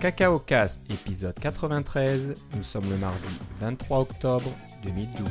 Cacao 0.00 0.38
Cast, 0.38 0.80
épisode 0.90 1.38
93. 1.38 2.34
Nous 2.56 2.62
sommes 2.62 2.88
le 2.88 2.96
mardi 2.96 3.28
23 3.60 3.98
octobre 4.00 4.50
2012. 4.82 5.28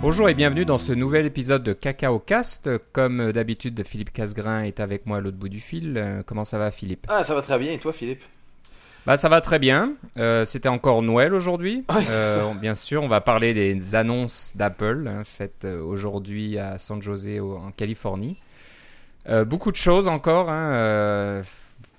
Bonjour 0.00 0.28
et 0.28 0.34
bienvenue 0.34 0.64
dans 0.64 0.78
ce 0.78 0.92
nouvel 0.92 1.24
épisode 1.26 1.62
de 1.62 1.72
Cacao 1.72 2.18
Cast. 2.18 2.70
Comme 2.92 3.30
d'habitude, 3.30 3.84
Philippe 3.84 4.12
Casgrain 4.12 4.64
est 4.64 4.80
avec 4.80 5.06
moi 5.06 5.18
à 5.18 5.20
l'autre 5.20 5.36
bout 5.36 5.48
du 5.48 5.60
fil. 5.60 5.94
Euh, 5.96 6.22
Comment 6.26 6.44
ça 6.44 6.58
va, 6.58 6.70
Philippe? 6.72 7.06
Ah, 7.08 7.22
ça 7.22 7.34
va 7.36 7.42
très 7.42 7.58
bien. 7.58 7.72
Et 7.72 7.78
toi, 7.78 7.92
Philippe? 7.92 8.24
Bah, 9.08 9.16
ça 9.16 9.30
va 9.30 9.40
très 9.40 9.58
bien. 9.58 9.94
Euh, 10.18 10.44
C'était 10.44 10.68
encore 10.68 11.00
Noël 11.00 11.32
aujourd'hui. 11.32 11.82
Ouais, 11.88 12.04
Euh, 12.10 12.52
bien 12.60 12.74
sûr, 12.74 13.02
on 13.02 13.08
va 13.08 13.22
parler 13.22 13.54
des 13.54 13.94
annonces 13.94 14.52
d'Apple 14.54 15.08
hein, 15.08 15.22
faites 15.24 15.64
euh, 15.64 15.80
aujourd'hui 15.82 16.58
à 16.58 16.76
San 16.76 17.00
Jose 17.00 17.26
au- 17.40 17.56
en 17.56 17.70
Californie. 17.70 18.36
Euh, 19.30 19.46
beaucoup 19.46 19.70
de 19.72 19.76
choses 19.76 20.08
encore. 20.08 20.50
hein, 20.50 21.40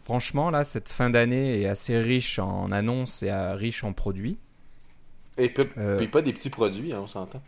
franchement, 0.03 0.52
là, 0.52 0.64
cette 0.64 0.88
fin 0.88 1.09
d'année 1.09 1.62
est 1.62 1.67
assez 1.67 1.98
riche 1.98 2.38
en 2.38 2.72
annonces 2.72 3.23
et 3.23 3.31
riche 3.34 3.84
en 3.84 3.91
produits. 3.94 4.38
Et 5.40 5.50
puis, 5.50 5.64
Euh. 5.78 5.98
puis 5.98 6.08
pas 6.08 6.22
des 6.22 6.34
petits 6.34 6.50
produits, 6.50 6.94
hein, 6.94 7.00
on 7.04 7.08
s'entend. 7.08 7.42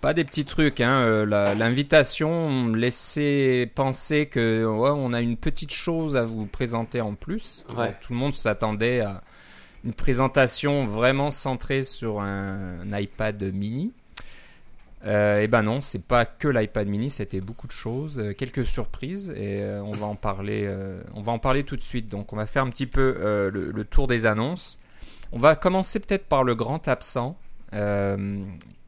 Pas 0.00 0.14
des 0.14 0.24
petits 0.24 0.44
trucs. 0.44 0.80
Hein, 0.80 1.00
euh, 1.00 1.54
L'invitation 1.54 2.68
laissait 2.68 3.70
penser 3.74 4.26
que 4.26 4.64
ouais, 4.64 4.90
on 4.94 5.12
a 5.12 5.20
une 5.20 5.36
petite 5.36 5.72
chose 5.72 6.16
à 6.16 6.24
vous 6.24 6.46
présenter 6.46 7.00
en 7.00 7.14
plus. 7.14 7.66
Ouais. 7.76 7.94
tout 8.00 8.12
le 8.12 8.18
monde 8.18 8.34
s'attendait 8.34 9.00
à 9.00 9.22
une 9.84 9.92
présentation 9.92 10.86
vraiment 10.86 11.30
centrée 11.30 11.82
sur 11.82 12.20
un, 12.20 12.80
un 12.80 12.98
iPad 12.98 13.42
mini. 13.54 13.92
Euh, 15.06 15.40
et 15.42 15.46
ben 15.48 15.62
non, 15.62 15.80
c'est 15.80 16.02
pas 16.02 16.24
que 16.26 16.48
l'iPad 16.48 16.88
mini, 16.88 17.08
c'était 17.08 17.40
beaucoup 17.40 17.68
de 17.68 17.72
choses, 17.72 18.18
euh, 18.18 18.32
quelques 18.32 18.66
surprises 18.66 19.30
et 19.36 19.62
euh, 19.62 19.80
on 19.82 19.92
va 19.92 20.06
en 20.06 20.16
parler. 20.16 20.68
on 21.14 21.22
va 21.22 21.30
en 21.32 21.38
parler 21.38 21.62
tout 21.64 21.76
de 21.76 21.82
suite. 21.82 22.08
Donc 22.08 22.32
on 22.32 22.36
va 22.36 22.46
faire 22.46 22.64
un 22.64 22.70
petit 22.70 22.86
peu 22.86 23.16
le, 23.52 23.70
le 23.72 23.84
tour 23.84 24.06
des 24.08 24.26
annonces. 24.26 24.78
On 25.32 25.38
va 25.38 25.56
commencer 25.56 26.00
peut-être 26.00 26.26
par 26.26 26.44
le 26.44 26.54
grand 26.54 26.88
absent. 26.88 27.36
Euh, 27.74 28.42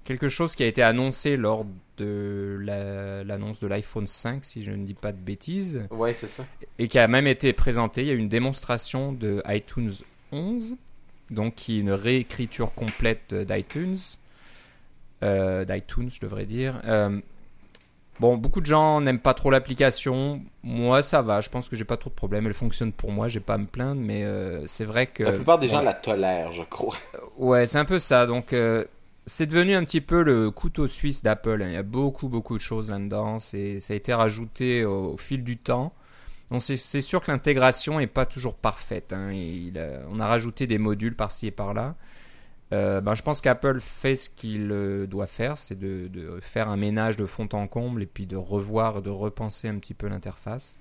quelque 0.04 0.28
chose 0.28 0.54
qui 0.54 0.62
a 0.62 0.66
été 0.66 0.82
annoncé 0.82 1.36
lors 1.36 1.66
de 1.98 2.56
la- 2.60 3.22
l'annonce 3.24 3.60
de 3.60 3.66
l'iPhone 3.66 4.06
5, 4.06 4.44
si 4.44 4.62
je 4.62 4.72
ne 4.72 4.84
dis 4.86 4.94
pas 4.94 5.12
de 5.12 5.18
bêtises, 5.18 5.82
Ouais, 5.90 6.14
c'est 6.14 6.28
ça. 6.28 6.46
et 6.78 6.88
qui 6.88 6.98
a 6.98 7.06
même 7.08 7.26
été 7.26 7.52
présenté. 7.52 8.00
Il 8.02 8.06
y 8.08 8.10
a 8.10 8.14
eu 8.14 8.18
une 8.18 8.28
démonstration 8.30 9.12
de 9.12 9.42
iTunes 9.46 9.92
11, 10.32 10.76
donc 11.30 11.56
qui 11.56 11.76
est 11.76 11.80
une 11.80 11.92
réécriture 11.92 12.72
complète 12.72 13.34
d'iTunes, 13.34 13.98
euh, 15.22 15.66
d'iTunes, 15.66 16.10
je 16.10 16.20
devrais 16.20 16.46
dire. 16.46 16.80
Euh, 16.86 17.20
bon, 18.20 18.36
beaucoup 18.36 18.60
de 18.60 18.66
gens 18.66 19.00
n'aiment 19.00 19.18
pas 19.18 19.34
trop 19.34 19.50
l'application. 19.50 20.42
Moi, 20.62 21.02
ça 21.02 21.22
va. 21.22 21.40
Je 21.40 21.48
pense 21.48 21.68
que 21.68 21.74
j'ai 21.74 21.84
pas 21.84 21.96
trop 21.96 22.10
de 22.10 22.14
problèmes. 22.14 22.46
Elle 22.46 22.54
fonctionne 22.54 22.92
pour 22.92 23.10
moi. 23.10 23.26
J'ai 23.28 23.40
pas 23.40 23.54
à 23.54 23.58
me 23.58 23.66
plaindre, 23.66 24.00
mais 24.00 24.22
euh, 24.24 24.64
c'est 24.66 24.84
vrai 24.84 25.06
que 25.08 25.24
La 25.24 25.32
plupart 25.32 25.58
des 25.58 25.68
gens 25.68 25.80
la 25.80 25.94
tolèrent, 25.94 26.52
je 26.52 26.62
crois. 26.62 26.94
Ouais, 27.38 27.66
c'est 27.66 27.78
un 27.78 27.84
peu 27.84 27.98
ça. 27.98 28.26
Donc, 28.26 28.52
euh, 28.52 28.84
c'est 29.26 29.46
devenu 29.46 29.74
un 29.74 29.84
petit 29.84 30.00
peu 30.00 30.22
le 30.22 30.50
couteau 30.50 30.86
suisse 30.86 31.22
d'Apple. 31.22 31.62
Il 31.66 31.72
y 31.72 31.76
a 31.76 31.82
beaucoup, 31.82 32.28
beaucoup 32.28 32.56
de 32.56 32.62
choses 32.62 32.90
là-dedans. 32.90 33.38
C'est, 33.38 33.80
ça 33.80 33.94
a 33.94 33.96
été 33.96 34.14
rajouté 34.14 34.84
au, 34.84 35.14
au 35.14 35.16
fil 35.16 35.42
du 35.42 35.56
temps. 35.56 35.92
Donc, 36.50 36.62
c'est, 36.62 36.76
c'est 36.76 37.00
sûr 37.00 37.22
que 37.22 37.30
l'intégration 37.30 38.00
est 38.00 38.06
pas 38.08 38.26
toujours 38.26 38.54
parfaite. 38.54 39.12
hein. 39.12 39.30
Il 39.32 39.78
a- 39.78 40.00
on 40.10 40.18
a 40.20 40.26
rajouté 40.26 40.66
des 40.66 40.78
modules 40.78 41.14
par-ci 41.16 41.46
et 41.46 41.50
par-là. 41.52 41.94
Euh, 42.72 43.00
ben, 43.00 43.14
je 43.14 43.22
pense 43.22 43.40
qu'Apple 43.40 43.80
fait 43.80 44.14
ce 44.14 44.30
qu'il 44.30 44.70
euh, 44.70 45.06
doit 45.06 45.26
faire, 45.26 45.58
c'est 45.58 45.78
de, 45.78 46.06
de 46.08 46.38
faire 46.40 46.68
un 46.68 46.76
ménage 46.76 47.16
de 47.16 47.26
fond 47.26 47.48
en 47.52 47.66
comble 47.66 48.02
et 48.02 48.06
puis 48.06 48.26
de 48.26 48.36
revoir, 48.36 49.02
de 49.02 49.10
repenser 49.10 49.68
un 49.68 49.76
petit 49.78 49.94
peu 49.94 50.06
l'interface. 50.06 50.76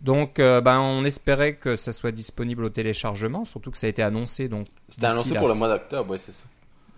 Donc, 0.00 0.38
euh, 0.38 0.62
ben, 0.62 0.80
on 0.80 1.04
espérait 1.04 1.56
que 1.56 1.76
ça 1.76 1.92
soit 1.92 2.10
disponible 2.12 2.64
au 2.64 2.70
téléchargement, 2.70 3.44
surtout 3.44 3.70
que 3.70 3.76
ça 3.76 3.86
a 3.86 3.90
été 3.90 4.02
annoncé. 4.02 4.48
Donc, 4.48 4.66
C'était 4.88 5.06
annoncé 5.06 5.34
la 5.34 5.40
pour 5.40 5.48
le 5.50 5.54
mois 5.54 5.68
d'octobre, 5.68 6.10
ouais, 6.12 6.18
c'est 6.18 6.32
ça. 6.32 6.46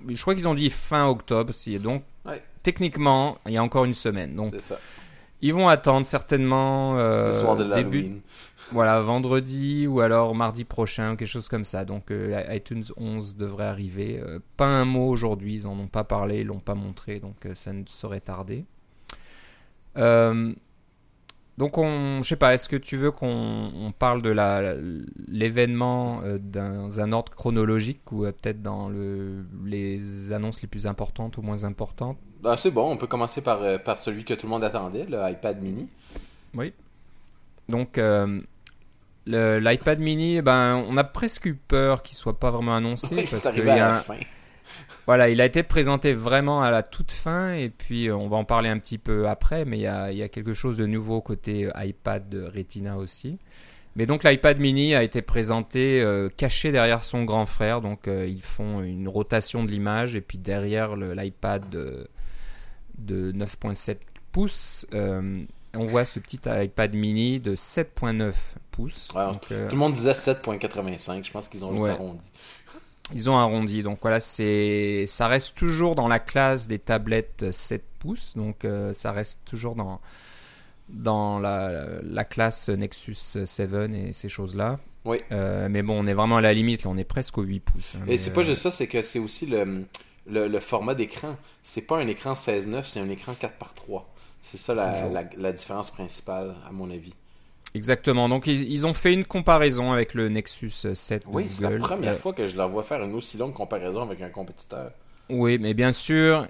je 0.08 0.20
crois 0.22 0.34
qu'ils 0.36 0.46
ont 0.46 0.54
dit 0.54 0.70
fin 0.70 1.08
octobre, 1.08 1.52
si, 1.52 1.76
donc 1.80 2.04
Ouais. 2.24 2.40
techniquement, 2.62 3.38
il 3.46 3.52
y 3.54 3.56
a 3.56 3.62
encore 3.64 3.84
une 3.84 3.94
semaine. 3.94 4.36
Donc 4.36 4.50
C'est 4.52 4.60
ça. 4.60 4.78
ils 5.40 5.52
vont 5.52 5.68
attendre 5.68 6.06
certainement 6.06 6.94
Le 6.94 7.34
soir 7.34 7.56
de 7.56 7.74
début. 7.74 8.22
Voilà, 8.70 9.00
vendredi 9.00 9.86
ou 9.86 10.00
alors 10.00 10.34
mardi 10.34 10.64
prochain, 10.64 11.16
quelque 11.16 11.28
chose 11.28 11.48
comme 11.48 11.64
ça. 11.64 11.84
Donc 11.84 12.10
euh, 12.10 12.42
iTunes 12.50 12.84
11 12.96 13.36
devrait 13.36 13.66
arriver. 13.66 14.20
Euh, 14.20 14.38
pas 14.56 14.66
un 14.66 14.84
mot 14.84 15.08
aujourd'hui, 15.08 15.54
ils 15.54 15.66
en 15.66 15.78
ont 15.78 15.88
pas 15.88 16.04
parlé, 16.04 16.40
ils 16.40 16.46
l'ont 16.46 16.60
pas 16.60 16.74
montré, 16.74 17.20
donc 17.20 17.46
euh, 17.46 17.54
ça 17.54 17.72
ne 17.72 17.84
saurait 17.86 18.20
tarder. 18.20 18.64
Euh, 19.98 20.52
donc 21.58 21.76
on, 21.76 22.22
je 22.22 22.28
sais 22.28 22.36
pas, 22.36 22.54
est-ce 22.54 22.68
que 22.68 22.76
tu 22.76 22.96
veux 22.96 23.10
qu'on 23.10 23.72
on 23.74 23.92
parle 23.92 24.22
de 24.22 24.30
la 24.30 24.74
l'événement 25.28 26.22
dans 26.40 27.00
un 27.00 27.12
ordre 27.12 27.30
chronologique 27.30 28.10
ou 28.10 28.22
peut-être 28.22 28.62
dans 28.62 28.88
le, 28.88 29.44
les 29.64 30.32
annonces 30.32 30.62
les 30.62 30.68
plus 30.68 30.86
importantes 30.86 31.36
ou 31.36 31.42
moins 31.42 31.64
importantes? 31.64 32.16
Ah, 32.42 32.56
c'est 32.56 32.70
bon, 32.70 32.90
on 32.90 32.96
peut 32.96 33.06
commencer 33.06 33.42
par, 33.42 33.60
par 33.82 33.98
celui 33.98 34.24
que 34.24 34.32
tout 34.32 34.46
le 34.46 34.50
monde 34.50 34.64
attendait, 34.64 35.04
le 35.04 35.18
iPad 35.30 35.60
mini. 35.60 35.88
Oui. 36.54 36.72
Donc, 37.68 37.98
euh, 37.98 38.40
l'iPad 39.26 39.98
mini, 40.00 40.42
ben, 40.42 40.84
on 40.88 40.96
a 40.96 41.04
presque 41.04 41.46
eu 41.46 41.54
peur 41.54 42.02
qu'il 42.02 42.16
soit 42.16 42.38
pas 42.38 42.50
vraiment 42.50 42.74
annoncé. 42.74 43.14
Oui, 43.14 43.24
parce 43.28 43.50
qu'il 43.50 43.68
un-. 43.68 44.02
Voilà, 45.06 45.28
il 45.28 45.40
a 45.40 45.46
été 45.46 45.64
présenté 45.64 46.12
vraiment 46.12 46.62
à 46.62 46.70
la 46.70 46.82
toute 46.84 47.10
fin, 47.10 47.54
et 47.54 47.70
puis 47.70 48.08
euh, 48.08 48.16
on 48.16 48.28
va 48.28 48.36
en 48.36 48.44
parler 48.44 48.68
un 48.68 48.78
petit 48.78 48.98
peu 48.98 49.28
après, 49.28 49.64
mais 49.64 49.78
il 49.78 49.82
y 49.82 49.86
a, 49.86 50.12
il 50.12 50.18
y 50.18 50.22
a 50.22 50.28
quelque 50.28 50.52
chose 50.52 50.76
de 50.76 50.86
nouveau 50.86 51.20
côté 51.20 51.66
euh, 51.66 51.84
iPad 51.84 52.28
de 52.28 52.42
Retina 52.44 52.96
aussi. 52.96 53.38
Mais 53.94 54.06
donc 54.06 54.24
l'iPad 54.24 54.58
mini 54.58 54.94
a 54.94 55.02
été 55.02 55.20
présenté 55.20 56.00
euh, 56.00 56.28
caché 56.34 56.72
derrière 56.72 57.04
son 57.04 57.24
grand 57.24 57.46
frère, 57.46 57.80
donc 57.80 58.08
euh, 58.08 58.26
ils 58.26 58.42
font 58.42 58.82
une 58.82 59.08
rotation 59.08 59.64
de 59.64 59.70
l'image, 59.70 60.16
et 60.16 60.20
puis 60.20 60.38
derrière 60.38 60.96
l'iPad 60.96 61.68
de, 61.68 62.08
de 62.98 63.32
9.7 63.32 63.98
pouces, 64.30 64.86
euh, 64.94 65.42
on 65.74 65.86
voit 65.86 66.04
ce 66.04 66.18
petit 66.18 66.40
iPad 66.46 66.94
mini 66.94 67.40
de 67.40 67.56
7.9 67.56 68.32
pouces. 68.70 69.08
Ouais, 69.14 69.24
Donc, 69.26 69.42
euh, 69.50 69.68
Tout 69.68 69.74
le 69.76 69.80
monde 69.80 69.92
disait 69.94 70.12
7.85, 70.12 71.24
je 71.24 71.30
pense 71.30 71.48
qu'ils 71.48 71.64
ont 71.64 71.78
Ouais. 71.78 71.90
arrondi. 71.90 72.28
Ils 73.14 73.28
ont 73.28 73.36
arrondi, 73.36 73.82
donc 73.82 73.98
voilà, 74.00 74.20
c'est, 74.20 75.04
ça 75.06 75.26
reste 75.28 75.54
toujours 75.54 75.94
dans 75.94 76.08
la 76.08 76.18
classe 76.18 76.66
des 76.66 76.78
tablettes 76.78 77.50
7 77.52 77.84
pouces, 77.98 78.34
donc 78.36 78.64
euh, 78.64 78.92
ça 78.94 79.12
reste 79.12 79.40
toujours 79.44 79.74
dans, 79.74 80.00
dans 80.88 81.38
la, 81.38 81.86
la 82.02 82.24
classe 82.24 82.68
Nexus 82.68 83.14
7 83.14 83.70
et 83.94 84.12
ces 84.12 84.28
choses-là. 84.28 84.78
Oui. 85.04 85.18
Euh, 85.32 85.68
mais 85.68 85.82
bon, 85.82 86.02
on 86.02 86.06
est 86.06 86.14
vraiment 86.14 86.36
à 86.36 86.40
la 86.40 86.54
limite, 86.54 86.84
là, 86.84 86.90
on 86.90 86.96
est 86.96 87.04
presque 87.04 87.36
aux 87.38 87.42
8 87.42 87.60
pouces. 87.60 87.94
hein, 87.96 88.04
Et 88.06 88.18
c'est 88.18 88.32
pas 88.32 88.42
juste 88.44 88.62
ça, 88.62 88.70
c'est 88.70 88.86
que 88.86 89.02
c'est 89.02 89.18
aussi 89.18 89.46
le, 89.46 89.84
le, 90.26 90.46
le 90.48 90.60
format 90.60 90.94
d'écran. 90.94 91.36
C'est 91.62 91.82
pas 91.82 91.98
un 91.98 92.06
écran 92.06 92.32
16-9, 92.34 92.84
c'est 92.86 93.00
un 93.00 93.10
écran 93.10 93.32
4x3. 93.32 94.04
C'est 94.42 94.58
ça 94.58 94.74
la, 94.74 95.08
la, 95.08 95.24
la 95.38 95.52
différence 95.52 95.90
principale, 95.90 96.54
à 96.66 96.72
mon 96.72 96.90
avis. 96.90 97.14
Exactement, 97.74 98.28
donc 98.28 98.46
ils, 98.46 98.70
ils 98.70 98.86
ont 98.86 98.94
fait 98.94 99.12
une 99.14 99.24
comparaison 99.24 99.92
avec 99.92 100.14
le 100.14 100.28
Nexus 100.28 100.70
7 100.94 101.30
de 101.32 101.32
Oui, 101.32 101.48
c'est 101.50 101.62
la 101.64 101.72
première 101.72 102.14
Euh, 102.14 102.16
fois 102.16 102.32
que 102.32 102.46
je 102.46 102.56
leur 102.56 102.68
vois 102.68 102.84
faire 102.84 103.02
une 103.02 103.14
aussi 103.14 103.36
longue 103.38 103.54
comparaison 103.54 104.02
avec 104.02 104.20
un 104.20 104.30
compétiteur. 104.30 104.92
Oui, 105.30 105.58
mais 105.58 105.74
bien 105.74 105.92
sûr, 105.92 106.46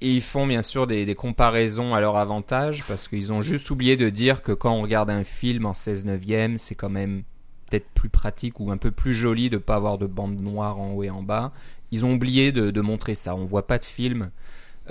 ils 0.00 0.22
font 0.22 0.46
bien 0.46 0.62
sûr 0.62 0.86
des, 0.86 1.04
des 1.06 1.14
comparaisons 1.16 1.94
à 1.94 2.00
leur 2.00 2.16
avantage 2.18 2.86
parce 2.86 3.08
qu'ils 3.08 3.32
ont 3.32 3.42
juste 3.42 3.70
oublié 3.70 3.96
de 3.96 4.10
dire 4.10 4.42
que 4.42 4.52
quand 4.52 4.72
on 4.74 4.82
regarde 4.82 5.10
un 5.10 5.24
film 5.24 5.66
en 5.66 5.74
16 5.74 6.06
neuvième, 6.06 6.58
c'est 6.58 6.74
quand 6.76 6.90
même 6.90 7.24
peut-être 7.70 7.88
plus 7.94 8.10
pratique 8.10 8.60
ou 8.60 8.70
un 8.72 8.78
peu 8.78 8.90
plus 8.92 9.14
joli 9.14 9.50
de 9.50 9.58
pas 9.58 9.76
avoir 9.76 9.98
de 9.98 10.06
bande 10.06 10.40
noire 10.40 10.78
en 10.80 10.92
haut 10.94 11.04
et 11.04 11.10
en 11.10 11.22
bas. 11.22 11.52
Ils 11.92 12.04
ont 12.06 12.14
oublié 12.14 12.52
de, 12.52 12.70
de 12.70 12.80
montrer 12.82 13.14
ça. 13.14 13.36
On 13.36 13.44
voit 13.44 13.66
pas 13.66 13.78
de 13.78 13.84
film 13.84 14.30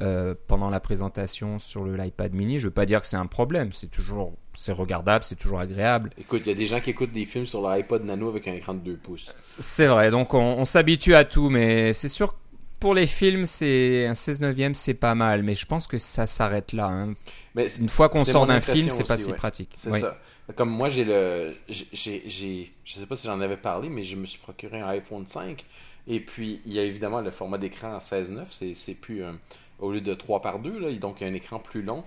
euh, 0.01 0.33
pendant 0.47 0.69
la 0.69 0.79
présentation 0.79 1.59
sur 1.59 1.85
l'iPad 1.85 2.33
mini. 2.33 2.59
Je 2.59 2.67
veux 2.67 2.73
pas 2.73 2.85
dire 2.85 3.01
que 3.01 3.07
c'est 3.07 3.17
un 3.17 3.25
problème. 3.25 3.71
C'est 3.71 3.87
toujours, 3.91 4.33
c'est 4.53 4.71
regardable, 4.71 5.23
c'est 5.23 5.35
toujours 5.35 5.59
agréable. 5.59 6.11
Écoute, 6.17 6.41
il 6.45 6.49
y 6.49 6.51
a 6.51 6.55
des 6.55 6.67
gens 6.67 6.79
qui 6.79 6.89
écoutent 6.91 7.11
des 7.11 7.25
films 7.25 7.45
sur 7.45 7.61
leur 7.61 7.71
iPod 7.71 8.03
Nano 8.05 8.29
avec 8.29 8.47
un 8.47 8.53
écran 8.53 8.73
de 8.73 8.79
2 8.79 8.97
pouces. 8.97 9.33
C'est 9.57 9.87
vrai, 9.87 10.09
donc 10.11 10.33
on, 10.33 10.39
on 10.39 10.65
s'habitue 10.65 11.15
à 11.15 11.25
tout, 11.25 11.49
mais 11.49 11.93
c'est 11.93 12.09
sûr 12.09 12.33
que 12.33 12.37
pour 12.79 12.93
les 12.93 13.07
films, 13.07 13.45
c'est 13.47 14.05
un 14.05 14.13
16 14.13 14.41
neuvième, 14.41 14.75
c'est 14.75 14.93
pas 14.93 15.15
mal, 15.15 15.41
mais 15.41 15.55
je 15.55 15.65
pense 15.65 15.87
que 15.87 15.97
ça 15.97 16.27
s'arrête 16.27 16.73
là. 16.73 16.85
hein. 16.87 17.15
Mais 17.55 17.67
Une 17.79 17.89
fois 17.89 18.07
qu'on 18.07 18.23
sort 18.23 18.45
d'un 18.45 18.61
film, 18.61 18.91
c'est 18.91 19.03
pas 19.07 19.17
si 19.17 19.31
ouais. 19.31 19.35
pratique. 19.35 19.71
C'est 19.75 19.89
Oui. 19.89 19.99
ça. 19.99 20.17
Comme 20.55 20.69
moi, 20.69 20.87
j'ai 20.89 21.03
le. 21.03 21.55
j'ai- 21.67 22.71
Je 22.85 22.93
sais 22.99 23.05
pas 23.05 23.15
si 23.15 23.27
j'en 23.27 23.41
avais 23.41 23.57
parlé, 23.57 23.89
mais 23.89 24.03
je 24.03 24.15
me 24.15 24.25
suis 24.25 24.39
procuré 24.39 24.79
un 24.79 24.87
iPhone 24.89 25.25
5. 25.27 25.65
Et 26.07 26.19
puis, 26.21 26.61
il 26.65 26.71
y 26.71 26.79
a 26.79 26.83
évidemment 26.83 27.19
le 27.19 27.31
format 27.31 27.57
d'écran 27.57 27.95
en 27.95 27.99
16-9. 27.99 28.45
C'est 28.51 28.73
c'est 28.75 28.93
plus. 28.93 29.23
euh, 29.23 29.31
au 29.79 29.91
lieu 29.91 30.01
de 30.01 30.13
3 30.13 30.41
par 30.41 30.59
2, 30.59 30.79
là, 30.79 30.91
donc 30.93 31.17
il 31.19 31.27
y 31.27 31.29
a 31.29 31.31
un 31.31 31.35
écran 31.35 31.59
plus 31.59 31.81
long. 31.81 32.03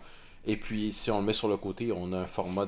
Et 0.46 0.56
puis, 0.56 0.92
si 0.92 1.10
on 1.10 1.20
le 1.20 1.26
met 1.26 1.32
sur 1.32 1.48
le 1.48 1.56
côté, 1.56 1.92
on 1.92 2.12
a 2.12 2.18
un 2.18 2.26
format 2.26 2.66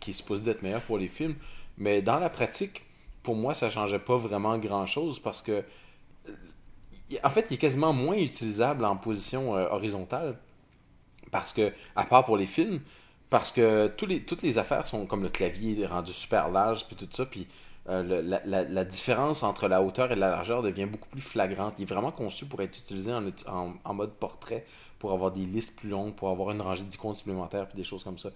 qui 0.00 0.10
est 0.10 0.14
supposé 0.14 0.42
d'être 0.42 0.62
meilleur 0.62 0.82
pour 0.82 0.98
les 0.98 1.08
films. 1.08 1.36
Mais 1.78 2.02
dans 2.02 2.18
la 2.18 2.28
pratique, 2.28 2.84
pour 3.22 3.36
moi, 3.36 3.54
ça 3.54 3.70
changeait 3.70 3.98
pas 3.98 4.16
vraiment 4.16 4.58
grand-chose 4.58 5.20
parce 5.20 5.42
que. 5.42 5.64
En 7.22 7.30
fait, 7.30 7.46
il 7.50 7.54
est 7.54 7.58
quasiment 7.58 7.92
moins 7.92 8.16
utilisable 8.16 8.84
en 8.84 8.96
position 8.96 9.56
euh, 9.56 9.68
horizontale. 9.70 10.36
Parce 11.30 11.52
que, 11.52 11.72
à 11.94 12.04
part 12.04 12.24
pour 12.24 12.36
les 12.36 12.46
films, 12.46 12.80
parce 13.30 13.52
que 13.52 13.88
tous 13.88 14.06
les, 14.06 14.22
toutes 14.22 14.42
les 14.42 14.58
affaires 14.58 14.86
sont 14.86 15.06
comme 15.06 15.22
le 15.22 15.28
clavier 15.28 15.86
rendu 15.86 16.12
super 16.12 16.48
large, 16.50 16.86
puis 16.86 16.96
tout 16.96 17.08
ça, 17.10 17.26
euh, 17.88 18.40
la, 18.44 18.84
différence 18.84 19.44
entre 19.44 19.68
la 19.68 19.80
hauteur 19.80 20.10
et 20.10 20.16
la 20.16 20.30
largeur 20.30 20.62
devient 20.62 20.86
beaucoup 20.86 21.08
plus 21.08 21.20
flagrante. 21.20 21.74
Il 21.78 21.82
est 21.82 21.92
vraiment 21.92 22.10
conçu 22.10 22.44
pour 22.44 22.60
être 22.60 22.76
utilisé 22.76 23.12
en, 23.12 23.94
mode 23.94 24.12
portrait, 24.14 24.64
pour 24.98 25.12
avoir 25.12 25.30
des 25.30 25.44
listes 25.44 25.78
plus 25.78 25.88
longues, 25.88 26.14
pour 26.14 26.30
avoir 26.30 26.50
une 26.50 26.60
rangée 26.60 26.82
d'icônes 26.82 27.14
supplémentaires, 27.14 27.68
puis 27.68 27.76
des 27.76 27.84
choses 27.84 28.02
comme 28.02 28.18
ça. 28.18 28.30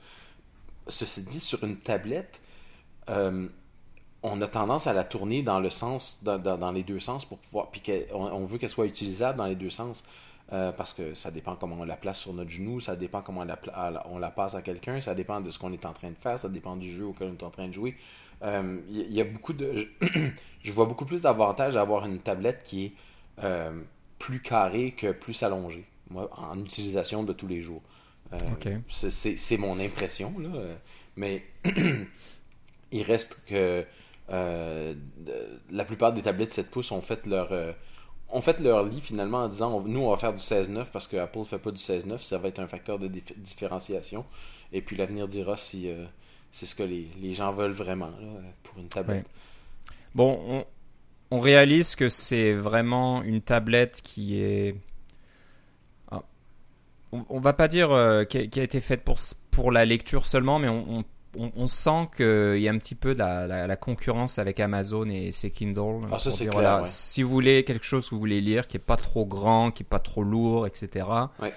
Ceci 0.86 1.22
dit, 1.22 1.40
sur 1.40 1.64
une 1.64 1.78
tablette, 1.78 2.40
euh, 3.08 3.48
on 4.22 4.40
a 4.40 4.46
tendance 4.46 4.86
à 4.86 4.92
la 4.92 5.02
tourner 5.02 5.42
dans 5.42 5.58
le 5.58 5.70
sens, 5.70 6.22
dans, 6.22 6.72
les 6.72 6.84
deux 6.84 7.00
sens 7.00 7.24
pour 7.24 7.38
pouvoir, 7.38 7.70
puis 7.70 7.82
on, 8.12 8.44
veut 8.44 8.58
qu'elle 8.58 8.70
soit 8.70 8.86
utilisable 8.86 9.38
dans 9.38 9.46
les 9.46 9.56
deux 9.56 9.70
sens. 9.70 10.04
Euh, 10.52 10.72
parce 10.72 10.94
que 10.94 11.14
ça 11.14 11.30
dépend 11.30 11.54
comment 11.54 11.76
on 11.78 11.84
la 11.84 11.96
place 11.96 12.18
sur 12.18 12.32
notre 12.32 12.50
genou, 12.50 12.80
ça 12.80 12.96
dépend 12.96 13.22
comment 13.22 13.44
on 14.10 14.18
la 14.18 14.30
passe 14.32 14.56
à 14.56 14.62
quelqu'un, 14.62 15.00
ça 15.00 15.14
dépend 15.14 15.40
de 15.40 15.48
ce 15.52 15.60
qu'on 15.60 15.72
est 15.72 15.86
en 15.86 15.92
train 15.92 16.10
de 16.10 16.16
faire, 16.20 16.40
ça 16.40 16.48
dépend 16.48 16.74
du 16.74 16.90
jeu 16.90 17.06
auquel 17.06 17.28
on 17.28 17.34
est 17.34 17.44
en 17.44 17.50
train 17.50 17.68
de 17.68 17.72
jouer. 17.72 17.96
Il 18.42 18.46
euh, 18.46 18.80
y, 18.88 19.20
a 19.20 19.24
beaucoup 19.24 19.52
de. 19.52 19.88
je 20.62 20.72
vois 20.72 20.86
beaucoup 20.86 21.04
plus 21.04 21.22
d'avantages 21.22 21.76
à 21.76 21.82
avoir 21.82 22.06
une 22.06 22.18
tablette 22.18 22.62
qui 22.62 22.86
est 22.86 22.92
euh, 23.44 23.82
plus 24.18 24.40
carrée 24.40 24.92
que 24.92 25.12
plus 25.12 25.42
allongée, 25.42 25.84
moi, 26.08 26.30
en 26.32 26.58
utilisation 26.58 27.22
de 27.22 27.32
tous 27.32 27.46
les 27.46 27.60
jours. 27.60 27.82
Euh, 28.32 28.38
okay. 28.52 28.78
C'est 28.88 29.56
mon 29.58 29.78
impression, 29.78 30.34
là. 30.38 30.50
Mais 31.16 31.44
il 32.92 33.02
reste 33.02 33.44
que 33.46 33.84
euh, 34.30 34.94
la 35.70 35.84
plupart 35.84 36.12
des 36.12 36.22
tablettes 36.22 36.52
7 36.52 36.70
pouces 36.70 36.92
ont 36.92 37.02
fait 37.02 37.26
leur 37.26 37.52
ont 38.32 38.40
fait 38.40 38.60
leur 38.60 38.84
lit 38.84 39.00
finalement 39.00 39.38
en 39.38 39.48
disant 39.48 39.72
on, 39.72 39.80
nous 39.80 40.00
on 40.00 40.10
va 40.10 40.16
faire 40.16 40.32
du 40.32 40.38
16-9 40.38 40.86
parce 40.92 41.06
que 41.08 41.16
Apple 41.16 41.44
fait 41.44 41.58
pas 41.58 41.70
du 41.70 41.82
16-9 41.82 42.22
ça 42.22 42.38
va 42.38 42.48
être 42.48 42.60
un 42.60 42.68
facteur 42.68 42.98
de 42.98 43.08
différenciation 43.08 44.24
et 44.72 44.82
puis 44.82 44.96
l'avenir 44.96 45.26
dira 45.26 45.56
si 45.56 45.90
euh, 45.90 46.04
c'est 46.50 46.66
ce 46.66 46.74
que 46.74 46.82
les, 46.82 47.08
les, 47.20 47.34
gens 47.34 47.52
veulent 47.52 47.72
vraiment 47.72 48.10
là, 48.20 48.40
pour 48.62 48.78
une 48.78 48.88
tablette 48.88 49.26
bon 50.14 50.38
on, 50.48 51.36
on, 51.36 51.38
réalise 51.38 51.94
que 51.94 52.08
c'est 52.08 52.52
vraiment 52.52 53.22
une 53.22 53.40
tablette 53.40 54.00
qui 54.02 54.40
est 54.40 54.74
ah. 56.10 56.22
on, 57.12 57.24
on, 57.28 57.40
va 57.40 57.52
pas 57.52 57.68
dire 57.68 57.92
euh, 57.92 58.24
qui, 58.24 58.38
a, 58.38 58.46
qui, 58.46 58.60
a, 58.60 58.62
été 58.62 58.80
faite 58.80 59.02
pour, 59.02 59.18
pour 59.50 59.70
la 59.70 59.84
lecture 59.84 60.26
seulement 60.26 60.58
mais 60.58 60.68
on, 60.68 60.98
on, 60.98 61.04
on, 61.56 61.66
sent 61.66 62.08
qu'il 62.16 62.60
y 62.60 62.68
a 62.68 62.72
un 62.72 62.78
petit 62.78 62.94
peu 62.94 63.14
de 63.14 63.20
la, 63.20 63.46
la, 63.46 63.66
la, 63.66 63.76
concurrence 63.76 64.38
avec 64.38 64.58
Amazon 64.60 65.08
et 65.08 65.32
ses 65.32 65.50
Kindle. 65.50 66.00
Ah, 66.10 66.18
ça, 66.18 66.32
c'est 66.32 66.44
clair, 66.44 66.52
voilà, 66.52 66.78
ouais. 66.78 66.84
Si 66.84 67.22
vous 67.22 67.30
voulez 67.30 67.64
quelque 67.64 67.84
chose 67.84 68.08
que 68.08 68.14
vous 68.14 68.20
voulez 68.20 68.40
lire, 68.40 68.66
qui 68.66 68.76
est 68.76 68.80
pas 68.80 68.96
trop 68.96 69.26
grand, 69.26 69.70
qui 69.70 69.82
est 69.82 69.88
pas 69.88 69.98
trop 69.98 70.22
lourd, 70.22 70.66
etc. 70.66 71.06
Ouais. 71.40 71.52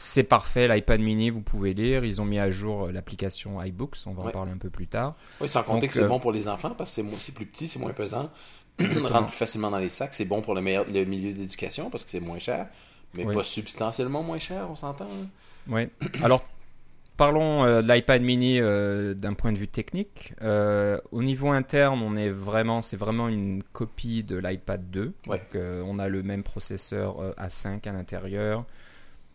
C'est 0.00 0.22
parfait, 0.22 0.68
l'iPad 0.68 1.00
mini, 1.00 1.28
vous 1.30 1.42
pouvez 1.42 1.74
lire. 1.74 2.04
Ils 2.04 2.22
ont 2.22 2.24
mis 2.24 2.38
à 2.38 2.50
jour 2.50 2.86
l'application 2.92 3.60
iBooks, 3.60 3.96
on 4.06 4.12
va 4.12 4.22
ouais. 4.22 4.28
en 4.28 4.32
parler 4.32 4.52
un 4.52 4.58
peu 4.58 4.70
plus 4.70 4.86
tard. 4.86 5.16
Oui, 5.40 5.48
sans 5.48 5.64
compter 5.64 5.80
Donc, 5.80 5.88
que 5.88 5.94
c'est 5.94 6.04
euh... 6.04 6.08
bon 6.08 6.20
pour 6.20 6.30
les 6.30 6.48
enfants 6.48 6.70
parce 6.70 6.94
que 6.94 7.02
c'est 7.18 7.34
plus 7.34 7.46
petit, 7.46 7.66
c'est 7.66 7.80
moins 7.80 7.92
pesant. 7.92 8.30
rentre 8.78 9.26
plus 9.26 9.36
facilement 9.36 9.72
dans 9.72 9.78
les 9.78 9.88
sacs. 9.88 10.14
C'est 10.14 10.24
bon 10.24 10.40
pour 10.40 10.54
le, 10.54 10.62
meilleur, 10.62 10.84
le 10.86 11.04
milieu 11.04 11.32
d'éducation 11.32 11.90
parce 11.90 12.04
que 12.04 12.10
c'est 12.10 12.20
moins 12.20 12.38
cher, 12.38 12.68
mais 13.16 13.24
oui. 13.24 13.34
pas 13.34 13.42
substantiellement 13.42 14.22
moins 14.22 14.38
cher, 14.38 14.68
on 14.70 14.76
s'entend. 14.76 15.06
Hein? 15.06 15.26
Oui. 15.66 15.88
Alors, 16.22 16.42
Parlons 17.18 17.64
euh, 17.64 17.82
de 17.82 17.92
l'iPad 17.92 18.22
mini 18.22 18.60
euh, 18.60 19.12
d'un 19.12 19.34
point 19.34 19.50
de 19.50 19.58
vue 19.58 19.66
technique. 19.66 20.34
Euh, 20.40 21.00
au 21.10 21.24
niveau 21.24 21.50
interne, 21.50 22.00
on 22.00 22.14
est 22.14 22.30
vraiment, 22.30 22.80
c'est 22.80 22.96
vraiment 22.96 23.26
une 23.26 23.64
copie 23.72 24.22
de 24.22 24.36
l'iPad 24.36 24.88
2. 24.88 25.12
Ouais. 25.26 25.38
Donc, 25.38 25.40
euh, 25.56 25.82
on 25.84 25.98
a 25.98 26.06
le 26.06 26.22
même 26.22 26.44
processeur 26.44 27.34
A5 27.36 27.88
à 27.88 27.92
l'intérieur. 27.92 28.64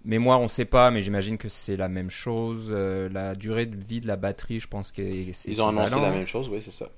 Mémoire, 0.06 0.40
on 0.42 0.44
ne 0.44 0.48
sait 0.50 0.66
pas, 0.66 0.92
mais 0.92 1.02
j'imagine 1.02 1.38
que 1.38 1.48
c'est 1.48 1.78
la 1.78 1.88
même 1.88 2.10
chose. 2.10 2.70
Euh, 2.72 3.08
la 3.10 3.36
durée 3.36 3.66
de 3.66 3.76
vie 3.78 4.02
de 4.02 4.08
la 4.08 4.18
batterie, 4.18 4.60
je 4.60 4.68
pense 4.68 4.92
que 4.92 5.02
c'est. 5.32 5.50
Ils 5.52 5.62
ont 5.62 5.70
annoncé 5.70 5.96
la 5.96 6.12
même 6.12 6.28
chose, 6.28 6.50
oui, 6.50 6.62
c'est 6.62 6.72
ça. 6.72 6.90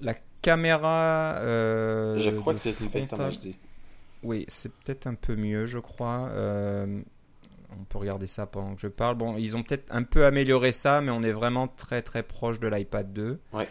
La 0.00 0.14
caméra. 0.42 1.36
euh, 1.36 2.18
je 2.18 2.30
crois 2.30 2.54
que 2.54 2.60
c'est 2.60 2.78
une 2.80 2.90
FaceTime 2.90 3.18
HD. 3.18 3.54
Oui, 4.24 4.44
c'est 4.48 4.72
peut-être 4.72 5.06
un 5.06 5.14
peu 5.14 5.36
mieux, 5.36 5.66
je 5.66 5.78
crois. 5.78 6.28
Euh, 6.32 7.00
on 7.70 7.84
peut 7.84 7.98
regarder 7.98 8.26
ça 8.26 8.46
pendant 8.46 8.74
que 8.74 8.80
je 8.80 8.88
parle. 8.88 9.14
Bon, 9.16 9.36
ils 9.36 9.56
ont 9.56 9.62
peut-être 9.62 9.86
un 9.90 10.02
peu 10.02 10.24
amélioré 10.26 10.72
ça, 10.72 11.00
mais 11.00 11.12
on 11.12 11.22
est 11.22 11.32
vraiment 11.32 11.68
très 11.68 12.02
très 12.02 12.24
proche 12.24 12.58
de 12.58 12.66
l'iPad 12.66 13.12
2. 13.12 13.38
Ouais. 13.52 13.68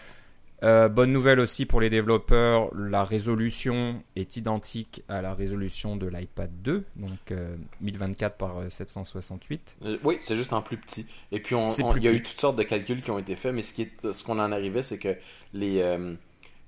Euh, 0.63 0.89
bonne 0.89 1.11
nouvelle 1.11 1.39
aussi 1.39 1.65
pour 1.65 1.81
les 1.81 1.89
développeurs, 1.89 2.73
la 2.75 3.03
résolution 3.03 4.01
est 4.15 4.37
identique 4.37 5.03
à 5.07 5.21
la 5.21 5.35
résolution 5.35 5.95
de 5.95 6.07
l'iPad 6.07 6.49
2, 6.63 6.83
donc 6.95 7.31
euh, 7.31 7.55
1024 7.81 8.37
par 8.37 8.63
768. 8.69 9.75
Euh, 9.85 9.97
oui, 10.03 10.17
c'est 10.19 10.35
juste 10.35 10.53
en 10.53 10.63
plus 10.63 10.77
petit. 10.77 11.05
Et 11.31 11.39
puis 11.39 11.55
il 11.97 12.03
y 12.03 12.07
a 12.07 12.11
eu 12.11 12.23
toutes 12.23 12.39
sortes 12.39 12.55
de 12.55 12.63
calculs 12.63 13.03
qui 13.03 13.11
ont 13.11 13.19
été 13.19 13.35
faits, 13.35 13.53
mais 13.53 13.61
ce 13.61 14.23
qu'on 14.23 14.39
en 14.39 14.51
arrivait, 14.51 14.81
c'est 14.83 14.97
que 14.97 15.15
les 15.53 15.79
euh, 15.81 16.15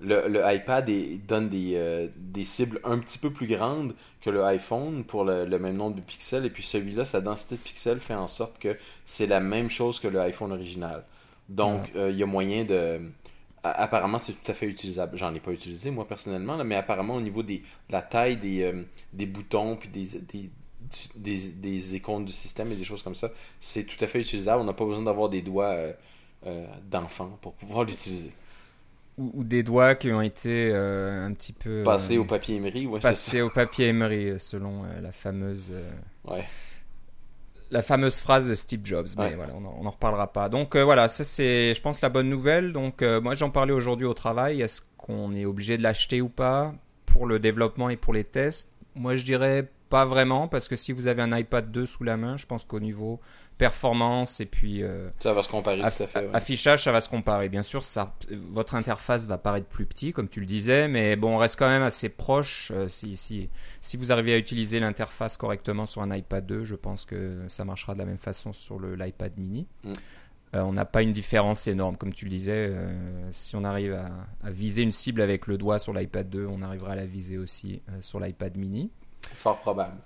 le, 0.01 0.27
le, 0.27 0.41
iPad 0.45 0.87
est, 0.89 1.17
donne 1.27 1.49
des, 1.49 1.73
euh, 1.75 2.07
des 2.15 2.43
cibles 2.43 2.79
un 2.83 2.99
petit 2.99 3.19
peu 3.19 3.31
plus 3.31 3.47
grandes 3.47 3.93
que 4.21 4.29
le 4.29 4.43
iPhone 4.43 5.03
pour 5.03 5.25
le, 5.25 5.45
le 5.45 5.59
même 5.59 5.75
nombre 5.75 5.95
de 5.95 6.01
pixels. 6.01 6.45
Et 6.45 6.49
puis 6.49 6.63
celui-là, 6.63 7.05
sa 7.05 7.21
densité 7.21 7.55
de 7.55 7.61
pixels 7.61 7.99
fait 7.99 8.15
en 8.15 8.27
sorte 8.27 8.59
que 8.59 8.77
c'est 9.05 9.27
la 9.27 9.39
même 9.39 9.69
chose 9.69 9.99
que 9.99 10.07
le 10.07 10.19
iPhone 10.19 10.51
original. 10.51 11.03
Donc, 11.49 11.91
il 11.95 12.01
euh, 12.01 12.11
y 12.11 12.23
a 12.23 12.25
moyen 12.25 12.63
de... 12.63 13.01
Apparemment, 13.63 14.19
c'est 14.19 14.33
tout 14.33 14.51
à 14.51 14.53
fait 14.53 14.67
utilisable. 14.67 15.17
J'en 15.17 15.33
ai 15.33 15.39
pas 15.39 15.51
utilisé, 15.51 15.91
moi, 15.91 16.07
personnellement, 16.07 16.55
là, 16.55 16.63
mais 16.63 16.75
apparemment, 16.75 17.15
au 17.15 17.21
niveau 17.21 17.43
des, 17.43 17.59
de 17.59 17.63
la 17.91 18.01
taille 18.01 18.37
des, 18.37 18.63
euh, 18.63 18.83
des 19.13 19.25
boutons 19.25 19.75
puis 19.75 19.89
des, 19.89 20.19
des, 20.19 20.49
des, 21.15 21.51
des, 21.51 21.95
icônes 21.95 22.25
du 22.25 22.31
système 22.31 22.71
et 22.71 22.75
des 22.75 22.83
choses 22.83 23.03
comme 23.03 23.15
ça, 23.15 23.29
c'est 23.59 23.83
tout 23.83 24.03
à 24.03 24.07
fait 24.07 24.21
utilisable. 24.21 24.61
On 24.61 24.65
n'a 24.65 24.73
pas 24.73 24.85
besoin 24.85 25.03
d'avoir 25.03 25.29
des 25.29 25.41
doigts 25.41 25.75
euh, 26.45 26.67
d'enfant 26.89 27.37
pour 27.41 27.53
pouvoir 27.53 27.83
l'utiliser 27.85 28.31
ou, 29.19 29.31
ou, 29.35 29.43
des 29.43 29.63
doigts 29.63 29.95
qui 29.95 30.11
ont 30.11 30.21
été 30.21 30.71
euh, 30.73 31.25
un 31.25 31.33
petit 31.33 31.53
peu 31.53 31.83
passés 31.83 32.15
euh, 32.17 32.21
au 32.21 32.25
papier 32.25 32.55
émery 32.55 32.87
ouais, 32.87 32.99
passés 32.99 33.41
au 33.41 33.49
papier 33.49 33.87
émery 33.87 34.39
selon 34.39 34.85
euh, 34.85 35.01
la 35.01 35.11
fameuse 35.11 35.71
ouais. 36.25 36.45
La 37.71 37.81
fameuse 37.81 38.19
phrase 38.19 38.47
de 38.47 38.53
Steve 38.53 38.81
Jobs 38.83 39.09
mais 39.17 39.25
ouais. 39.25 39.35
voilà 39.35 39.53
on 39.55 39.65
en, 39.65 39.77
on 39.81 39.85
en, 39.85 39.91
reparlera 39.91 40.31
pas. 40.31 40.49
Donc 40.49 40.75
euh, 40.75 40.83
voilà 40.83 41.07
ça 41.07 41.23
c'est 41.23 41.73
je 41.73 41.81
pense 41.81 42.01
la 42.01 42.09
bonne 42.09 42.29
nouvelle. 42.29 42.73
Donc 42.73 43.01
euh, 43.01 43.21
moi 43.21 43.35
j'en 43.35 43.49
parlais 43.49 43.73
aujourd'hui 43.73 44.07
au 44.07 44.13
travail. 44.13 44.61
Est-ce 44.61 44.81
qu'on 44.97 45.33
est 45.33 45.45
obligé 45.45 45.77
de 45.77 45.83
l'acheter 45.83 46.21
ou 46.21 46.29
pas 46.29 46.73
pour 47.05 47.25
le 47.25 47.39
développement 47.39 47.89
et 47.89 47.97
pour 47.97 48.13
les 48.13 48.23
tests? 48.23 48.71
Moi 48.95 49.15
je 49.15 49.23
dirais 49.23 49.69
pas 49.89 50.05
vraiment 50.05 50.47
parce 50.47 50.67
que 50.67 50.75
si 50.75 50.91
vous 50.91 51.07
avez 51.07 51.21
un 51.21 51.35
iPad 51.35 51.71
2 51.71 51.85
sous 51.85 52.03
la 52.03 52.15
main 52.15 52.37
je 52.37 52.45
pense 52.45 52.63
qu'au 52.63 52.79
niveau 52.79 53.19
performance 53.57 54.39
et 54.39 54.45
puis 54.45 54.83
euh, 54.83 55.09
ça 55.19 55.33
va 55.33 55.43
se 55.43 55.49
comparer 55.49 55.81
aff 55.81 55.97
tout 55.97 56.03
à 56.03 56.07
fait 56.07 56.19
ouais. 56.19 56.29
affichage 56.33 56.83
ça 56.83 56.91
va 56.91 57.01
se 57.01 57.09
comparer 57.09 57.49
bien 57.49 57.63
sûr 57.63 57.83
ça 57.83 58.15
votre 58.51 58.75
interface 58.75 59.25
va 59.25 59.37
paraître 59.37 59.67
plus 59.67 59.85
petit 59.85 60.13
comme 60.13 60.29
tu 60.29 60.39
le 60.39 60.45
disais 60.45 60.87
mais 60.87 61.15
bon 61.15 61.35
on 61.35 61.37
reste 61.37 61.57
quand 61.57 61.67
même 61.67 61.81
assez 61.81 62.09
proche 62.09 62.71
euh, 62.73 62.87
si, 62.87 63.17
si, 63.17 63.49
si 63.81 63.97
vous 63.97 64.11
arrivez 64.11 64.33
à 64.33 64.37
utiliser 64.37 64.79
l'interface 64.79 65.37
correctement 65.37 65.85
sur 65.85 66.03
un 66.03 66.15
iPad 66.15 66.45
2 66.45 66.63
je 66.63 66.75
pense 66.75 67.05
que 67.05 67.43
ça 67.47 67.65
marchera 67.65 67.95
de 67.95 67.99
la 67.99 68.05
même 68.05 68.17
façon 68.17 68.53
sur 68.53 68.79
l'iPad 68.79 69.37
mini 69.37 69.65
mm. 69.83 69.93
euh, 70.55 70.61
on 70.61 70.73
n'a 70.73 70.85
pas 70.85 71.01
une 71.01 71.13
différence 71.13 71.67
énorme 71.67 71.97
comme 71.97 72.13
tu 72.13 72.25
le 72.25 72.31
disais 72.31 72.73
si 73.31 73.55
on 73.55 73.63
arrive 73.63 73.93
à, 73.93 74.11
à, 74.43 74.51
viser 74.51 74.83
une 74.83 74.91
cible 74.91 75.21
avec 75.21 75.47
le 75.47 75.57
doigt 75.57 75.79
sur 75.79 75.93
l'iPad 75.93 76.29
2 76.29 76.45
on 76.45 76.61
arrivera 76.61 76.91
à 76.91 76.95
la 76.95 77.07
viser 77.07 77.39
aussi 77.39 77.81
sur 78.01 78.19
l'iPad 78.19 78.55
mini 78.55 78.91
fort 79.35 79.59
probable 79.59 79.97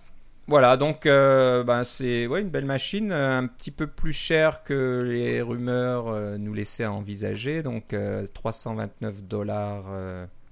voilà, 0.48 0.76
donc 0.76 1.06
euh, 1.06 1.64
ben 1.64 1.86
c'est 1.86 2.28
ouais, 2.28 2.42
une 2.42 2.50
belle 2.50 2.66
machine, 2.66 3.14
euh, 3.14 3.38
un 3.38 3.48
petit 3.48 3.72
peu 3.72 3.88
plus 3.88 4.12
cher 4.12 4.64
que 4.64 5.00
les 5.02 5.42
rumeurs 5.42 6.10
euh, 6.10 6.38
nous 6.38 6.54
laissaient 6.54 6.86
envisager, 6.86 7.64
donc 7.64 7.96
329 8.34 9.24
dollars 9.24 9.86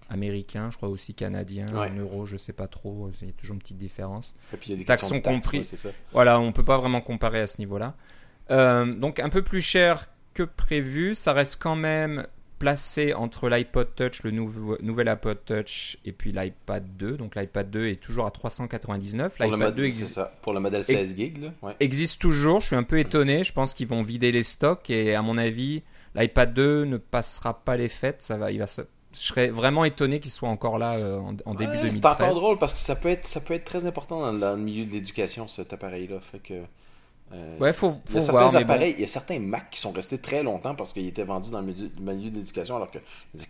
américains, 0.09 0.69
je 0.71 0.77
crois 0.77 0.89
aussi 0.89 1.13
canadiens, 1.13 1.67
ouais. 1.67 1.89
en 1.89 1.95
euros, 1.95 2.25
je 2.25 2.37
sais 2.37 2.53
pas 2.53 2.67
trop, 2.67 3.11
il 3.21 3.27
y 3.27 3.31
a 3.31 3.33
toujours 3.33 3.55
une 3.55 3.59
petite 3.59 3.77
différence. 3.77 4.33
Et 4.53 4.57
puis 4.57 4.69
il 4.69 4.71
y 4.71 4.75
a 4.75 4.77
des 4.77 4.85
taxes 4.85 5.07
sont 5.07 5.19
taxes, 5.19 5.27
compris. 5.27 5.59
Ouais, 5.59 5.91
voilà, 6.13 6.39
on 6.39 6.53
peut 6.53 6.63
pas 6.63 6.77
vraiment 6.77 7.01
comparer 7.01 7.41
à 7.41 7.47
ce 7.47 7.57
niveau-là. 7.59 7.95
Donc 8.49 9.19
un 9.19 9.29
peu 9.29 9.41
plus 9.41 9.61
cher 9.61 10.07
que 10.33 10.43
prévu, 10.43 11.15
ça 11.15 11.33
reste 11.33 11.61
quand 11.61 11.75
même 11.75 12.25
placé 12.61 13.15
entre 13.15 13.49
l'iPod 13.49 13.95
Touch, 13.95 14.21
le 14.21 14.29
nouveau, 14.29 14.77
nouvel 14.83 15.07
iPod 15.07 15.39
Touch 15.43 15.97
et 16.05 16.11
puis 16.11 16.31
l'iPad 16.31 16.85
2. 16.95 17.17
Donc 17.17 17.35
l'iPad 17.35 17.71
2 17.71 17.87
est 17.87 17.95
toujours 17.95 18.27
à 18.27 18.31
399. 18.31 19.39
L'iPad 19.39 19.73
2 19.73 19.83
existe 19.83 20.21
pour 20.43 20.53
le 20.53 20.59
modèle 20.59 20.83
16 20.83 21.17
GB 21.17 21.39
là. 21.41 21.47
Ouais. 21.63 21.75
Existe 21.79 22.21
toujours. 22.21 22.61
Je 22.61 22.67
suis 22.67 22.75
un 22.75 22.83
peu 22.83 22.99
étonné. 22.99 23.43
Je 23.43 23.51
pense 23.51 23.73
qu'ils 23.73 23.87
vont 23.87 24.03
vider 24.03 24.31
les 24.31 24.43
stocks 24.43 24.91
et 24.91 25.15
à 25.15 25.23
mon 25.23 25.39
avis, 25.39 25.81
l'iPad 26.13 26.53
2 26.53 26.85
ne 26.85 26.97
passera 26.97 27.63
pas 27.65 27.77
les 27.77 27.89
fêtes. 27.89 28.21
Ça 28.21 28.37
va, 28.37 28.51
il 28.51 28.59
va 28.59 28.67
se... 28.67 28.83
Je 29.13 29.19
serais 29.19 29.49
vraiment 29.49 29.83
étonné 29.83 30.19
qu'il 30.19 30.29
soit 30.29 30.47
encore 30.47 30.77
là 30.77 30.93
euh, 30.93 31.17
en, 31.17 31.35
en, 31.45 31.55
début 31.55 31.71
ouais, 31.71 31.89
2013. 31.89 31.91
C'est 31.99 32.05
encore 32.05 32.35
drôle 32.35 32.57
parce 32.59 32.73
que 32.73 32.79
ça 32.79 32.95
peut 32.95 33.09
être, 33.09 33.25
ça 33.25 33.41
peut 33.41 33.55
être 33.55 33.65
très 33.65 33.87
important 33.87 34.19
dans, 34.19 34.33
dans 34.33 34.55
le 34.55 34.61
milieu 34.61 34.85
de 34.85 34.91
l'éducation 34.91 35.47
cet 35.47 35.73
appareil-là. 35.73 36.19
Fait 36.21 36.39
que 36.39 36.61
euh, 37.33 37.57
ouais, 37.59 37.73
faut, 37.73 37.91
faut 37.91 37.99
il 38.09 38.15
y 38.15 38.17
a 38.17 38.31
voir, 38.31 38.51
certains 38.51 38.65
appareils, 38.65 38.91
bon. 38.91 38.97
il 38.97 39.01
y 39.01 39.05
a 39.05 39.07
certains 39.07 39.39
Mac 39.39 39.69
qui 39.69 39.79
sont 39.79 39.91
restés 39.91 40.17
très 40.17 40.43
longtemps 40.43 40.75
parce 40.75 40.93
qu'ils 40.93 41.07
étaient 41.07 41.23
vendus 41.23 41.51
dans 41.51 41.61
le 41.61 41.67
milieu, 41.67 41.89
le 41.95 42.13
milieu 42.13 42.29
de 42.29 42.35
l'éducation, 42.35 42.75
alors 42.75 42.91
que 42.91 42.99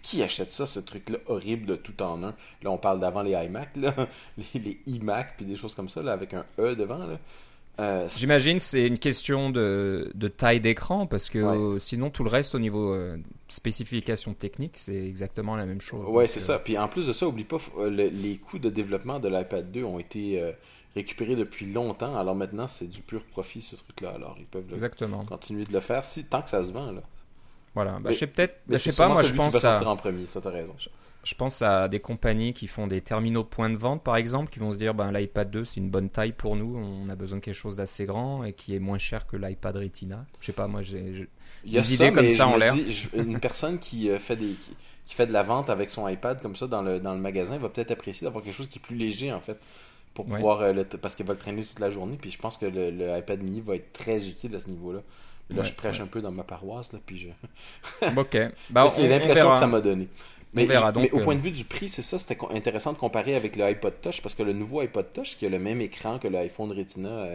qui 0.01 0.21
achète 0.21 0.51
ça, 0.51 0.65
ce 0.67 0.79
truc-là 0.79 1.17
horrible 1.27 1.65
de 1.65 1.75
tout 1.75 2.01
en 2.03 2.23
un? 2.23 2.33
Là, 2.63 2.71
on 2.71 2.77
parle 2.77 2.99
d'avant 2.99 3.21
les 3.21 3.31
iMac, 3.31 3.75
là, 3.77 3.93
les, 4.55 4.59
les 4.59 4.81
iMac, 4.87 5.35
puis 5.37 5.45
des 5.45 5.55
choses 5.55 5.75
comme 5.75 5.89
ça, 5.89 6.01
là, 6.01 6.13
avec 6.13 6.33
un 6.33 6.45
E 6.59 6.75
devant. 6.75 7.05
Là. 7.05 7.17
Euh, 7.79 8.07
J'imagine 8.15 8.59
c'est 8.59 8.85
une 8.85 8.99
question 8.99 9.49
de, 9.49 10.11
de 10.13 10.27
taille 10.27 10.59
d'écran 10.59 11.07
parce 11.07 11.29
que 11.29 11.39
euh, 11.39 11.79
sinon 11.79 12.09
tout 12.09 12.23
le 12.23 12.29
reste 12.29 12.53
au 12.53 12.59
niveau 12.59 12.93
euh, 12.93 13.17
spécification 13.47 14.33
technique 14.33 14.73
c'est 14.75 15.07
exactement 15.07 15.55
la 15.55 15.65
même 15.65 15.79
chose. 15.79 16.05
Ouais, 16.07 16.27
c'est 16.27 16.41
ça. 16.41 16.59
Puis 16.59 16.77
en 16.77 16.87
plus 16.87 17.07
de 17.07 17.13
ça, 17.13 17.27
oublie 17.27 17.45
pas, 17.45 17.57
les 17.89 18.37
coûts 18.37 18.59
de 18.59 18.69
développement 18.69 19.19
de 19.19 19.29
l'iPad 19.29 19.71
2 19.71 19.83
ont 19.83 19.99
été 19.99 20.53
récupérés 20.95 21.35
depuis 21.35 21.71
longtemps. 21.71 22.15
Alors 22.15 22.35
maintenant, 22.35 22.67
c'est 22.67 22.87
du 22.87 23.01
pur 23.01 23.23
profit 23.23 23.61
ce 23.61 23.75
truc-là. 23.75 24.11
Alors 24.11 24.35
ils 24.39 24.45
peuvent 24.45 24.71
exactement. 24.71 25.25
continuer 25.25 25.63
de 25.63 25.73
le 25.73 25.79
faire 25.79 26.03
si 26.05 26.25
tant 26.25 26.41
que 26.41 26.49
ça 26.49 26.63
se 26.63 26.71
vend 26.71 26.91
là. 26.91 27.01
Voilà. 27.73 27.99
Bah, 27.99 28.11
je 28.11 28.17
sais 28.17 28.27
peut-être. 28.27 28.59
je 28.69 28.77
sais 28.77 28.93
pas. 28.93 29.07
Moi, 29.07 29.23
je 29.23 29.33
pense 29.33 29.63
à... 29.63 29.87
en 29.87 29.95
premier. 29.95 30.25
Ça, 30.25 30.41
t'as 30.41 30.49
raison. 30.49 30.75
Je 31.23 31.35
pense 31.35 31.61
à 31.61 31.87
des 31.87 31.99
compagnies 31.99 32.51
qui 32.51 32.67
font 32.67 32.87
des 32.87 33.01
terminaux 33.01 33.43
point 33.43 33.69
de 33.69 33.77
vente, 33.77 34.03
par 34.03 34.17
exemple, 34.17 34.51
qui 34.51 34.59
vont 34.59 34.71
se 34.71 34.77
dire 34.77 34.95
ben, 34.95 35.11
l'iPad 35.11 35.51
2, 35.51 35.65
c'est 35.65 35.79
une 35.79 35.89
bonne 35.89 36.09
taille 36.09 36.31
pour 36.31 36.55
nous, 36.55 36.75
on 36.75 37.07
a 37.09 37.15
besoin 37.15 37.37
de 37.37 37.43
quelque 37.43 37.53
chose 37.55 37.77
d'assez 37.77 38.05
grand 38.05 38.43
et 38.43 38.53
qui 38.53 38.75
est 38.75 38.79
moins 38.79 38.97
cher 38.97 39.27
que 39.27 39.37
l'iPad 39.37 39.77
Retina. 39.77 40.25
Je 40.39 40.47
sais 40.47 40.51
pas, 40.51 40.67
moi, 40.67 40.81
j'ai 40.81 41.27
des 41.63 41.93
idées 41.93 42.11
comme 42.11 42.29
ça 42.29 42.47
en 42.47 42.57
l'air. 42.57 42.75
Une 43.13 43.39
personne 43.39 43.77
qui 43.77 44.09
euh, 44.09 44.19
fait 44.19 44.35
des. 44.35 44.55
Qui, 45.05 45.15
fait 45.15 45.27
de 45.27 45.33
la 45.33 45.43
vente 45.43 45.69
avec 45.69 45.89
son 45.89 46.07
iPad 46.07 46.41
comme 46.41 46.55
ça 46.55 46.67
dans 46.67 46.81
le, 46.81 46.99
dans 46.99 47.13
le 47.13 47.19
magasin 47.19 47.57
va 47.57 47.67
peut-être 47.67 47.91
apprécier 47.91 48.23
d'avoir 48.23 48.41
quelque 48.41 48.55
chose 48.55 48.69
qui 48.69 48.79
est 48.79 48.81
plus 48.81 48.95
léger 48.95 49.33
en 49.33 49.41
fait 49.41 49.59
pour 50.13 50.25
pouvoir 50.25 50.61
euh, 50.61 50.83
parce 51.01 51.15
qu'il 51.15 51.25
va 51.25 51.33
le 51.33 51.39
traîner 51.39 51.63
toute 51.63 51.79
la 51.79 51.89
journée 51.89 52.17
puis 52.19 52.31
je 52.31 52.37
pense 52.37 52.57
que 52.57 52.65
le, 52.65 52.91
le, 52.91 53.17
iPad 53.17 53.41
mini 53.41 53.61
va 53.61 53.75
être 53.75 53.93
très 53.93 54.27
utile 54.27 54.55
à 54.55 54.59
ce 54.59 54.69
niveau 54.69 54.91
là 54.93 55.01
je 55.49 55.71
prêche 55.73 55.99
un 55.99 56.07
peu 56.07 56.21
dans 56.21 56.31
ma 56.31 56.43
paroisse 56.43 56.93
là 56.93 56.99
puis 57.05 57.17
je 57.17 58.07
ok. 58.17 58.37
Bah, 58.69 58.87
c'est 58.89 59.07
l'impression 59.07 59.53
que 59.53 59.59
ça 59.59 59.67
m'a 59.67 59.81
donné. 59.81 60.07
Mais, 60.53 60.67
au 61.13 61.19
point 61.19 61.35
de 61.35 61.39
vue 61.39 61.51
du 61.51 61.63
prix, 61.63 61.87
c'est 61.87 62.01
ça, 62.01 62.19
c'était 62.19 62.37
intéressant 62.53 62.91
de 62.91 62.97
comparer 62.97 63.35
avec 63.35 63.55
le 63.55 63.63
iPod 63.63 63.93
Touch 64.01 64.21
parce 64.21 64.35
que 64.35 64.43
le 64.43 64.51
nouveau 64.51 64.81
iPod 64.81 65.13
Touch, 65.13 65.37
qui 65.37 65.45
a 65.45 65.49
le 65.49 65.59
même 65.59 65.79
écran 65.79 66.19
que 66.19 66.27
l'iPhone 66.27 66.73
Retina 66.73 67.25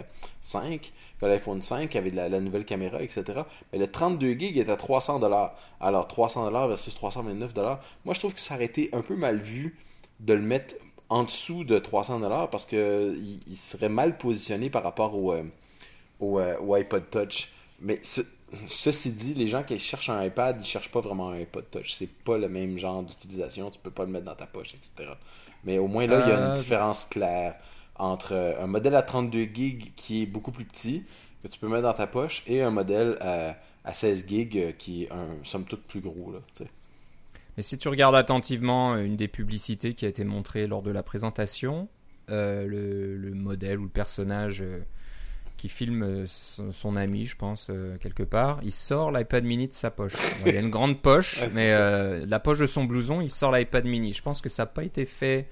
5, 0.42 0.64
euh, 0.64 0.76
que 1.18 1.26
l'iPhone 1.26 1.62
5 1.62 1.96
avec 1.96 2.14
la, 2.14 2.28
nouvelle 2.40 2.66
caméra, 2.66 3.02
etc. 3.02 3.24
Mais 3.72 3.78
le 3.78 3.90
32 3.90 4.38
GB 4.38 4.58
est 4.58 4.68
à 4.68 4.76
300 4.76 5.22
Alors 5.80 6.08
300 6.08 6.50
versus 6.68 6.94
329 6.94 7.54
Moi, 8.04 8.14
je 8.14 8.18
trouve 8.18 8.34
que 8.34 8.40
ça 8.40 8.54
aurait 8.54 8.66
été 8.66 8.90
un 8.92 9.00
peu 9.00 9.16
mal 9.16 9.38
vu 9.38 9.78
de 10.20 10.34
le 10.34 10.42
mettre 10.42 10.74
en 11.08 11.24
dessous 11.24 11.64
de 11.64 11.78
300 11.78 12.20
parce 12.50 12.64
que 12.64 13.16
il, 13.46 13.56
serait 13.56 13.88
mal 13.88 14.18
positionné 14.18 14.70
par 14.70 14.82
rapport 14.82 15.14
au, 15.14 15.32
euh, 15.32 15.44
euh, 16.22 16.58
au, 16.58 16.74
iPod 16.74 17.08
Touch. 17.10 17.52
Mais 17.80 18.00
ceci 18.66 19.12
dit, 19.12 19.34
les 19.34 19.48
gens 19.48 19.62
qui 19.62 19.78
cherchent 19.78 20.10
un 20.10 20.24
iPad, 20.24 20.58
ils 20.60 20.66
cherchent 20.66 20.90
pas 20.90 21.00
vraiment 21.00 21.30
un 21.30 21.40
iPod 21.40 21.64
Touch. 21.70 21.94
C'est 21.94 22.08
pas 22.08 22.38
le 22.38 22.48
même 22.48 22.78
genre 22.78 23.02
d'utilisation. 23.02 23.70
Tu 23.70 23.78
peux 23.78 23.90
pas 23.90 24.04
le 24.04 24.10
mettre 24.10 24.24
dans 24.24 24.34
ta 24.34 24.46
poche, 24.46 24.74
etc. 24.74 25.10
Mais 25.64 25.78
au 25.78 25.86
moins 25.88 26.06
là, 26.06 26.22
il 26.24 26.28
y 26.28 26.32
a 26.32 26.38
une 26.38 26.50
euh, 26.50 26.54
différence 26.54 27.04
claire 27.04 27.56
entre 27.98 28.34
un 28.60 28.66
modèle 28.66 28.94
à 28.94 29.02
32 29.02 29.38
GB 29.54 29.92
qui 29.96 30.22
est 30.22 30.26
beaucoup 30.26 30.52
plus 30.52 30.64
petit, 30.64 31.04
que 31.42 31.48
tu 31.48 31.58
peux 31.58 31.68
mettre 31.68 31.82
dans 31.82 31.94
ta 31.94 32.06
poche, 32.06 32.42
et 32.46 32.62
un 32.62 32.70
modèle 32.70 33.18
à, 33.20 33.92
16 33.92 34.26
GB 34.28 34.50
euh, 34.56 34.72
qui 34.72 35.04
est 35.04 35.12
un 35.12 35.28
somme 35.44 35.64
toute 35.64 35.82
plus 35.82 36.00
gros. 36.00 36.32
Là, 36.32 36.66
Mais 37.56 37.62
si 37.62 37.78
tu 37.78 37.88
regardes 37.88 38.14
attentivement 38.14 38.96
une 38.96 39.16
des 39.16 39.28
publicités 39.28 39.94
qui 39.94 40.04
a 40.04 40.08
été 40.08 40.24
montrée 40.24 40.66
lors 40.66 40.82
de 40.82 40.90
la 40.90 41.02
présentation, 41.02 41.88
le, 42.28 43.30
modèle 43.34 43.78
ou 43.78 43.84
le 43.84 43.88
personnage 43.88 44.64
qui 45.56 45.68
filme 45.68 46.02
euh, 46.02 46.24
son, 46.26 46.96
ami, 46.96 47.26
je 47.26 47.36
pense, 47.36 47.68
euh, 47.70 47.96
quelque 47.98 48.22
part. 48.22 48.60
Il 48.62 48.72
sort 48.72 49.10
l'iPad 49.10 49.44
mini 49.44 49.68
de 49.68 49.72
sa 49.72 49.90
poche. 49.90 50.14
il 50.46 50.52
y 50.52 50.56
a 50.56 50.60
une 50.60 50.70
grande 50.70 51.00
poche, 51.00 51.40
mais 51.54 51.72
euh, 51.72 52.24
la 52.26 52.40
poche 52.40 52.58
de 52.58 52.66
son 52.66 52.84
blouson, 52.84 53.20
il 53.20 53.30
sort 53.30 53.52
l'iPad 53.52 53.84
mini. 53.86 54.12
Je 54.12 54.22
pense 54.22 54.40
que 54.40 54.48
ça 54.48 54.62
n'a 54.62 54.66
pas 54.66 54.84
été 54.84 55.04
fait 55.04 55.48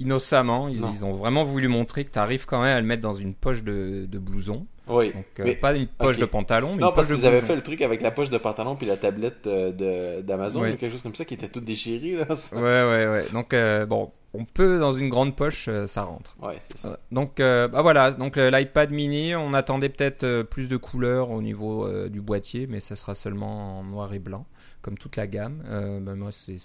innocemment. 0.00 0.68
Ils, 0.68 1.04
ont 1.04 1.12
vraiment 1.12 1.44
voulu 1.44 1.68
montrer 1.68 2.04
que 2.04 2.10
tu 2.12 2.18
arrives 2.18 2.46
quand 2.46 2.62
même 2.62 2.76
à 2.76 2.80
le 2.80 2.86
mettre 2.86 3.02
dans 3.02 3.14
une 3.14 3.34
poche 3.34 3.62
de, 3.62 4.06
de 4.06 4.18
blouson. 4.18 4.66
Oui. 4.88 5.12
Donc, 5.12 5.58
pas 5.60 5.76
une 5.76 5.86
poche 5.86 6.18
de 6.18 6.24
pantalon, 6.24 6.74
mais 6.74 6.82
Non, 6.82 6.92
parce 6.92 7.08
qu'ils 7.08 7.26
avaient 7.26 7.42
fait 7.42 7.54
le 7.54 7.60
truc 7.60 7.82
avec 7.82 8.00
la 8.00 8.10
poche 8.10 8.30
de 8.30 8.38
pantalon 8.38 8.74
puis 8.74 8.86
la 8.86 8.96
tablette 8.96 9.46
d'Amazon 9.46 10.60
ou 10.60 10.76
quelque 10.76 10.90
chose 10.90 11.02
comme 11.02 11.14
ça 11.14 11.24
qui 11.24 11.34
était 11.34 11.48
toute 11.48 11.64
déchirée. 11.64 12.16
Là, 12.16 12.26
Ouais, 12.54 12.60
ouais, 12.60 13.08
ouais. 13.08 13.24
Donc, 13.32 13.54
bon, 13.88 14.10
on 14.34 14.44
peut 14.44 14.78
dans 14.78 14.92
une 14.92 15.08
grande 15.08 15.34
poche, 15.34 15.68
euh, 15.68 15.86
ça 15.86 16.02
rentre. 16.02 16.36
Ouais, 16.40 16.58
c'est 16.68 16.78
ça. 16.78 16.98
Donc, 17.10 17.40
euh, 17.40 17.66
bah 17.66 17.82
voilà, 17.82 18.10
donc 18.10 18.36
euh, 18.36 18.50
l'iPad 18.50 18.90
mini, 18.90 19.34
on 19.34 19.54
attendait 19.54 19.88
peut-être 19.88 20.42
plus 20.42 20.68
de 20.68 20.76
couleurs 20.76 21.30
au 21.30 21.40
niveau 21.40 21.88
du 22.08 22.20
boîtier, 22.20 22.66
mais 22.66 22.80
ça 22.80 22.96
sera 22.96 23.14
seulement 23.14 23.80
en 23.80 23.84
noir 23.84 24.12
et 24.12 24.18
blanc, 24.18 24.46
comme 24.82 24.98
toute 24.98 25.16
la 25.16 25.26
gamme. 25.26 25.62
Bah, 26.02 26.14
moi, 26.14 26.30
c'est, 26.32 26.58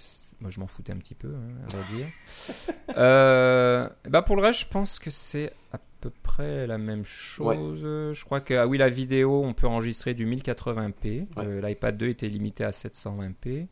moi, 0.44 0.52
je 0.52 0.60
m'en 0.60 0.68
foutais 0.68 0.94
un 0.94 0.98
petit 0.98 1.16
peu, 1.16 1.30
hein, 1.30 1.66
à 1.68 1.76
vrai 1.76 1.84
dire. 1.96 3.90
bah 4.10 4.22
pour 4.22 4.36
le 4.36 4.44
reste, 4.44 4.60
je 4.60 4.68
pense 4.68 5.00
que 5.00 5.10
c'est 5.10 5.52
à 5.72 5.80
peu 6.02 6.12
près 6.22 6.68
la 6.68 6.78
même 6.78 7.06
chose. 7.06 7.82
Je 7.82 8.24
crois 8.26 8.42
que, 8.42 8.54
ah 8.54 8.68
oui, 8.68 8.78
la 8.78 8.90
vidéo, 8.90 9.42
on 9.44 9.54
peut 9.54 9.68
enregistrer 9.68 10.14
du 10.14 10.28
1080p. 10.28 11.28
L'iPad 11.62 11.98
2 11.98 12.10
était 12.10 12.28
limité 12.28 12.64
à 12.64 12.70
720p. 12.70 13.68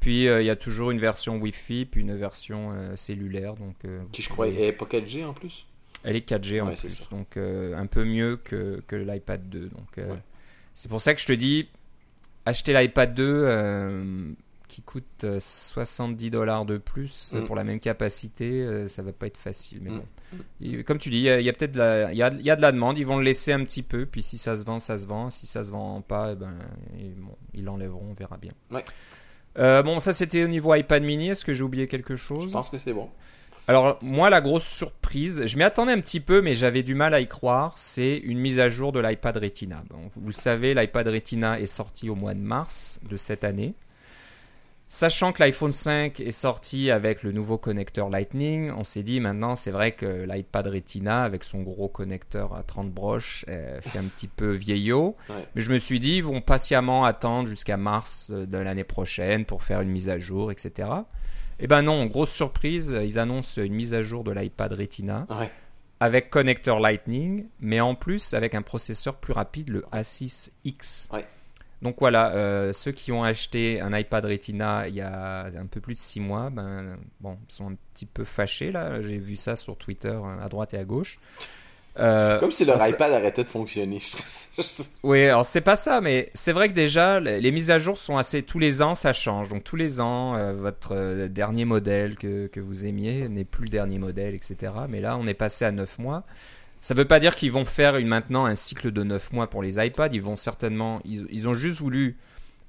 Puis 0.00 0.28
euh, 0.28 0.42
il 0.42 0.46
y 0.46 0.50
a 0.50 0.56
toujours 0.56 0.90
une 0.90 0.98
version 0.98 1.36
Wi-Fi, 1.38 1.84
puis 1.86 2.02
une 2.02 2.14
version 2.14 2.68
euh, 2.72 2.96
cellulaire. 2.96 3.54
Donc, 3.54 3.76
euh, 3.84 4.00
Qui 4.12 4.22
je 4.22 4.28
crois 4.28 4.48
est 4.48 4.72
pas 4.72 4.86
4G 4.86 5.24
en 5.24 5.32
plus? 5.32 5.66
Elle 6.04 6.16
est 6.16 6.28
4G 6.28 6.62
en 6.62 6.74
plus, 6.74 7.08
donc 7.10 7.36
un 7.36 7.86
peu 7.86 8.04
mieux 8.04 8.36
que, 8.36 8.82
que 8.86 8.94
l'iPad 8.94 9.48
2. 9.48 9.68
Donc 9.68 10.00
c'est 10.72 10.88
pour 10.88 11.02
ça 11.02 11.12
que 11.12 11.20
je 11.20 11.26
te 11.26 11.32
dis, 11.32 11.68
acheter 12.46 12.72
l'iPad 12.72 13.14
2 13.14 14.36
qui 14.78 14.82
coûte 14.82 15.26
70 15.40 16.30
dollars 16.30 16.64
de 16.64 16.78
plus 16.78 17.34
mm. 17.34 17.44
pour 17.44 17.56
la 17.56 17.64
même 17.64 17.80
capacité, 17.80 18.86
ça 18.86 19.02
va 19.02 19.12
pas 19.12 19.26
être 19.26 19.36
facile. 19.36 19.80
Mais 19.82 19.90
mm. 19.90 20.02
bon, 20.60 20.82
comme 20.84 20.98
tu 20.98 21.10
dis, 21.10 21.18
il 21.18 21.22
y 21.22 21.48
a, 21.48 21.52
peut-être 21.52 21.74
il 22.12 22.16
y 22.16 22.22
a, 22.22 22.32
y 22.32 22.50
a, 22.50 22.56
de 22.56 22.62
la 22.62 22.70
demande. 22.70 22.96
Ils 22.96 23.06
vont 23.06 23.16
le 23.16 23.24
laisser 23.24 23.52
un 23.52 23.64
petit 23.64 23.82
peu, 23.82 24.06
puis 24.06 24.22
si 24.22 24.38
ça 24.38 24.56
se 24.56 24.64
vend, 24.64 24.78
ça 24.78 24.96
se 24.98 25.06
vend. 25.06 25.30
Si 25.30 25.46
ça 25.48 25.64
se 25.64 25.72
vend 25.72 26.00
pas, 26.00 26.30
eh 26.32 26.36
ben, 26.36 26.54
ils 27.54 27.64
l'enlèveront, 27.64 28.06
on 28.10 28.14
verra 28.14 28.36
bien. 28.36 28.52
Ouais. 28.70 28.84
Euh, 29.58 29.82
bon, 29.82 29.98
ça 29.98 30.12
c'était 30.12 30.44
au 30.44 30.48
niveau 30.48 30.72
iPad 30.74 31.02
mini. 31.02 31.30
Est-ce 31.30 31.44
que 31.44 31.52
j'ai 31.52 31.64
oublié 31.64 31.88
quelque 31.88 32.14
chose? 32.14 32.44
Je 32.44 32.52
pense 32.52 32.70
que 32.70 32.78
c'est 32.78 32.92
bon. 32.92 33.08
Alors, 33.66 33.98
moi, 34.00 34.30
la 34.30 34.40
grosse 34.40 34.66
surprise, 34.66 35.44
je 35.44 35.56
m'y 35.58 35.64
attendais 35.64 35.92
un 35.92 36.00
petit 36.00 36.20
peu, 36.20 36.40
mais 36.40 36.54
j'avais 36.54 36.82
du 36.82 36.94
mal 36.94 37.12
à 37.12 37.20
y 37.20 37.26
croire, 37.26 37.76
c'est 37.76 38.16
une 38.16 38.38
mise 38.38 38.60
à 38.60 38.70
jour 38.70 38.92
de 38.92 39.00
l'iPad 39.00 39.36
Retina. 39.36 39.82
vous 39.90 40.28
le 40.28 40.32
savez, 40.32 40.72
l'iPad 40.72 41.08
Retina 41.08 41.60
est 41.60 41.66
sorti 41.66 42.08
au 42.08 42.14
mois 42.14 42.32
de 42.32 42.40
mars 42.40 43.00
de 43.10 43.16
cette 43.16 43.44
année. 43.44 43.74
Sachant 44.90 45.32
que 45.32 45.42
l'iPhone 45.42 45.70
5 45.70 46.18
est 46.18 46.30
sorti 46.30 46.90
avec 46.90 47.22
le 47.22 47.30
nouveau 47.30 47.58
connecteur 47.58 48.08
Lightning, 48.08 48.70
on 48.70 48.84
s'est 48.84 49.02
dit 49.02 49.20
maintenant 49.20 49.54
c'est 49.54 49.70
vrai 49.70 49.92
que 49.92 50.24
l'iPad 50.26 50.66
Retina 50.66 51.24
avec 51.24 51.44
son 51.44 51.60
gros 51.60 51.88
connecteur 51.88 52.54
à 52.54 52.62
30 52.62 52.90
broches 52.90 53.44
euh, 53.50 53.82
fait 53.82 53.98
un 53.98 54.04
petit 54.04 54.28
peu 54.28 54.50
vieillot. 54.50 55.14
Mais 55.54 55.60
je 55.60 55.70
me 55.72 55.76
suis 55.76 56.00
dit 56.00 56.16
ils 56.16 56.24
vont 56.24 56.40
patiemment 56.40 57.04
attendre 57.04 57.48
jusqu'à 57.48 57.76
mars 57.76 58.30
de 58.30 58.56
l'année 58.56 58.82
prochaine 58.82 59.44
pour 59.44 59.62
faire 59.62 59.82
une 59.82 59.90
mise 59.90 60.08
à 60.08 60.18
jour, 60.18 60.50
etc. 60.50 60.88
Et 61.60 61.64
eh 61.64 61.66
ben 61.66 61.82
non, 61.82 62.06
grosse 62.06 62.32
surprise, 62.32 62.96
ils 63.04 63.18
annoncent 63.18 63.60
une 63.60 63.74
mise 63.74 63.92
à 63.92 64.00
jour 64.00 64.24
de 64.24 64.30
l'iPad 64.30 64.72
Retina. 64.72 65.26
Avec 66.00 66.30
connecteur 66.30 66.80
Lightning, 66.80 67.48
mais 67.60 67.80
en 67.80 67.94
plus 67.94 68.32
avec 68.32 68.54
un 68.54 68.62
processeur 68.62 69.16
plus 69.16 69.34
rapide, 69.34 69.68
le 69.68 69.84
A6X. 69.92 71.10
Donc 71.82 71.96
voilà, 72.00 72.32
euh, 72.32 72.72
ceux 72.72 72.90
qui 72.90 73.12
ont 73.12 73.22
acheté 73.22 73.80
un 73.80 73.96
iPad 73.96 74.24
Retina 74.24 74.88
il 74.88 74.96
y 74.96 75.00
a 75.00 75.44
un 75.44 75.66
peu 75.66 75.80
plus 75.80 75.94
de 75.94 75.98
6 75.98 76.20
mois, 76.20 76.50
ben, 76.50 76.96
bon, 77.20 77.38
sont 77.46 77.70
un 77.70 77.76
petit 77.94 78.06
peu 78.06 78.24
fâchés 78.24 78.72
là. 78.72 79.00
J'ai 79.00 79.18
vu 79.18 79.36
ça 79.36 79.54
sur 79.54 79.76
Twitter 79.76 80.08
euh, 80.08 80.44
à 80.44 80.48
droite 80.48 80.74
et 80.74 80.78
à 80.78 80.84
gauche. 80.84 81.20
Euh, 82.00 82.38
Comme 82.38 82.52
si 82.52 82.64
leur 82.64 82.84
iPad 82.86 83.12
arrêtait 83.12 83.42
de 83.42 83.48
fonctionner. 83.48 84.00
oui, 85.02 85.24
alors 85.24 85.44
c'est 85.44 85.60
pas 85.60 85.74
ça, 85.74 86.00
mais 86.00 86.30
c'est 86.32 86.52
vrai 86.52 86.68
que 86.68 86.74
déjà 86.74 87.18
les, 87.18 87.50
mises 87.52 87.70
à 87.72 87.78
jour 87.78 87.96
sont 87.96 88.16
assez 88.16 88.42
tous 88.42 88.60
les 88.60 88.82
ans, 88.82 88.94
ça 88.94 89.12
change. 89.12 89.48
Donc 89.48 89.64
tous 89.64 89.76
les 89.76 90.00
ans, 90.00 90.54
votre 90.54 91.26
dernier 91.26 91.64
modèle 91.64 92.16
que, 92.16 92.46
que 92.48 92.60
vous 92.60 92.86
aimiez 92.86 93.28
n'est 93.28 93.44
plus 93.44 93.64
le 93.64 93.70
dernier 93.70 93.98
modèle, 93.98 94.34
etc. 94.34 94.72
Mais 94.88 95.00
là, 95.00 95.16
on 95.16 95.26
est 95.26 95.34
passé 95.34 95.64
à 95.64 95.72
9 95.72 95.98
mois. 95.98 96.24
Ça 96.80 96.94
ne 96.94 96.98
veut 96.98 97.06
pas 97.06 97.20
dire 97.20 97.34
qu'ils 97.34 97.52
vont 97.52 97.64
faire 97.64 97.96
une, 97.96 98.06
maintenant 98.06 98.44
un 98.44 98.54
cycle 98.54 98.92
de 98.92 99.02
9 99.02 99.32
mois 99.32 99.48
pour 99.48 99.62
les 99.62 99.84
iPads. 99.84 100.10
Ils 100.12 100.22
vont 100.22 100.36
certainement. 100.36 101.00
Ils, 101.04 101.48
ont 101.48 101.54
juste 101.54 101.80
voulu 101.80 102.16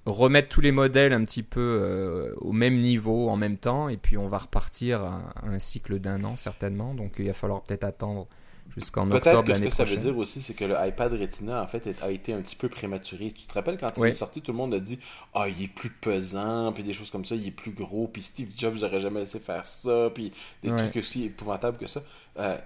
remettre 0.05 0.49
tous 0.49 0.61
les 0.61 0.71
modèles 0.71 1.13
un 1.13 1.23
petit 1.23 1.43
peu 1.43 1.59
euh, 1.59 2.33
au 2.37 2.51
même 2.51 2.79
niveau 2.79 3.29
en 3.29 3.37
même 3.37 3.57
temps. 3.57 3.89
Et 3.89 3.97
puis 3.97 4.17
on 4.17 4.27
va 4.27 4.39
repartir 4.39 5.01
à, 5.01 5.21
un 5.43 5.59
cycle 5.59 5.99
d'un 5.99 6.23
an 6.23 6.35
certainement. 6.35 6.93
Donc 6.93 7.13
il 7.19 7.27
va 7.27 7.33
falloir 7.33 7.61
peut-être 7.61 7.83
attendre 7.83 8.27
jusqu'en 8.75 9.09
octobre 9.11 9.43
Peut-être 9.43 9.45
que 9.45 9.53
ce 9.53 9.61
que 9.69 9.69
ça 9.69 9.83
veut 9.83 9.97
dire 9.97 10.17
aussi, 10.17 10.41
c'est 10.41 10.53
que 10.53 10.65
le 10.65 10.75
iPad 10.87 11.13
Retina 11.13 11.61
en 11.61 11.67
fait 11.67 11.87
a 12.01 12.09
été 12.09 12.33
un 12.33 12.41
petit 12.41 12.55
peu 12.55 12.69
prématuré. 12.69 13.31
Tu 13.31 13.45
te 13.45 13.53
rappelles 13.53 13.77
quand 13.77 13.91
il 13.97 14.05
est 14.05 14.13
sorti, 14.13 14.41
tout 14.41 14.51
le 14.51 14.57
monde 14.57 14.73
a 14.73 14.79
dit 14.79 14.99
Ah, 15.35 15.47
il 15.47 15.63
est 15.63 15.67
plus 15.67 15.89
pesant, 15.89 16.71
puis 16.73 16.83
des 16.83 16.93
choses 16.93 17.11
comme 17.11 17.25
ça, 17.25 17.35
il 17.35 17.45
est 17.47 17.51
plus 17.51 17.71
gros, 17.71 18.07
puis 18.07 18.23
Steve 18.23 18.49
Jobs 18.57 18.79
n'aurait 18.79 19.01
jamais 19.01 19.19
laissé 19.19 19.39
faire 19.39 19.67
ça, 19.67 20.09
puis 20.13 20.31
des 20.63 20.71
trucs 20.75 20.95
aussi 20.95 21.25
épouvantables 21.25 21.77
que 21.77 21.87
ça. 21.87 22.01
Euh, 22.39 22.57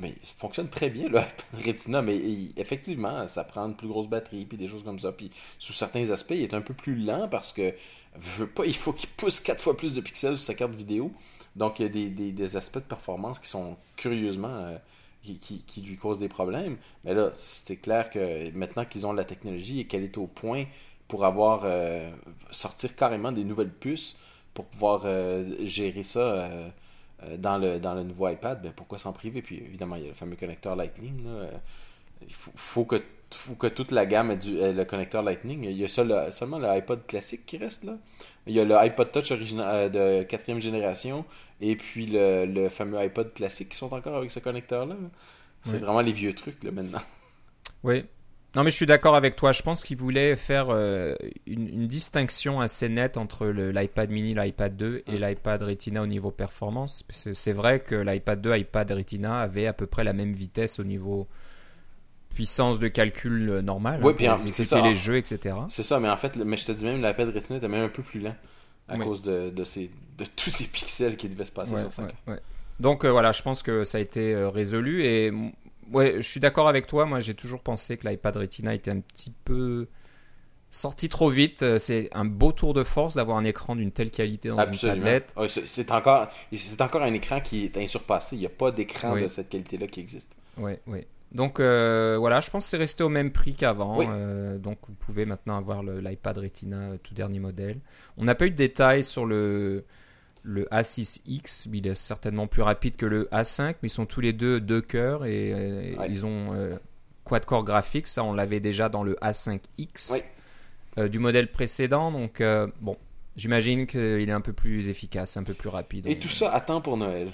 mais 0.00 0.14
ça 0.22 0.34
fonctionne 0.36 0.68
très 0.68 0.90
bien, 0.90 1.08
le 1.08 1.20
Retina, 1.64 2.02
mais 2.02 2.18
effectivement, 2.56 3.28
ça 3.28 3.44
prend 3.44 3.66
une 3.66 3.76
plus 3.76 3.88
grosse 3.88 4.08
batterie, 4.08 4.44
puis 4.44 4.58
des 4.58 4.68
choses 4.68 4.82
comme 4.82 4.98
ça. 4.98 5.12
Puis 5.12 5.30
sous 5.58 5.72
certains 5.72 6.10
aspects, 6.10 6.32
il 6.32 6.42
est 6.42 6.54
un 6.54 6.60
peu 6.60 6.74
plus 6.74 6.96
lent 6.96 7.28
parce 7.28 7.52
que 7.52 7.74
veut 8.16 8.46
pas, 8.46 8.64
il 8.66 8.74
faut 8.74 8.92
qu'il 8.92 9.08
pousse 9.10 9.40
quatre 9.40 9.60
fois 9.60 9.76
plus 9.76 9.94
de 9.94 10.00
pixels 10.00 10.36
sur 10.36 10.46
sa 10.46 10.54
carte 10.54 10.74
vidéo. 10.74 11.12
Donc 11.56 11.78
il 11.78 11.84
y 11.84 11.86
a 11.86 11.88
des, 11.88 12.32
des, 12.32 12.56
aspects 12.56 12.78
de 12.78 12.84
performance 12.84 13.38
qui 13.38 13.48
sont 13.48 13.76
curieusement, 13.96 14.48
euh, 14.48 14.76
qui, 15.22 15.80
lui 15.80 15.96
cause 15.96 16.18
des 16.18 16.28
problèmes. 16.28 16.76
Mais 17.04 17.14
là, 17.14 17.30
c'est 17.36 17.76
clair 17.76 18.10
que 18.10 18.50
maintenant 18.50 18.84
qu'ils 18.84 19.06
ont 19.06 19.12
la 19.12 19.24
technologie 19.24 19.80
et 19.80 19.86
qu'elle 19.86 20.02
est 20.02 20.18
au 20.18 20.26
point 20.26 20.64
pour 21.06 21.24
avoir 21.24 21.62
euh, 21.64 22.10
sortir 22.50 22.96
carrément 22.96 23.30
des 23.30 23.44
nouvelles 23.44 23.72
puces 23.72 24.16
pour 24.52 24.64
pouvoir 24.66 25.02
euh, 25.04 25.44
gérer 25.64 26.02
ça 26.02 26.50
dans, 27.38 27.58
le, 27.58 27.78
dans 27.78 27.94
le 27.94 28.02
nouveau 28.02 28.28
iPad, 28.28 28.62
ben 28.62 28.72
pourquoi 28.74 28.98
s'en 28.98 29.12
priver? 29.12 29.42
Puis 29.42 29.56
évidemment, 29.56 29.96
il 29.96 30.02
y 30.02 30.04
a 30.06 30.08
le 30.08 30.14
fameux 30.14 30.36
connecteur 30.36 30.76
Lightning. 30.76 31.24
Il 32.22 32.32
faut, 32.32 32.84
que, 32.84 33.02
que 33.58 33.66
toute 33.66 33.90
la 33.90 34.06
gamme 34.06 34.30
ait, 34.30 34.36
du, 34.36 34.56
le 34.56 34.84
connecteur 34.84 35.22
Lightning. 35.22 35.64
Il 35.64 35.76
y 35.76 35.84
a 35.84 35.88
seulement 35.88 36.58
le 36.58 36.68
iPod 36.68 37.06
classique 37.06 37.44
qui 37.46 37.58
reste 37.58 37.84
là. 37.84 37.96
Il 38.46 38.54
y 38.54 38.60
a 38.60 38.64
le 38.64 38.74
iPod 38.76 39.10
Touch 39.12 39.30
original 39.32 39.90
de 39.90 40.22
quatrième 40.22 40.60
génération 40.60 41.24
et 41.60 41.76
puis 41.76 42.06
le, 42.10 42.68
fameux 42.68 42.98
iPod 42.98 43.32
classique 43.32 43.70
qui 43.70 43.76
sont 43.76 43.92
encore 43.92 44.16
avec 44.16 44.30
ce 44.30 44.40
connecteur-là. 44.40 44.96
C'est 45.62 45.78
vraiment 45.78 46.02
les 46.02 46.12
vieux 46.12 46.34
trucs 46.34 46.62
là, 46.62 46.70
maintenant. 46.70 47.00
Oui. 47.82 48.04
Non, 48.54 48.62
mais 48.62 48.70
je 48.70 48.76
suis 48.76 48.86
d'accord 48.86 49.16
avec 49.16 49.34
toi. 49.34 49.52
Je 49.52 49.62
pense 49.62 49.82
qu'il 49.82 49.96
voulait 49.96 50.36
faire 50.36 50.66
euh, 50.70 51.14
une, 51.46 51.88
distinction 51.88 52.60
assez 52.60 52.88
nette 52.88 53.16
entre 53.16 53.46
l'iPad 53.46 54.10
mini, 54.10 54.34
l'iPad 54.34 54.76
2 54.76 55.02
et 55.06 55.18
l'iPad 55.18 55.62
Retina 55.62 56.02
au 56.02 56.06
niveau 56.06 56.30
performance. 56.30 57.04
C'est 57.10 57.52
vrai 57.52 57.80
que 57.80 57.96
l'iPad 57.96 58.40
2, 58.40 58.56
iPad 58.58 58.92
Retina 58.92 59.40
avait 59.40 59.66
à 59.66 59.72
peu 59.72 59.86
près 59.86 60.04
la 60.04 60.12
même 60.12 60.32
vitesse 60.32 60.78
au 60.78 60.84
niveau 60.84 61.26
puissance 62.32 62.78
de 62.78 62.88
calcul 62.88 63.50
euh, 63.50 63.62
normal. 63.62 64.00
Oui, 64.02 64.12
hein, 64.26 64.36
puis 64.40 64.52
c'est 64.52 64.64
ça. 64.64 64.80
les 64.80 64.94
jeux, 64.94 65.16
etc. 65.16 65.56
C'est 65.68 65.84
ça, 65.84 66.00
mais 66.00 66.08
en 66.08 66.16
fait, 66.16 66.36
mais 66.36 66.56
je 66.56 66.64
te 66.64 66.72
dis 66.72 66.84
même, 66.84 67.02
l'iPad 67.02 67.30
Retina 67.30 67.58
était 67.58 67.68
même 67.68 67.84
un 67.84 67.88
peu 67.88 68.02
plus 68.02 68.20
lent 68.20 68.36
à 68.88 68.98
cause 68.98 69.22
de, 69.22 69.50
de, 69.50 69.64
ces, 69.64 69.90
de 70.18 70.24
tous 70.36 70.50
ces 70.50 70.64
pixels 70.64 71.16
qui 71.16 71.28
devaient 71.28 71.44
se 71.44 71.52
passer 71.52 71.78
sur 71.78 71.92
5 71.92 72.10
Donc 72.78 73.04
euh, 73.04 73.10
voilà, 73.10 73.32
je 73.32 73.42
pense 73.42 73.62
que 73.62 73.84
ça 73.84 73.98
a 73.98 74.00
été 74.00 74.36
résolu 74.52 75.02
et 75.02 75.32
ouais, 75.92 76.16
je 76.16 76.28
suis 76.28 76.40
d'accord 76.40 76.68
avec 76.68 76.86
toi. 76.86 77.06
Moi, 77.06 77.20
j'ai 77.20 77.34
toujours 77.34 77.60
pensé 77.60 77.96
que 77.96 78.08
l'iPad 78.08 78.36
Retina 78.36 78.74
était 78.74 78.90
un 78.90 79.00
petit 79.00 79.32
peu 79.44 79.88
sorti 80.70 81.08
trop 81.08 81.30
vite. 81.30 81.62
Euh, 81.62 81.78
c'est 81.78 82.08
un 82.12 82.24
beau 82.24 82.52
tour 82.52 82.74
de 82.74 82.84
force 82.84 83.14
d'avoir 83.14 83.38
un 83.38 83.44
écran 83.44 83.76
d'une 83.76 83.92
telle 83.92 84.10
qualité 84.10 84.48
dans 84.48 84.58
une 84.64 84.76
tablette. 84.76 85.34
c'est 85.48 85.90
encore, 85.90 86.28
c'est 86.52 86.80
encore 86.80 87.02
un 87.02 87.14
écran 87.14 87.40
qui 87.40 87.64
est 87.64 87.76
insurpassé. 87.76 88.36
Il 88.36 88.40
n'y 88.40 88.46
a 88.46 88.50
pas 88.50 88.70
d'écran 88.70 89.16
de 89.16 89.28
cette 89.28 89.48
qualité-là 89.48 89.86
qui 89.86 90.00
existe. 90.00 90.36
Oui, 90.56 90.72
oui. 90.86 91.06
Donc 91.32 91.58
euh, 91.58 92.16
voilà, 92.18 92.40
je 92.40 92.48
pense 92.48 92.64
que 92.64 92.70
c'est 92.70 92.76
resté 92.76 93.02
au 93.02 93.08
même 93.08 93.32
prix 93.32 93.54
qu'avant. 93.54 93.98
Euh, 94.00 94.56
donc 94.56 94.78
vous 94.86 94.94
pouvez 94.94 95.26
maintenant 95.26 95.56
avoir 95.56 95.82
l'iPad 95.82 96.38
Retina 96.38 96.90
tout 97.02 97.12
dernier 97.12 97.40
modèle. 97.40 97.80
On 98.16 98.24
n'a 98.24 98.36
pas 98.36 98.46
eu 98.46 98.50
de 98.50 98.56
détails 98.56 99.02
sur 99.02 99.26
le, 99.26 99.84
le 100.44 100.66
A6X, 100.66 101.68
il 101.72 101.86
est 101.86 101.94
certainement 101.94 102.46
plus 102.46 102.62
rapide 102.62 102.96
que 102.96 103.06
le 103.06 103.24
A5, 103.32 103.76
mais 103.82 103.88
ils 103.88 103.90
sont 103.90 104.06
tous 104.06 104.20
les 104.20 104.34
deux 104.34 104.60
deux 104.60 104.82
cœurs 104.82 105.24
et, 105.24 105.52
euh, 105.54 106.06
ils 106.08 106.26
ont 106.26 106.52
euh, 106.52 106.76
quad-core 107.24 107.64
graphique, 107.64 108.06
ça 108.06 108.22
on 108.22 108.34
l'avait 108.34 108.60
déjà 108.60 108.90
dans 108.90 109.02
le 109.02 109.14
A5X 109.14 110.22
euh, 110.98 111.08
du 111.08 111.18
modèle 111.18 111.50
précédent, 111.50 112.12
donc 112.12 112.42
bon, 112.80 112.96
j'imagine 113.36 113.86
qu'il 113.86 114.28
est 114.28 114.32
un 114.32 114.42
peu 114.42 114.52
plus 114.52 114.88
efficace, 114.88 115.36
un 115.38 115.42
peu 115.42 115.54
plus 115.54 115.70
rapide. 115.70 116.06
Et 116.06 116.18
tout 116.18 116.28
ça 116.28 116.52
attend 116.52 116.82
pour 116.82 116.98
Noël. 116.98 117.30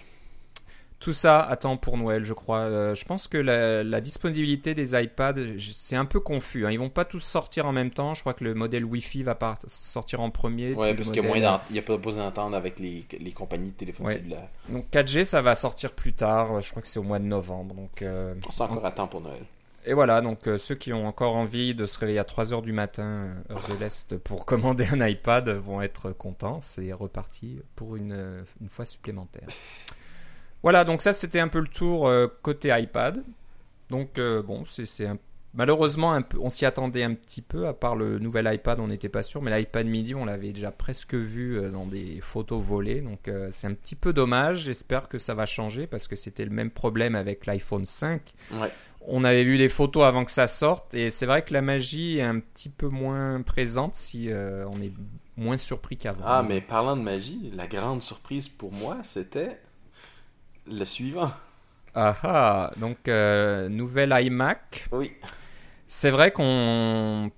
Tout 1.01 1.15
ça 1.15 1.41
attend 1.41 1.79
pour 1.79 1.97
Noël, 1.97 2.25
je 2.25 2.35
crois. 2.35 2.59
Euh, 2.59 2.95
je 2.95 3.07
pense 3.07 3.27
que 3.27 3.39
la, 3.39 4.01
disponibilité 4.03 4.75
des 4.75 4.95
iPads, 5.03 5.57
c'est 5.73 5.97
un 5.97 6.05
peu 6.05 6.21
confus. 6.21 6.67
Hein. 6.67 6.73
Ils 6.73 6.79
vont 6.79 6.91
pas 6.91 7.07
tous 7.07 7.21
sortir 7.21 7.67
en 7.67 7.73
même 7.73 7.91
temps. 7.91 8.13
Je 8.13 8.21
crois 8.21 8.35
que 8.35 8.45
le 8.45 8.53
modèle 8.53 8.85
Wi-Fi 8.85 9.23
va 9.23 9.39
sortir 9.67 10.21
en 10.21 10.29
premier. 10.29 10.75
Ouais, 10.75 10.95
parce 10.95 11.11
qu'il 11.11 11.23
n'y 11.23 11.45
a, 11.47 11.83
pas 11.83 11.97
besoin 11.97 12.25
d'entendre 12.25 12.55
avec 12.55 12.79
les, 12.79 13.07
compagnies 13.35 13.71
de 13.71 13.77
téléphone 13.77 14.11
cellulaire. 14.11 14.49
Donc 14.69 14.85
4G, 14.93 15.25
ça 15.25 15.41
va 15.41 15.55
sortir 15.55 15.93
plus 15.93 16.13
tard. 16.13 16.61
Je 16.61 16.69
crois 16.71 16.83
que 16.83 16.89
c'est 16.89 17.01
au 17.01 17.05
mois 17.05 17.19
de 17.19 17.25
novembre. 17.25 17.75
Donc, 17.75 18.03
euh, 18.03 18.35
On 18.47 18.63
encore 18.65 18.85
à 18.85 18.91
temps 18.91 19.09
pour 19.09 19.23
Noël. 19.23 19.43
Et 19.87 19.95
voilà, 19.95 20.21
donc 20.21 20.47
euh, 20.47 20.59
ceux 20.59 20.75
qui 20.75 20.93
ont 20.93 21.07
encore 21.07 21.35
envie 21.35 21.75
de 21.75 21.87
se 21.87 21.99
réveiller 21.99 22.19
à 22.19 22.25
3h 22.25 22.61
du 22.61 22.75
matin, 22.75 23.31
heure 23.51 23.67
de 23.71 23.81
l'Est, 23.81 24.19
pour 24.19 24.45
commander 24.45 24.87
un 24.93 25.07
iPad 25.07 25.49
vont 25.49 25.81
être 25.81 26.13
contents. 26.13 26.61
C'est 26.61 26.93
reparti 26.93 27.63
pour 27.75 27.97
une, 27.97 28.45
une 28.61 28.69
fois 28.69 28.85
supplémentaire. 28.85 29.49
Voilà, 30.63 30.85
donc 30.85 31.01
ça 31.03 31.13
c'était 31.13 31.41
un 31.41 31.49
peu 31.49 31.61
le 31.61 31.69
tour 31.69 32.07
euh, 32.07 32.27
côté 32.43 32.71
iPad. 32.77 33.23
Donc 33.89 34.19
euh, 34.19 34.43
bon, 34.43 34.65
c'est 34.67 35.09
malheureusement 35.55 36.13
un 36.13 36.23
peu, 36.23 36.39
on 36.41 36.51
s'y 36.51 36.67
attendait 36.67 37.03
un 37.03 37.15
petit 37.15 37.43
peu. 37.43 37.67
À 37.67 37.73
part 37.73 37.97
le 37.97 38.19
nouvel 38.19 38.49
iPad, 38.53 38.79
on 38.79 38.89
n'était 38.89 39.09
pas 39.09 39.23
sûr, 39.23 39.43
mais 39.43 39.57
l'iPad 39.59 39.87
midi, 39.87 40.15
on 40.15 40.25
l'avait 40.25 40.53
déjà 40.53 40.71
presque 40.71 41.15
vu 41.15 41.59
euh, 41.59 41.71
dans 41.71 41.87
des 41.87 42.21
photos 42.21 42.63
volées. 42.63 43.01
Donc 43.01 43.31
c'est 43.51 43.67
un 43.67 43.75
petit 43.75 43.97
peu 43.97 44.13
dommage. 44.13 44.65
J'espère 44.65 45.09
que 45.09 45.19
ça 45.19 45.35
va 45.35 45.47
changer 45.47 45.87
parce 45.87 46.09
que 46.09 46.17
c'était 46.17 46.45
le 46.45 46.51
même 46.51 46.71
problème 46.71 47.15
avec 47.15 47.47
l'iPhone 47.47 47.87
5. 47.87 48.21
On 49.07 49.25
avait 49.25 49.45
vu 49.45 49.57
les 49.57 49.71
photos 49.71 50.05
avant 50.05 50.27
que 50.27 50.31
ça 50.31 50.47
sorte 50.47 50.93
et 50.93 51.09
c'est 51.09 51.25
vrai 51.25 51.43
que 51.43 51.55
la 51.55 51.63
magie 51.63 52.19
est 52.19 52.23
un 52.23 52.39
petit 52.39 52.69
peu 52.69 52.89
moins 52.89 53.41
présente 53.41 53.95
si 53.95 54.29
on 54.31 54.83
est 54.83 54.93
moins 55.39 55.57
surpris 55.57 55.97
qu'avant. 55.97 56.21
Ah, 56.23 56.45
mais 56.47 56.61
parlant 56.61 56.99
de 56.99 57.03
magie, 57.03 57.51
la 57.57 57.67
grande 57.67 58.03
surprise 58.03 58.51
pour 58.51 58.73
moi, 58.73 58.99
c'était 59.03 59.59
le 60.71 60.85
suivant. 60.85 61.31
Ah 61.95 62.17
ah, 62.23 62.71
donc 62.77 63.09
euh, 63.09 63.69
nouvelle 63.69 64.17
iMac. 64.19 64.89
Oui. 64.93 65.13
C'est 65.87 66.11
vrai 66.11 66.31
qu'on 66.31 67.31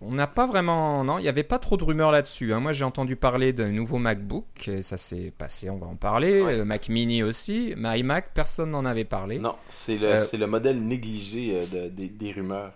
on 0.00 0.12
n'a 0.12 0.26
pas 0.26 0.46
vraiment. 0.46 1.02
Non, 1.04 1.18
il 1.18 1.22
n'y 1.22 1.28
avait 1.28 1.42
pas 1.42 1.58
trop 1.58 1.76
de 1.76 1.84
rumeurs 1.84 2.12
là-dessus. 2.12 2.52
Hein. 2.52 2.60
Moi, 2.60 2.72
j'ai 2.72 2.84
entendu 2.84 3.16
parler 3.16 3.52
d'un 3.52 3.70
nouveau 3.70 3.98
MacBook, 3.98 4.68
et 4.68 4.82
ça 4.82 4.96
s'est 4.96 5.32
passé, 5.36 5.70
on 5.70 5.78
va 5.78 5.86
en 5.86 5.96
parler. 5.96 6.56
Le 6.56 6.64
Mac 6.64 6.88
Mini 6.88 7.22
aussi. 7.22 7.74
Mais 7.76 8.00
iMac, 8.00 8.32
personne 8.34 8.70
n'en 8.70 8.84
avait 8.84 9.04
parlé. 9.04 9.38
Non, 9.38 9.56
c'est 9.68 9.96
le, 9.96 10.08
euh, 10.08 10.38
le, 10.38 10.46
modèle 10.46 10.80
négligé 10.80 11.56
euh, 11.72 11.88
de, 11.88 12.06
des 12.06 12.32
rumeurs. 12.32 12.72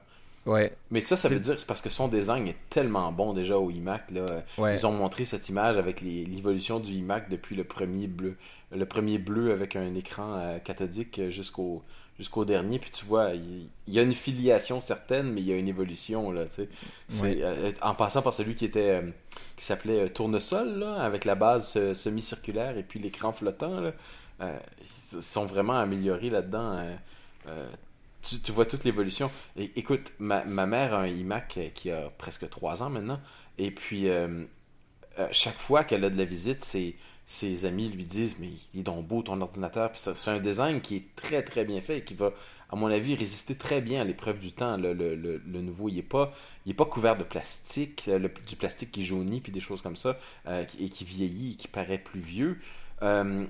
Ouais. 0.46 0.72
Mais 0.90 1.00
ça, 1.00 1.16
ça 1.16 1.28
veut 1.28 1.38
dire 1.38 1.54
c'est 1.58 1.66
parce 1.66 1.82
que 1.82 1.90
son 1.90 2.08
design 2.08 2.48
est 2.48 2.56
tellement 2.70 3.12
bon 3.12 3.34
déjà 3.34 3.58
au 3.58 3.70
iMac. 3.70 4.10
Là. 4.10 4.24
Ils 4.58 4.86
ont 4.86 4.92
montré 4.92 5.24
cette 5.24 5.48
image 5.48 5.76
avec 5.76 6.00
l'évolution 6.00 6.80
du 6.80 6.92
iMac 6.92 7.28
depuis 7.28 7.54
le 7.54 7.64
premier 7.64 8.06
bleu. 8.06 8.36
Le 8.72 8.86
premier 8.86 9.18
bleu 9.18 9.52
avec 9.52 9.76
un 9.76 9.94
écran 9.94 10.38
euh, 10.38 10.58
cathodique 10.58 11.28
jusqu'au 11.30 11.82
jusqu'au 12.18 12.44
dernier. 12.44 12.78
Puis 12.78 12.90
tu 12.90 13.04
vois, 13.04 13.32
il, 13.34 13.68
y 13.86 13.98
a 13.98 14.02
une 14.02 14.12
filiation 14.12 14.80
certaine, 14.80 15.30
mais 15.32 15.40
il 15.40 15.46
y 15.46 15.52
a 15.52 15.56
une 15.56 15.68
évolution. 15.68 16.32
Là, 16.32 16.44
euh, 17.22 17.72
en 17.82 17.94
passant 17.94 18.22
par 18.22 18.34
celui 18.34 18.54
qui 18.54 18.64
était 18.64 19.02
euh, 19.02 19.10
qui 19.56 19.64
s'appelait 19.64 20.08
Tournesol, 20.10 20.78
là, 20.78 20.94
avec 20.94 21.24
la 21.24 21.34
base 21.34 21.92
semi-circulaire 21.92 22.76
et 22.78 22.82
puis 22.82 22.98
l'écran 23.00 23.32
flottant. 23.32 23.80
Là, 23.80 23.92
ils 24.80 25.22
sont 25.22 25.46
vraiment 25.46 25.78
améliorés 25.78 26.30
là-dedans 26.30 26.78
tu, 28.42 28.52
vois 28.52 28.64
toute 28.64 28.84
l'évolution. 28.84 29.30
Écoute, 29.56 30.12
ma, 30.18 30.44
mère 30.44 30.94
a 30.94 31.02
un 31.02 31.06
iMac 31.06 31.58
qui 31.74 31.90
a 31.90 32.10
presque 32.18 32.48
3 32.48 32.82
ans 32.82 32.90
maintenant. 32.90 33.20
Et 33.58 33.70
puis, 33.70 34.08
euh, 34.08 34.44
euh, 35.18 35.28
chaque 35.32 35.56
fois 35.56 35.84
qu'elle 35.84 36.04
a 36.04 36.10
de 36.10 36.16
la 36.16 36.24
visite, 36.24 36.64
ses, 36.64 36.96
ses 37.26 37.66
amis 37.66 37.88
lui 37.88 38.04
disent 38.04 38.36
Mais 38.38 38.48
il 38.74 38.80
est 38.80 38.82
donc 38.82 39.06
beau 39.06 39.22
ton 39.22 39.40
ordinateur. 39.40 39.90
C'est 39.94 40.30
un 40.30 40.38
design 40.38 40.80
qui 40.80 40.96
est 40.96 41.16
très 41.16 41.42
très 41.42 41.64
bien 41.64 41.80
fait 41.80 41.98
et 41.98 42.04
qui 42.04 42.14
va, 42.14 42.32
à 42.70 42.76
mon 42.76 42.86
avis, 42.86 43.14
résister 43.14 43.56
très 43.56 43.80
bien 43.80 44.00
à 44.00 44.04
l'épreuve 44.04 44.38
du 44.38 44.52
temps. 44.52 44.76
Le, 44.76 45.40
nouveau, 45.60 45.88
il 45.88 45.96
n'est 45.96 46.02
pas, 46.02 46.32
pas 46.76 46.84
couvert 46.84 47.16
de 47.16 47.24
plastique, 47.24 48.06
euh, 48.08 48.28
du 48.46 48.56
plastique 48.56 48.92
qui 48.92 49.04
jaunit, 49.04 49.40
puis 49.40 49.52
des 49.52 49.60
choses 49.60 49.82
comme 49.82 49.96
ça, 49.96 50.18
et 50.78 50.88
qui 50.88 51.04
vieillit, 51.04 51.52
et 51.52 51.56
qui 51.56 51.68
paraît 51.68 51.98
plus 51.98 52.20
vieux. 52.20 52.58
Euh, 53.02 53.46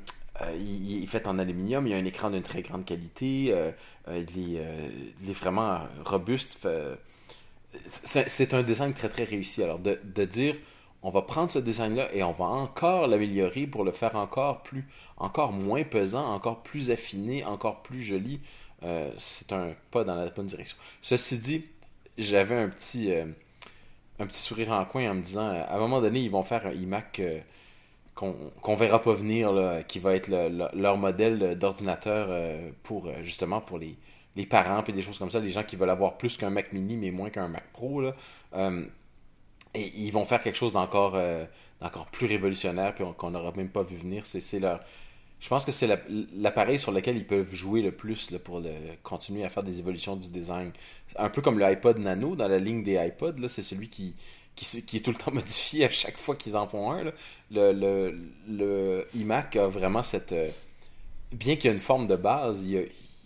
il, 0.58 1.02
est 1.02 1.06
fait 1.06 1.26
en 1.26 1.38
aluminium, 1.38 1.86
il 1.86 1.94
a 1.94 1.96
un 1.96 2.04
écran 2.04 2.30
d'une 2.30 2.42
très 2.42 2.62
grande 2.62 2.84
qualité, 2.84 3.48
euh, 3.50 3.72
euh, 4.08 4.24
il, 4.36 4.56
est, 4.56 5.32
vraiment 5.32 5.80
robuste. 6.04 6.68
c'est 8.04 8.54
un 8.54 8.62
design 8.62 8.92
très 8.92 9.08
très 9.08 9.24
réussi. 9.24 9.62
Alors 9.62 9.78
de, 9.78 10.24
dire 10.24 10.56
on 11.02 11.10
va 11.10 11.22
prendre 11.22 11.50
ce 11.50 11.60
design-là 11.60 12.08
et 12.12 12.22
on 12.24 12.32
va 12.32 12.46
encore 12.46 13.06
l'améliorer 13.06 13.66
pour 13.66 13.84
le 13.84 13.92
faire 13.92 14.16
encore 14.16 14.62
plus, 14.62 14.84
encore 15.16 15.52
moins 15.52 15.84
pesant, 15.84 16.32
encore 16.32 16.62
plus 16.62 16.90
affiné, 16.90 17.44
encore 17.44 17.82
plus 17.82 18.02
joli, 18.02 18.40
c'est 19.16 19.52
un 19.52 19.74
pas 19.92 20.02
dans 20.02 20.16
la 20.16 20.28
bonne 20.30 20.46
direction. 20.46 20.76
Ceci 21.00 21.38
dit, 21.38 21.64
j'avais 22.16 22.56
un 22.56 22.68
petit, 22.68 23.12
un 23.12 24.26
petit 24.26 24.40
sourire 24.40 24.72
en 24.72 24.84
coin 24.86 25.08
en 25.08 25.14
me 25.14 25.22
disant, 25.22 25.48
à 25.48 25.76
un 25.76 25.78
moment 25.78 26.00
donné, 26.00 26.18
ils 26.18 26.30
vont 26.32 26.42
faire 26.42 26.66
un 26.66 26.72
iMac 26.72 27.20
qu'on 28.18 28.74
verra 28.74 29.00
pas 29.00 29.14
venir, 29.14 29.52
qui 29.86 30.00
va 30.00 30.14
être 30.16 30.28
leur 30.74 30.96
modèle 30.96 31.56
d'ordinateur 31.56 32.26
euh, 32.30 32.70
pour 32.82 33.06
euh, 33.06 33.22
justement 33.22 33.60
pour 33.60 33.78
les, 33.78 33.96
les 34.34 34.44
parents 34.44 34.82
et 34.82 34.92
des 34.92 35.02
choses 35.02 35.18
comme 35.18 35.30
ça, 35.30 35.38
les 35.38 35.50
gens 35.50 35.62
qui 35.62 35.76
veulent 35.76 35.90
avoir 35.90 36.18
plus 36.18 36.36
qu'un 36.36 36.50
Mac 36.50 36.72
mini 36.72 36.96
mais 36.96 37.12
moins 37.12 37.30
qu'un 37.30 37.46
Mac 37.46 37.72
Pro. 37.72 38.02
Euh, 38.54 38.84
et 39.74 39.92
ils 39.96 40.10
vont 40.10 40.24
faire 40.24 40.42
quelque 40.42 40.56
chose 40.56 40.72
d'encore 40.72 41.16
encore 41.80 42.06
plus 42.06 42.26
révolutionnaire 42.26 42.94
puis 42.94 43.04
qu'on 43.16 43.30
n'aura 43.30 43.52
même 43.52 43.68
pas 43.68 43.82
vu 43.82 43.96
venir. 43.96 44.26
C'est 44.26 44.58
leur. 44.58 44.80
Je 45.38 45.48
pense 45.48 45.64
que 45.64 45.70
c'est 45.70 45.86
l'appareil 46.34 46.80
sur 46.80 46.90
lequel 46.90 47.16
ils 47.16 47.26
peuvent 47.26 47.54
jouer 47.54 47.82
le 47.82 47.92
plus 47.92 48.32
pour 48.42 48.62
continuer 49.04 49.44
à 49.44 49.50
faire 49.50 49.62
des 49.62 49.78
évolutions 49.78 50.16
du 50.16 50.30
design. 50.30 50.72
Un 51.16 51.28
peu 51.28 51.42
comme 51.42 51.58
le 51.58 51.66
iPod 51.66 51.98
Nano 51.98 52.34
dans 52.34 52.48
la 52.48 52.58
ligne 52.58 52.82
des 52.82 52.94
iPods, 52.94 53.46
c'est 53.46 53.62
celui 53.62 53.88
qui, 53.90 54.16
qui, 54.58 54.96
est 54.96 55.00
tout 55.00 55.10
le 55.10 55.16
temps 55.16 55.30
modifié 55.32 55.84
à 55.84 55.90
chaque 55.90 56.18
fois 56.18 56.36
qu'ils 56.36 56.56
en 56.56 56.66
font 56.66 56.92
un. 56.92 57.04
Le, 57.04 57.72
le, 57.72 58.18
le, 58.48 59.06
iMac 59.14 59.56
a 59.56 59.68
vraiment 59.68 60.02
cette, 60.02 60.32
euh, 60.32 60.48
bien 61.32 61.56
qu'il 61.56 61.70
y 61.70 61.72
ait 61.72 61.76
une 61.76 61.82
forme 61.82 62.06
de 62.06 62.16
base, 62.16 62.64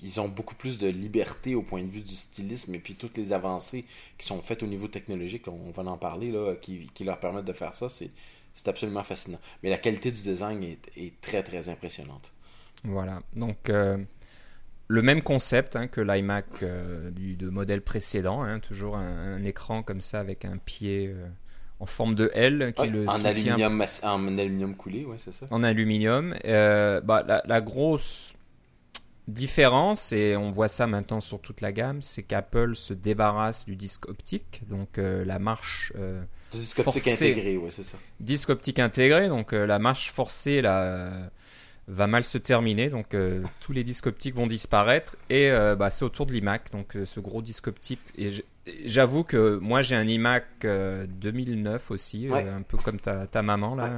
ils 0.02 0.20
ont 0.20 0.28
beaucoup 0.28 0.54
plus 0.54 0.78
de 0.78 0.88
liberté 0.88 1.54
au 1.54 1.62
point 1.62 1.82
de 1.82 1.88
vue 1.88 2.00
du 2.00 2.14
stylisme 2.14 2.74
et 2.74 2.78
puis 2.78 2.94
toutes 2.94 3.16
les 3.16 3.32
avancées 3.32 3.84
qui 4.18 4.26
sont 4.26 4.40
faites 4.42 4.62
au 4.62 4.66
niveau 4.66 4.88
technologique, 4.88 5.46
on 5.48 5.70
va 5.70 5.90
en 5.90 5.96
parler, 5.96 6.32
là, 6.32 6.54
qui, 6.56 7.04
leur 7.04 7.18
permettent 7.18 7.44
de 7.44 7.52
faire 7.52 7.74
ça, 7.74 7.88
c'est, 7.88 8.10
absolument 8.66 9.04
fascinant. 9.04 9.38
Mais 9.62 9.70
la 9.70 9.78
qualité 9.78 10.10
du 10.10 10.22
design 10.22 10.62
est, 10.96 11.20
très 11.20 11.42
très 11.42 11.68
impressionnante. 11.68 12.32
Voilà, 12.84 13.22
donc 13.34 13.70
euh, 13.70 13.96
le 14.92 15.00
même 15.00 15.22
concept 15.22 15.74
hein, 15.74 15.86
que 15.86 16.02
l'iMac 16.02 16.44
euh, 16.62 17.10
du 17.10 17.34
de 17.34 17.48
modèle 17.48 17.80
précédent, 17.80 18.42
hein, 18.42 18.60
toujours 18.60 18.96
un, 18.96 19.42
écran 19.42 19.82
comme 19.82 20.02
ça 20.02 20.20
avec 20.20 20.44
un 20.44 20.58
pied 20.58 21.08
euh, 21.08 21.26
en 21.80 21.86
forme 21.86 22.14
de 22.14 22.30
L 22.34 22.74
qui 22.76 22.88
le 22.88 23.08
en 23.08 23.24
Aluminium, 23.24 24.76
coulé, 24.76 25.06
ouais, 25.06 25.16
c'est 25.18 25.32
ça. 25.32 25.46
En 25.50 25.64
aluminium. 25.64 26.34
bah, 26.44 27.24
la, 27.26 27.42
la, 27.46 27.60
grosse 27.62 28.34
différence, 29.28 30.12
et 30.12 30.36
on 30.36 30.50
voit 30.50 30.68
ça 30.68 30.86
maintenant 30.86 31.20
sur 31.20 31.40
toute 31.40 31.60
la 31.60 31.72
gamme, 31.72 32.02
c'est 32.02 32.22
qu'Apple 32.22 32.74
se 32.74 32.92
débarrasse 32.92 33.64
du 33.64 33.76
disque 33.76 34.08
optique, 34.08 34.62
donc 34.68 34.98
euh, 34.98 35.24
la 35.24 35.38
marche 35.38 35.92
euh, 35.96 36.22
disque 36.50 36.80
optique 36.80 37.06
intégré, 37.06 37.56
ouais, 37.56 37.70
c'est 37.70 37.84
ça. 37.84 37.98
Disque 38.20 38.50
optique 38.50 38.78
intégré, 38.78 39.28
donc 39.28 39.52
euh, 39.52 39.64
la 39.64 39.78
marche 39.78 40.10
forcée 40.10 40.60
là, 40.60 41.30
va 41.88 42.06
mal 42.06 42.24
se 42.24 42.38
terminer, 42.38 42.90
donc 42.90 43.16
tous 43.60 43.72
les 43.72 43.84
disques 43.84 44.06
optiques 44.06 44.34
vont 44.34 44.46
disparaître, 44.46 45.16
et 45.30 45.50
bah, 45.78 45.90
c'est 45.90 46.04
autour 46.04 46.26
de 46.26 46.32
l'iMac, 46.32 46.70
donc 46.72 46.96
ce 47.04 47.20
gros 47.20 47.42
disque 47.42 47.66
optique. 47.66 48.00
Et 48.16 48.30
j'avoue 48.84 49.24
que 49.24 49.58
moi 49.58 49.82
j'ai 49.82 49.96
un 49.96 50.06
iMac 50.06 50.46
2009 50.62 51.90
aussi, 51.90 52.28
un 52.32 52.62
peu 52.62 52.78
comme 52.78 53.00
ta, 53.00 53.26
ta 53.26 53.42
maman 53.42 53.74
là. 53.74 53.90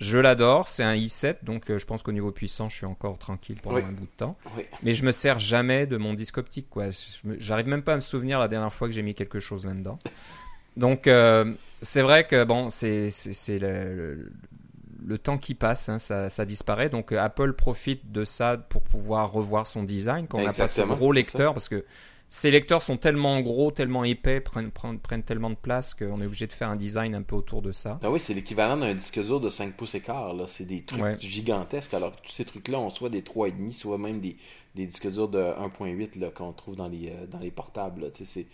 Je 0.00 0.16
l'adore, 0.16 0.66
c'est 0.66 0.82
un 0.82 0.94
i7, 0.94 1.44
donc 1.44 1.68
euh, 1.68 1.78
je 1.78 1.84
pense 1.84 2.02
qu'au 2.02 2.12
niveau 2.12 2.32
puissant, 2.32 2.70
je 2.70 2.76
suis 2.76 2.86
encore 2.86 3.18
tranquille 3.18 3.58
pendant 3.62 3.76
un 3.76 3.92
bout 3.92 4.06
de 4.06 4.16
temps. 4.16 4.34
Mais 4.82 4.94
je 4.94 5.04
me 5.04 5.12
sers 5.12 5.38
jamais 5.38 5.86
de 5.86 5.98
mon 5.98 6.14
disque 6.14 6.38
optique, 6.38 6.68
quoi. 6.70 6.86
J'arrive 7.38 7.66
même 7.66 7.82
pas 7.82 7.92
à 7.92 7.96
me 7.96 8.00
souvenir 8.00 8.38
la 8.38 8.48
dernière 8.48 8.72
fois 8.72 8.88
que 8.88 8.94
j'ai 8.94 9.02
mis 9.02 9.14
quelque 9.14 9.40
chose 9.40 9.66
là-dedans. 9.66 9.98
Donc 10.78 11.06
euh, 11.06 11.52
c'est 11.82 12.00
vrai 12.00 12.26
que 12.26 12.44
bon, 12.44 12.70
c'est 12.70 13.10
le, 15.04 15.18
temps 15.18 15.38
qui 15.38 15.54
passe, 15.54 15.88
hein, 15.88 15.98
ça, 15.98 16.30
ça, 16.30 16.44
disparaît. 16.44 16.88
Donc 16.88 17.12
euh, 17.12 17.20
Apple 17.20 17.52
profite 17.52 18.10
de 18.10 18.24
ça 18.24 18.56
pour 18.56 18.82
pouvoir 18.82 19.32
revoir 19.32 19.66
son 19.66 19.82
design 19.82 20.26
quand 20.26 20.38
on 20.38 20.44
n'a 20.44 20.52
pas 20.52 20.68
ce 20.68 20.82
gros 20.82 21.12
lecteur, 21.12 21.54
parce 21.54 21.68
que 21.68 21.84
ces 22.32 22.52
lecteurs 22.52 22.80
sont 22.80 22.96
tellement 22.96 23.40
gros, 23.40 23.72
tellement 23.72 24.04
épais, 24.04 24.40
prennent, 24.40 24.70
prennent, 24.70 25.22
tellement 25.24 25.50
de 25.50 25.56
place 25.56 25.94
qu'on 25.94 26.20
est 26.20 26.26
obligé 26.26 26.46
de 26.46 26.52
faire 26.52 26.70
un 26.70 26.76
design 26.76 27.16
un 27.16 27.22
peu 27.22 27.34
autour 27.34 27.60
de 27.60 27.72
ça. 27.72 27.98
Ah 28.04 28.10
oui, 28.10 28.20
c'est 28.20 28.34
l'équivalent 28.34 28.76
d'un 28.76 28.94
disque 28.94 29.20
dur 29.20 29.40
de 29.40 29.48
5 29.48 29.74
pouces 29.74 29.96
et 29.96 30.00
quart. 30.00 30.32
C'est 30.46 30.64
des 30.64 30.82
trucs 30.82 31.18
gigantesques. 31.18 31.92
Alors 31.92 32.14
que 32.14 32.22
tous 32.22 32.30
ces 32.30 32.44
trucs-là 32.44 32.78
ont 32.78 32.88
soit 32.88 33.08
des 33.08 33.22
3,5, 33.22 33.72
soit 33.72 33.98
même 33.98 34.20
des, 34.20 34.36
des 34.76 34.86
disques 34.86 35.10
durs 35.10 35.28
de 35.28 35.40
1.8 35.40 36.32
qu'on 36.32 36.52
trouve 36.52 36.76
dans 36.76 36.86
les, 36.86 37.08
euh, 37.08 37.26
dans 37.26 37.40
les 37.40 37.50
portables. 37.50 38.12
C'est, 38.14 38.46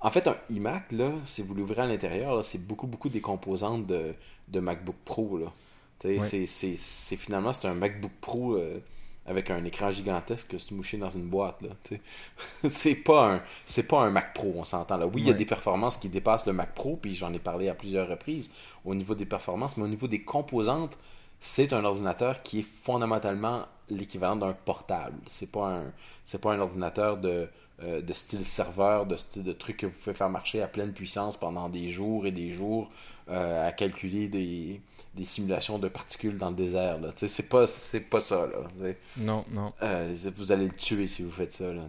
En 0.00 0.10
fait, 0.12 0.28
un 0.28 0.36
iMac, 0.50 0.92
là, 0.92 1.12
si 1.24 1.42
vous 1.42 1.54
l'ouvrez 1.54 1.82
à 1.82 1.86
l'intérieur, 1.86 2.44
c'est 2.44 2.64
beaucoup, 2.64 2.86
beaucoup 2.86 3.08
des 3.08 3.20
composantes 3.20 3.88
de, 3.88 4.14
de 4.46 4.60
MacBook 4.60 4.96
Pro. 5.04 5.38
Là. 5.38 5.52
C'est, 5.98 6.76
finalement, 7.16 7.52
c'est 7.52 7.66
un 7.66 7.74
MacBook 7.74 8.12
Pro. 8.20 8.56
Euh, 8.56 8.78
avec 9.26 9.50
un 9.50 9.64
écran 9.64 9.90
gigantesque 9.90 10.58
se 10.58 10.74
moucher 10.74 10.98
dans 10.98 11.10
une 11.10 11.28
boîte. 11.28 11.62
Là, 11.62 11.70
c'est 12.68 12.96
pas 12.96 13.34
un 13.34 13.42
c'est 13.64 13.88
pas 13.88 14.00
un 14.00 14.10
Mac 14.10 14.34
Pro, 14.34 14.52
on 14.56 14.64
s'entend 14.64 14.96
là. 14.96 15.06
Oui, 15.06 15.22
il 15.22 15.26
y 15.26 15.30
a 15.30 15.34
des 15.34 15.46
performances 15.46 15.96
qui 15.96 16.08
dépassent 16.08 16.46
le 16.46 16.52
Mac 16.52 16.74
Pro, 16.74 16.96
puis 16.96 17.14
j'en 17.14 17.32
ai 17.32 17.38
parlé 17.38 17.68
à 17.68 17.74
plusieurs 17.74 18.08
reprises 18.08 18.52
au 18.84 18.94
niveau 18.94 19.14
des 19.14 19.26
performances, 19.26 19.76
mais 19.76 19.84
au 19.84 19.88
niveau 19.88 20.08
des 20.08 20.22
composantes, 20.22 20.98
c'est 21.40 21.72
un 21.72 21.84
ordinateur 21.84 22.42
qui 22.42 22.60
est 22.60 22.66
fondamentalement 22.84 23.66
l'équivalent 23.90 24.36
d'un 24.36 24.52
portable. 24.52 25.18
C'est 25.26 25.50
pas 25.50 25.68
un 25.68 25.92
c'est 26.24 26.40
pas 26.40 26.52
un 26.52 26.60
ordinateur 26.60 27.16
de 27.16 27.48
euh, 27.82 28.00
de 28.00 28.12
style 28.12 28.44
serveur, 28.44 29.04
de 29.06 29.16
style 29.16 29.42
de 29.42 29.52
truc 29.52 29.78
que 29.78 29.86
vous 29.86 29.98
pouvez 29.98 30.14
faire 30.14 30.30
marcher 30.30 30.62
à 30.62 30.68
pleine 30.68 30.92
puissance 30.92 31.36
pendant 31.36 31.68
des 31.68 31.90
jours 31.90 32.26
et 32.26 32.30
des 32.30 32.52
jours 32.52 32.90
euh, 33.28 33.68
à 33.68 33.72
calculer 33.72 34.28
des 34.28 34.80
des 35.14 35.24
simulations 35.24 35.78
de 35.78 35.88
particules 35.88 36.36
dans 36.36 36.50
le 36.50 36.56
désert. 36.56 36.98
Là. 36.98 37.10
C'est 37.14 37.48
pas, 37.48 37.66
c'est 37.66 38.00
pas 38.00 38.20
ça. 38.20 38.46
Là, 38.46 38.90
non, 39.16 39.44
non. 39.50 39.72
Euh, 39.82 40.14
vous 40.34 40.52
allez 40.52 40.66
le 40.66 40.72
tuer 40.72 41.06
si 41.06 41.22
vous 41.22 41.30
faites 41.30 41.52
ça. 41.52 41.72
Là, 41.72 41.82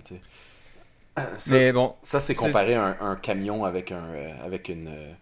ça, 1.37 1.51
Mais 1.51 1.71
bon, 1.71 1.95
ça 2.03 2.21
c'est 2.21 2.35
comparé 2.35 2.75
à 2.75 2.97
un, 3.01 3.15
camion 3.15 3.65
avec, 3.65 3.91
un, 3.91 4.05
euh, 4.05 4.45
avec 4.45 4.69
une, 4.69 4.87
euh, 4.87 5.13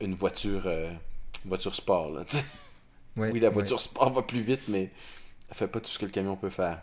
une 0.00 0.14
voiture, 0.14 0.70
voiture 1.44 1.74
sport. 1.74 2.10
Là, 2.10 2.24
oui, 3.16 3.38
la 3.40 3.50
voiture 3.50 3.80
sport 3.80 4.10
va 4.12 4.22
plus 4.22 4.40
vite, 4.40 4.62
mais 4.68 4.90
elle 5.50 5.56
fait 5.56 5.68
pas 5.68 5.80
tout 5.80 5.90
ce 5.90 5.98
que 5.98 6.06
le 6.06 6.10
camion 6.10 6.36
peut 6.36 6.50
faire. 6.50 6.80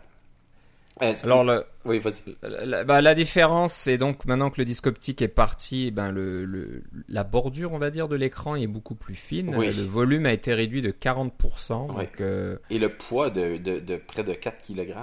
Alors, 1.00 1.44
le, 1.44 1.64
oui, 1.84 1.98
vas-y. 1.98 2.36
La, 2.42 2.84
bah, 2.84 3.00
la, 3.00 3.14
différence, 3.14 3.72
c'est 3.72 3.96
donc 3.96 4.24
maintenant 4.26 4.50
que 4.50 4.60
le 4.60 4.64
disque 4.64 4.86
optique 4.86 5.22
est 5.22 5.28
parti, 5.28 5.90
ben 5.90 6.10
le, 6.10 6.44
le 6.44 6.82
la 7.08 7.24
bordure, 7.24 7.72
on 7.72 7.78
va 7.78 7.90
dire, 7.90 8.08
de 8.08 8.16
l'écran 8.16 8.54
est 8.56 8.66
beaucoup 8.66 8.94
plus 8.94 9.14
fine. 9.14 9.50
Le 9.50 9.82
volume 9.82 10.26
a 10.26 10.32
été 10.32 10.52
réduit 10.52 10.82
de 10.82 10.90
40%. 10.90 11.86
Donc, 11.88 12.20
euh, 12.20 12.56
Et 12.68 12.78
le 12.78 12.90
poids 12.90 13.30
de, 13.30 13.56
de, 13.56 13.78
de, 13.78 13.96
près 13.96 14.24
de 14.24 14.34
4 14.34 14.66
kg. 14.66 14.94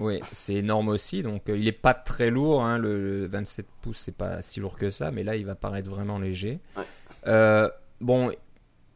Oui, 0.00 0.20
c'est 0.32 0.54
énorme 0.54 0.88
aussi. 0.88 1.22
Donc, 1.22 1.48
euh, 1.48 1.56
il 1.56 1.64
n'est 1.64 1.72
pas 1.72 1.94
très 1.94 2.30
lourd. 2.30 2.64
Hein, 2.64 2.78
le, 2.78 3.26
27 3.26 3.66
pouces, 3.80 3.98
c'est 3.98 4.16
pas 4.16 4.42
si 4.42 4.60
lourd 4.60 4.76
que 4.76 4.90
ça. 4.90 5.10
Mais 5.12 5.22
là, 5.22 5.36
il 5.36 5.46
va 5.46 5.54
paraître 5.54 5.88
vraiment 5.88 6.18
léger. 6.18 6.58
Euh, 7.26 7.70
bon, 8.00 8.32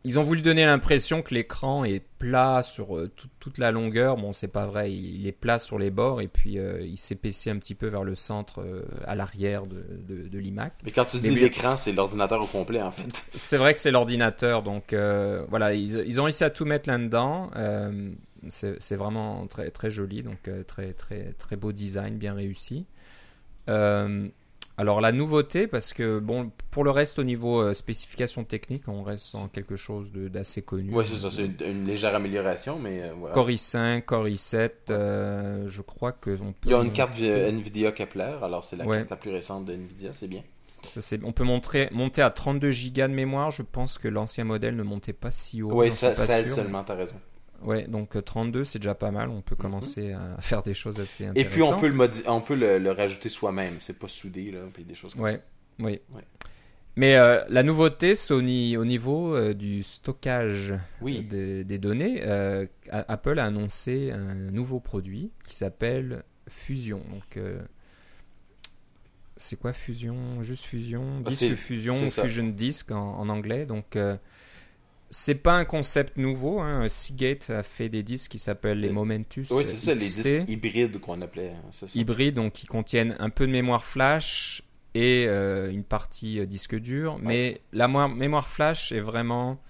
ils 0.07 0.21
ont 0.21 0.23
voulu 0.23 0.40
donner 0.40 0.64
l'impression 0.64 1.21
que 1.21 1.35
l'écran 1.35 1.85
est 1.85 2.01
plat 2.19 2.62
sur 2.62 2.97
euh, 2.97 3.11
toute 3.40 3.59
la 3.59 3.73
longueur. 3.73 4.16
Bon, 4.16 4.33
c'est 4.33 4.47
pas 4.47 4.64
vrai. 4.64 4.92
Il 4.92 5.27
est 5.27 5.33
plat 5.33 5.59
sur 5.59 5.81
les 5.81 5.90
bords 5.90 6.21
et 6.21 6.29
puis 6.29 6.61
euh, 6.61 6.81
il 6.81 6.97
s'épaissit 6.97 7.51
un 7.51 7.59
petit 7.59 7.75
peu 7.75 7.88
vers 7.88 8.05
le 8.05 8.14
centre, 8.14 8.61
euh, 8.61 8.85
à 9.05 9.16
l'arrière 9.16 9.66
de, 9.66 9.83
de, 10.09 10.38
l'iMac. 10.38 10.75
Mais 10.85 10.92
quand 10.92 11.07
tu 11.07 11.19
dis 11.19 11.35
l'écran, 11.35 11.75
c'est 11.75 11.90
l'ordinateur 11.90 12.40
au 12.40 12.47
complet 12.47 12.81
en 12.81 12.92
fait. 12.92 13.27
C'est 13.35 13.57
vrai 13.57 13.73
que 13.73 13.81
c'est 13.81 13.90
l'ordinateur. 13.90 14.62
Donc 14.62 14.95
voilà, 15.49 15.75
ils, 15.75 15.97
ils, 16.07 16.21
ont 16.21 16.25
réussi 16.25 16.45
à 16.45 16.51
tout 16.51 16.64
mettre 16.64 16.88
là-dedans. 16.88 17.51
c'est 18.49 18.97
vraiment 18.97 19.45
très, 19.49 19.71
très 19.73 19.90
joli. 19.90 20.23
Donc 20.23 20.49
très, 20.69 20.92
très, 20.92 21.35
très 21.37 21.57
beau 21.57 21.73
design, 21.73 22.16
bien 22.16 22.35
réussi. 22.35 22.87
Alors 24.79 25.01
la 25.01 25.11
nouveauté, 25.11 25.67
parce 25.67 25.95
que 25.95 26.19
bon, 26.19 26.51
pour 26.71 26.85
le 26.85 26.91
reste 26.91 27.19
au 27.19 27.25
niveau 27.25 27.61
euh, 27.62 27.73
spécification 27.73 28.45
technique, 28.45 28.89
on 28.89 29.03
reste 29.03 29.35
en 29.35 29.49
quelque 29.49 29.77
chose 29.77 30.12
d'assez 30.12 30.61
connu. 30.61 30.91
Oui, 30.93 31.05
c'est 31.09 31.17
ça, 31.17 31.31
c'est 31.31 31.47
une, 31.67 31.85
légère 31.87 32.15
amélioration, 32.15 32.79
mais 32.79 33.03
euh, 33.03 33.12
voilà. 33.19 33.35
Core 33.35 33.49
i5, 33.49 34.03
Core 34.03 34.27
i7, 34.27 34.71
euh, 34.91 35.67
je 35.67 35.81
crois 35.81 36.12
que 36.12 36.31
on 36.43 36.53
peut. 36.53 36.69
Il 36.69 36.71
y 36.73 36.75
a 36.75 36.83
une 36.83 36.93
carte 36.93 37.19
Nvidia 37.19 37.93
Kepler, 37.93 38.37
alors 38.43 38.65
c'est 38.65 38.77
la 38.77 38.85
carte 38.85 39.11
la 39.11 39.17
plus 39.17 39.31
récente 39.31 39.65
de 39.65 39.73
Nvidia, 39.73 40.12
c'est 40.12 40.29
bien. 40.29 40.43
Ça, 40.69 41.17
on 41.23 41.33
peut 41.33 41.45
montrer, 41.45 41.89
monter 41.93 42.23
à 42.23 42.31
32 42.31 42.71
Go 42.71 43.03
de 43.03 43.07
mémoire. 43.07 43.53
Je 43.53 43.62
pense 43.62 43.99
que 43.99 44.09
l'ancien 44.09 44.45
modèle 44.45 44.75
ne 44.75 44.83
montait 44.83 45.12
pas 45.12 45.31
si 45.31 45.62
haut. 45.62 45.71
Oui, 45.73 45.93
ça, 45.93 46.15
ça 46.17 46.45
seulement, 46.45 46.83
t'as 46.83 46.97
raison. 46.97 47.17
Ouais, 47.66 47.83
donc 47.88 48.24
32, 48.24 48.61
euh, 48.61 48.64
c'est 48.64 48.79
déjà 48.79 48.94
pas 48.94 49.11
mal. 49.11 49.29
On 49.29 49.42
peut 49.42 49.57
mhm. 49.57 49.61
commencer 49.61 50.12
à 50.12 50.40
faire 50.40 50.62
des 50.62 50.72
choses 50.72 51.00
assez 51.00 51.26
intéressantes. 51.26 51.52
Et 51.52 51.55
puis 51.55 51.62
on 51.62 51.79
peut 51.79 51.88
le, 51.88 52.29
on 52.29 52.40
peut 52.40 52.55
le, 52.55 52.90
rajouter 52.90 53.29
soi-même. 53.29 53.74
C'est 53.81 53.98
pas 53.98 54.09
soudé, 54.09 54.52
là, 54.52 54.61
puis 54.72 54.85
des 54.85 54.94
choses 54.94 55.14
comme 55.14 55.24
ouais, 55.24 55.35
ça. 55.35 55.40
Oui. 55.81 56.00
Mais 56.94 57.16
euh, 57.16 57.44
la 57.50 57.62
nouveauté, 57.62 58.14
c'est 58.14 58.33
au, 58.33 58.40
niveau 58.40 59.35
euh, 59.35 59.52
du 59.52 59.83
stockage 59.83 60.74
des 61.02 61.79
données. 61.79 62.22
Apple 62.90 63.38
a 63.38 63.44
annoncé 63.44 64.12
un 64.12 64.35
nouveau 64.35 64.79
produit 64.79 65.33
qui 65.44 65.57
s'appelle 65.57 66.22
Fusion. 66.48 67.02
Donc, 67.11 67.38
c'est 69.37 69.59
quoi 69.59 69.72
Fusion? 69.72 70.42
Juste 70.42 70.64
Fusion? 70.64 71.20
Bah, 71.20 71.31
Disque 71.31 71.57
Fusion, 71.57 71.94
Fusion 71.94 72.44
Disk 72.44 72.92
en, 72.92 73.18
en 73.18 73.29
anglais. 73.29 73.66
Donc, 73.66 73.98
c'est 75.11 75.37
pas 75.37 75.57
un 75.57 75.64
concept 75.64 76.16
nouveau. 76.16 76.61
Hein. 76.61 76.88
Seagate 76.88 77.51
a 77.51 77.62
fait 77.62 77.88
des 77.88 78.03
disques 78.03 78.33
qui 78.33 78.38
s'appellent 78.38 78.81
les 78.81 78.90
Momentus. 78.90 79.51
Oui, 79.51 79.64
c'est 79.64 79.77
ça, 79.77 79.95
les 79.95 80.01
disques 80.01 80.49
hybrides 80.49 80.99
qu'on 80.99 81.21
appelait. 81.23 81.51
Hein, 81.53 81.87
hybrides, 81.95 82.35
donc 82.35 82.55
qui 82.55 82.66
contiennent 82.66 83.16
un 83.19 83.31
peu 83.31 83.47
de 83.47 83.53
mémoire 83.53 83.85
flash 83.85 84.62
et 84.95 85.27
euh, 85.29 85.71
une 85.71 85.85
partie 85.85 86.40
euh, 86.40 86.47
disque 86.47 86.77
dur. 86.77 87.19
Mais 87.23 87.61
la 87.73 87.87
mémoire 87.87 88.49
flash 88.49 88.92
est 88.92 89.01
vraiment 89.01 89.61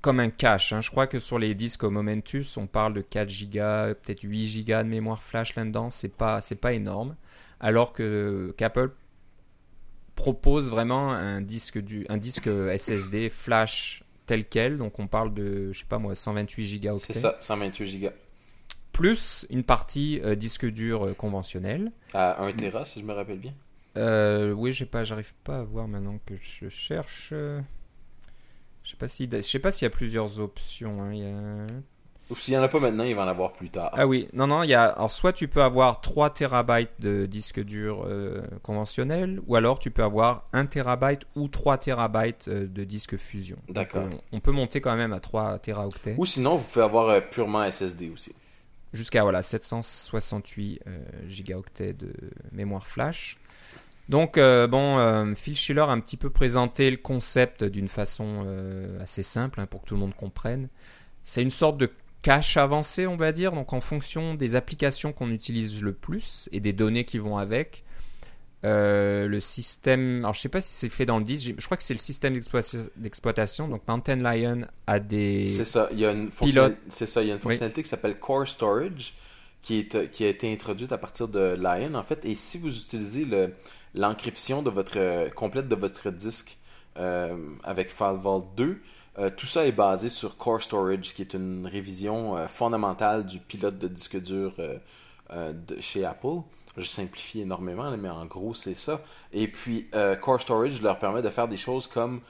comme 0.00 0.20
un 0.20 0.30
cache. 0.30 0.72
Hein. 0.72 0.80
Je 0.80 0.90
crois 0.90 1.06
que 1.06 1.18
sur 1.18 1.38
les 1.38 1.54
disques 1.54 1.84
Momentus, 1.84 2.56
on 2.56 2.66
parle 2.66 2.94
de 2.94 3.00
4 3.00 3.28
Go, 3.44 3.94
peut-être 4.02 4.22
8 4.22 4.64
Go 4.64 4.82
de 4.82 4.88
mémoire 4.88 5.22
flash 5.22 5.54
là-dedans. 5.54 5.90
C'est 5.90 6.14
pas, 6.14 6.40
c'est 6.40 6.60
pas 6.60 6.72
énorme. 6.72 7.16
Alors 7.60 7.92
que 7.92 8.54
qu'Apple 8.56 8.90
propose 10.14 10.70
vraiment 10.70 11.10
un 11.10 11.42
disque, 11.42 11.78
du, 11.78 12.06
un 12.08 12.16
disque 12.16 12.48
SSD 12.48 13.28
flash 13.28 14.02
tel 14.26 14.44
quel. 14.44 14.78
Donc 14.78 14.98
on 14.98 15.06
parle 15.06 15.32
de, 15.32 15.72
je 15.72 15.80
sais 15.80 15.86
pas 15.86 15.98
moi, 15.98 16.14
128 16.14 16.66
gigaoctets. 16.66 17.12
C'est 17.14 17.18
ça, 17.18 17.36
128 17.40 17.86
gigas. 17.86 18.12
Plus 18.92 19.46
une 19.50 19.62
partie 19.62 20.20
euh, 20.24 20.34
disque 20.34 20.66
dur 20.66 21.06
euh, 21.06 21.14
conventionnel. 21.14 21.92
À 22.14 22.42
1 22.42 22.52
Tera, 22.52 22.84
si 22.84 23.00
je 23.00 23.04
me 23.04 23.12
rappelle 23.12 23.38
bien. 23.38 23.54
Euh, 23.96 24.52
oui, 24.52 24.72
j'ai 24.72 24.86
pas, 24.86 25.04
j'arrive 25.04 25.34
pas 25.44 25.58
à 25.58 25.62
voir 25.62 25.88
maintenant 25.88 26.18
que 26.26 26.34
je 26.40 26.68
cherche. 26.68 27.32
Je 27.32 28.90
sais 28.90 28.96
pas 28.96 29.08
si, 29.08 29.28
je 29.30 29.40
sais 29.40 29.58
pas 29.58 29.70
s'il 29.70 29.84
y 29.84 29.88
a 29.88 29.90
plusieurs 29.90 30.40
options. 30.40 31.02
Hein. 31.02 31.12
Il 31.12 31.20
y 31.20 31.26
a... 31.26 31.66
Ou 32.28 32.36
s'il 32.36 32.54
n'y 32.54 32.58
en 32.58 32.62
a 32.62 32.68
pas 32.68 32.80
maintenant, 32.80 33.04
il 33.04 33.14
va 33.14 33.24
en 33.24 33.28
avoir 33.28 33.52
plus 33.52 33.70
tard. 33.70 33.90
Ah 33.92 34.06
oui, 34.06 34.26
non, 34.32 34.48
non, 34.48 34.64
il 34.64 34.70
y 34.70 34.74
a. 34.74 34.84
Alors, 34.86 35.12
soit 35.12 35.32
tu 35.32 35.46
peux 35.46 35.62
avoir 35.62 36.00
3 36.00 36.30
terabytes 36.30 36.90
de 36.98 37.24
disque 37.26 37.60
dur 37.62 38.04
euh, 38.06 38.42
conventionnel, 38.62 39.40
ou 39.46 39.54
alors 39.54 39.78
tu 39.78 39.90
peux 39.92 40.02
avoir 40.02 40.44
1 40.52 40.66
terabyte 40.66 41.22
ou 41.36 41.46
3 41.46 41.78
terabytes 41.78 42.48
euh, 42.48 42.66
de 42.66 42.84
disque 42.84 43.16
fusion. 43.16 43.56
D'accord. 43.68 44.08
on 44.32 44.40
peut 44.40 44.50
monter 44.50 44.80
quand 44.80 44.96
même 44.96 45.12
à 45.12 45.20
3 45.20 45.58
teraoctets. 45.60 46.16
Ou 46.18 46.26
sinon, 46.26 46.56
vous 46.56 46.64
pouvez 46.64 46.84
avoir 46.84 47.08
euh, 47.10 47.20
purement 47.20 47.62
SSD 47.70 48.10
aussi. 48.10 48.34
jusqu'à 48.92 49.22
voilà, 49.22 49.42
768 49.42 50.80
euh, 50.86 50.98
gigaoctets 51.28 51.92
de 51.92 52.12
mémoire 52.50 52.86
flash. 52.88 53.38
Donc, 54.08 54.38
euh, 54.38 54.68
bon, 54.68 54.98
euh, 54.98 55.34
Phil 55.34 55.56
Schiller 55.56 55.80
a 55.80 55.88
un 55.90 56.00
petit 56.00 56.16
peu 56.16 56.30
présenté 56.30 56.90
le 56.90 56.96
concept 56.96 57.64
d'une 57.64 57.88
façon 57.88 58.44
euh, 58.46 58.86
assez 59.02 59.22
simple 59.24 59.60
hein, 59.60 59.66
pour 59.66 59.82
que 59.82 59.86
tout 59.86 59.94
le 59.94 60.00
monde 60.00 60.14
comprenne. 60.14 60.68
C'est 61.24 61.42
une 61.42 61.50
sorte 61.50 61.76
de 61.76 61.90
cache 62.26 62.56
avancé, 62.56 63.06
on 63.06 63.16
va 63.16 63.30
dire. 63.32 63.52
Donc, 63.52 63.72
en 63.72 63.80
fonction 63.80 64.34
des 64.34 64.56
applications 64.56 65.12
qu'on 65.12 65.30
utilise 65.30 65.82
le 65.82 65.92
plus 65.92 66.48
et 66.52 66.60
des 66.60 66.72
données 66.72 67.04
qui 67.04 67.18
vont 67.18 67.38
avec, 67.38 67.84
euh, 68.64 69.28
le 69.28 69.38
système. 69.40 70.18
Alors, 70.20 70.34
je 70.34 70.40
sais 70.40 70.48
pas 70.48 70.60
si 70.60 70.72
c'est 70.72 70.88
fait 70.88 71.06
dans 71.06 71.18
le 71.18 71.24
disque. 71.24 71.54
Je 71.56 71.64
crois 71.64 71.76
que 71.76 71.82
c'est 71.84 71.94
le 71.94 71.98
système 72.00 72.34
d'exploitation-. 72.96 73.68
Donc, 73.68 73.82
Mountain 73.86 74.16
Lion 74.16 74.62
a 74.86 74.98
des. 74.98 75.46
C'est 75.46 75.64
ça. 75.64 75.88
Il 75.92 76.00
y 76.00 76.06
a 76.06 76.10
une, 76.12 76.30
Pilote. 76.30 76.72
fonctionnali- 76.72 76.76
c'est 76.88 77.06
ça, 77.06 77.22
il 77.22 77.28
y 77.28 77.30
a 77.30 77.34
une 77.34 77.40
fonctionnalité 77.40 77.82
qui 77.82 77.88
s'appelle 77.88 78.18
Core 78.18 78.48
Storage 78.48 79.14
qui, 79.62 79.80
est, 79.80 80.10
qui 80.10 80.24
a 80.24 80.28
été 80.28 80.52
introduite 80.52 80.92
à 80.92 80.98
partir 80.98 81.28
de 81.28 81.54
Lion, 81.60 81.94
en 81.94 82.02
fait. 82.02 82.24
Et 82.24 82.34
si 82.34 82.58
vous 82.58 82.76
utilisez 82.76 83.24
le- 83.24 83.52
l'encryption 83.94 84.62
de 84.62 84.70
votre 84.70 84.98
euh, 84.98 85.28
complète 85.30 85.68
de 85.68 85.74
votre 85.76 86.10
disque 86.10 86.58
euh, 86.98 87.36
avec 87.62 87.90
FileVault 87.92 88.48
2, 88.56 88.80
euh, 89.18 89.30
tout 89.34 89.46
ça 89.46 89.66
est 89.66 89.72
basé 89.72 90.08
sur 90.08 90.36
Core 90.36 90.62
Storage, 90.62 91.14
qui 91.14 91.22
est 91.22 91.34
une 91.34 91.66
révision 91.66 92.36
euh, 92.36 92.46
fondamentale 92.48 93.24
du 93.24 93.38
pilote 93.38 93.78
de 93.78 93.88
disque 93.88 94.20
dur 94.20 94.54
euh, 94.58 95.52
chez 95.80 96.04
Apple. 96.04 96.42
Je 96.76 96.86
simplifie 96.86 97.40
énormément, 97.40 97.90
mais 97.96 98.10
en 98.10 98.26
gros, 98.26 98.52
c'est 98.52 98.74
ça. 98.74 99.00
Et 99.32 99.48
puis, 99.48 99.88
Core 100.20 100.42
Storage 100.42 100.82
leur 100.82 100.98
permet 100.98 101.22
de 101.22 101.30
faire 101.30 101.48
des 101.48 101.56
choses 101.56 101.86
comme 101.86 102.20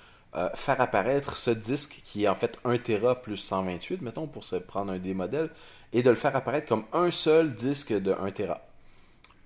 faire 0.54 0.80
apparaître 0.80 1.36
ce 1.36 1.50
disque 1.50 2.02
qui 2.04 2.24
est 2.24 2.28
en 2.28 2.36
fait 2.36 2.56
1 2.64 2.78
Tera 2.78 3.20
plus 3.20 3.38
128, 3.38 4.02
mettons, 4.02 4.28
pour 4.28 4.44
se 4.44 4.54
prendre 4.54 4.92
un 4.92 4.98
des 4.98 5.14
modèles, 5.14 5.50
et 5.92 6.04
de 6.04 6.10
le 6.10 6.14
faire 6.14 6.36
apparaître 6.36 6.68
comme 6.68 6.84
un 6.92 7.10
seul 7.10 7.54
disque 7.54 7.92
de 7.92 8.12
1 8.12 8.30
Tera. 8.30 8.60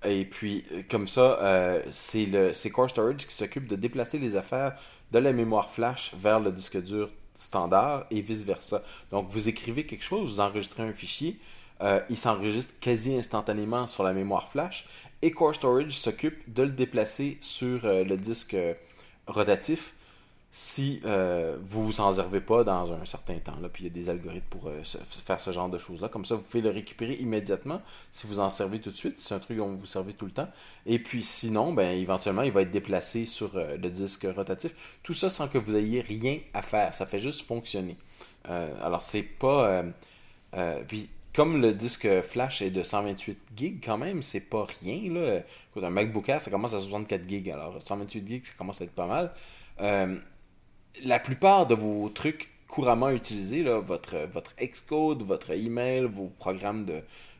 Et 0.05 0.23
puis, 0.23 0.63
comme 0.91 1.07
ça, 1.07 1.81
c'est 1.91 2.69
Core 2.69 2.91
Storage 2.91 3.25
qui 3.25 3.33
s'occupe 3.33 3.65
de 3.65 3.75
déplacer 3.75 4.19
les 4.19 4.35
affaires 4.35 4.75
de 5.11 5.17
la 5.17 5.33
mémoire 5.33 5.71
flash 5.71 6.13
vers 6.15 6.39
le 6.39 6.51
disque 6.51 6.79
dur 6.83 7.07
standard 7.41 8.05
et 8.11 8.21
vice-versa. 8.21 8.83
Donc, 9.11 9.27
vous 9.27 9.49
écrivez 9.49 9.85
quelque 9.85 10.03
chose, 10.03 10.33
vous 10.33 10.39
enregistrez 10.39 10.83
un 10.83 10.93
fichier, 10.93 11.39
euh, 11.81 11.99
il 12.09 12.17
s'enregistre 12.17 12.73
quasi 12.79 13.15
instantanément 13.15 13.87
sur 13.87 14.03
la 14.03 14.13
mémoire 14.13 14.47
flash, 14.47 14.85
et 15.21 15.31
Core 15.31 15.55
Storage 15.55 15.97
s'occupe 15.97 16.53
de 16.53 16.63
le 16.63 16.69
déplacer 16.69 17.37
sur 17.39 17.85
euh, 17.85 18.03
le 18.03 18.17
disque 18.17 18.53
euh, 18.53 18.73
rotatif 19.27 19.95
si 20.53 20.99
euh, 21.05 21.57
vous 21.63 21.85
vous 21.85 22.01
en 22.01 22.13
servez 22.13 22.41
pas 22.41 22.65
dans 22.65 22.91
un 22.91 23.05
certain 23.05 23.39
temps. 23.39 23.57
Là, 23.61 23.69
puis 23.69 23.85
il 23.85 23.87
y 23.87 23.89
a 23.89 23.93
des 23.93 24.09
algorithmes 24.09 24.47
pour 24.49 24.67
euh, 24.67 24.83
faire 24.83 25.39
ce 25.39 25.51
genre 25.51 25.69
de 25.69 25.77
choses-là. 25.77 26.09
Comme 26.09 26.25
ça, 26.25 26.35
vous 26.35 26.41
pouvez 26.41 26.61
le 26.61 26.71
récupérer 26.71 27.13
immédiatement 27.13 27.81
si 28.11 28.27
vous 28.27 28.41
en 28.41 28.49
servez 28.49 28.81
tout 28.81 28.89
de 28.89 28.95
suite. 28.95 29.17
C'est 29.17 29.33
un 29.33 29.39
truc 29.39 29.57
dont 29.57 29.73
vous 29.73 29.85
servez 29.85 30.11
tout 30.11 30.25
le 30.25 30.33
temps. 30.33 30.49
Et 30.85 30.99
puis 30.99 31.23
sinon, 31.23 31.73
ben, 31.73 31.97
éventuellement, 31.97 32.41
il 32.41 32.51
va 32.51 32.63
être 32.63 32.71
déplacé 32.71 33.25
sur 33.25 33.55
euh, 33.55 33.77
le 33.77 33.89
disque 33.89 34.27
rotatif. 34.35 34.75
Tout 35.03 35.13
ça 35.13 35.29
sans 35.29 35.47
que 35.47 35.57
vous 35.57 35.77
ayez 35.77 36.01
rien 36.01 36.39
à 36.53 36.61
faire. 36.61 36.93
Ça 36.93 37.05
fait 37.05 37.19
juste 37.19 37.43
fonctionner. 37.43 37.95
Euh, 38.49 38.75
alors, 38.81 39.03
c'est 39.03 39.23
pas... 39.23 39.83
puis 40.87 41.09
comme 41.33 41.61
le 41.61 41.71
disque 41.71 42.09
flash 42.23 42.61
est 42.61 42.71
de 42.71 42.83
128 42.83 43.39
gigs 43.55 43.81
quand 43.81 43.97
même, 43.97 44.21
c'est 44.21 44.41
pas 44.41 44.67
rien. 44.81 45.13
Là. 45.13 45.39
Un 45.81 45.89
MacBook 45.89 46.27
Air, 46.27 46.41
ça 46.41 46.51
commence 46.51 46.73
à 46.73 46.81
64 46.81 47.29
gigs. 47.29 47.49
Alors 47.51 47.81
128 47.81 48.27
gigs, 48.27 48.45
ça 48.45 48.51
commence 48.57 48.81
à 48.81 48.83
être 48.83 48.91
pas 48.91 49.07
mal. 49.07 49.31
La 51.03 51.19
plupart 51.19 51.67
de 51.67 51.75
vos 51.75 52.09
trucs 52.09 52.49
couramment 52.67 53.09
utilisés, 53.09 53.63
votre, 53.63 54.17
votre 54.31 54.53
Xcode, 54.55 55.23
votre 55.23 55.51
email, 55.51 56.05
vos 56.05 56.31
programmes 56.39 56.87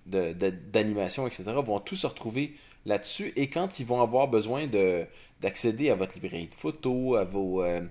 d'animation, 0.05 1.25
etc., 1.25 1.43
vont 1.63 1.79
tous 1.79 1.95
se 1.95 2.07
retrouver 2.07 2.53
là-dessus. 2.85 3.33
Et 3.35 3.49
quand 3.49 3.79
ils 3.79 3.85
vont 3.85 4.01
avoir 4.01 4.27
besoin 4.27 4.67
de, 4.67 5.05
d'accéder 5.39 5.89
à 5.89 5.95
votre 5.95 6.15
librairie 6.15 6.47
de 6.47 6.55
photos, 6.55 7.19
à 7.19 7.23
vos, 7.23 7.63
euh, 7.63 7.81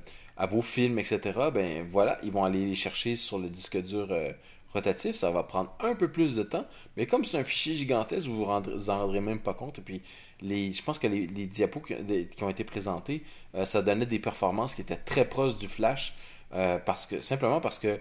films, 0.63 0.99
etc., 0.99 1.21
ben 1.53 1.87
voilà, 1.91 2.19
ils 2.23 2.31
vont 2.31 2.45
aller 2.45 2.67
les 2.67 2.75
chercher 2.75 3.17
sur 3.17 3.39
le 3.39 3.49
disque 3.49 3.81
dur 3.83 4.09
euh, 4.11 4.33
rotatif. 4.73 5.17
Ça 5.17 5.31
va 5.31 5.43
prendre 5.43 5.75
un 5.81 5.95
peu 5.95 6.11
plus 6.11 6.35
de 6.35 6.43
temps. 6.43 6.67
Mais 6.97 7.07
comme 7.07 7.25
c'est 7.25 7.39
un 7.39 7.45
fichier 7.45 7.75
gigantesque, 7.75 8.27
vous 8.29 8.37
vous, 8.39 8.45
rendrez- 8.45 8.75
vous 8.75 8.91
en 8.91 8.99
rendrez 9.01 9.21
même 9.21 9.41
pas 9.41 9.55
compte. 9.55 9.79
Et 9.79 9.83
puis, 9.83 10.03
je 10.43 10.83
pense 10.83 10.99
que 10.99 11.07
les, 11.07 11.27
diapos 11.47 11.81
qui, 11.81 12.43
ont 12.45 12.51
été 12.51 12.65
présentés, 12.65 13.23
euh, 13.55 13.65
ça 13.65 13.83
donnait 13.83 14.07
des 14.07 14.19
performances 14.19 14.75
qui 14.75 14.83
étaient 14.83 14.97
très 14.97 15.25
proches 15.29 15.57
du 15.59 15.69
flash. 15.69 16.15
euh, 16.53 16.79
parce 16.81 17.07
que, 17.07 17.21
simplement 17.21 17.61
parce 17.61 17.79
que 17.79 18.01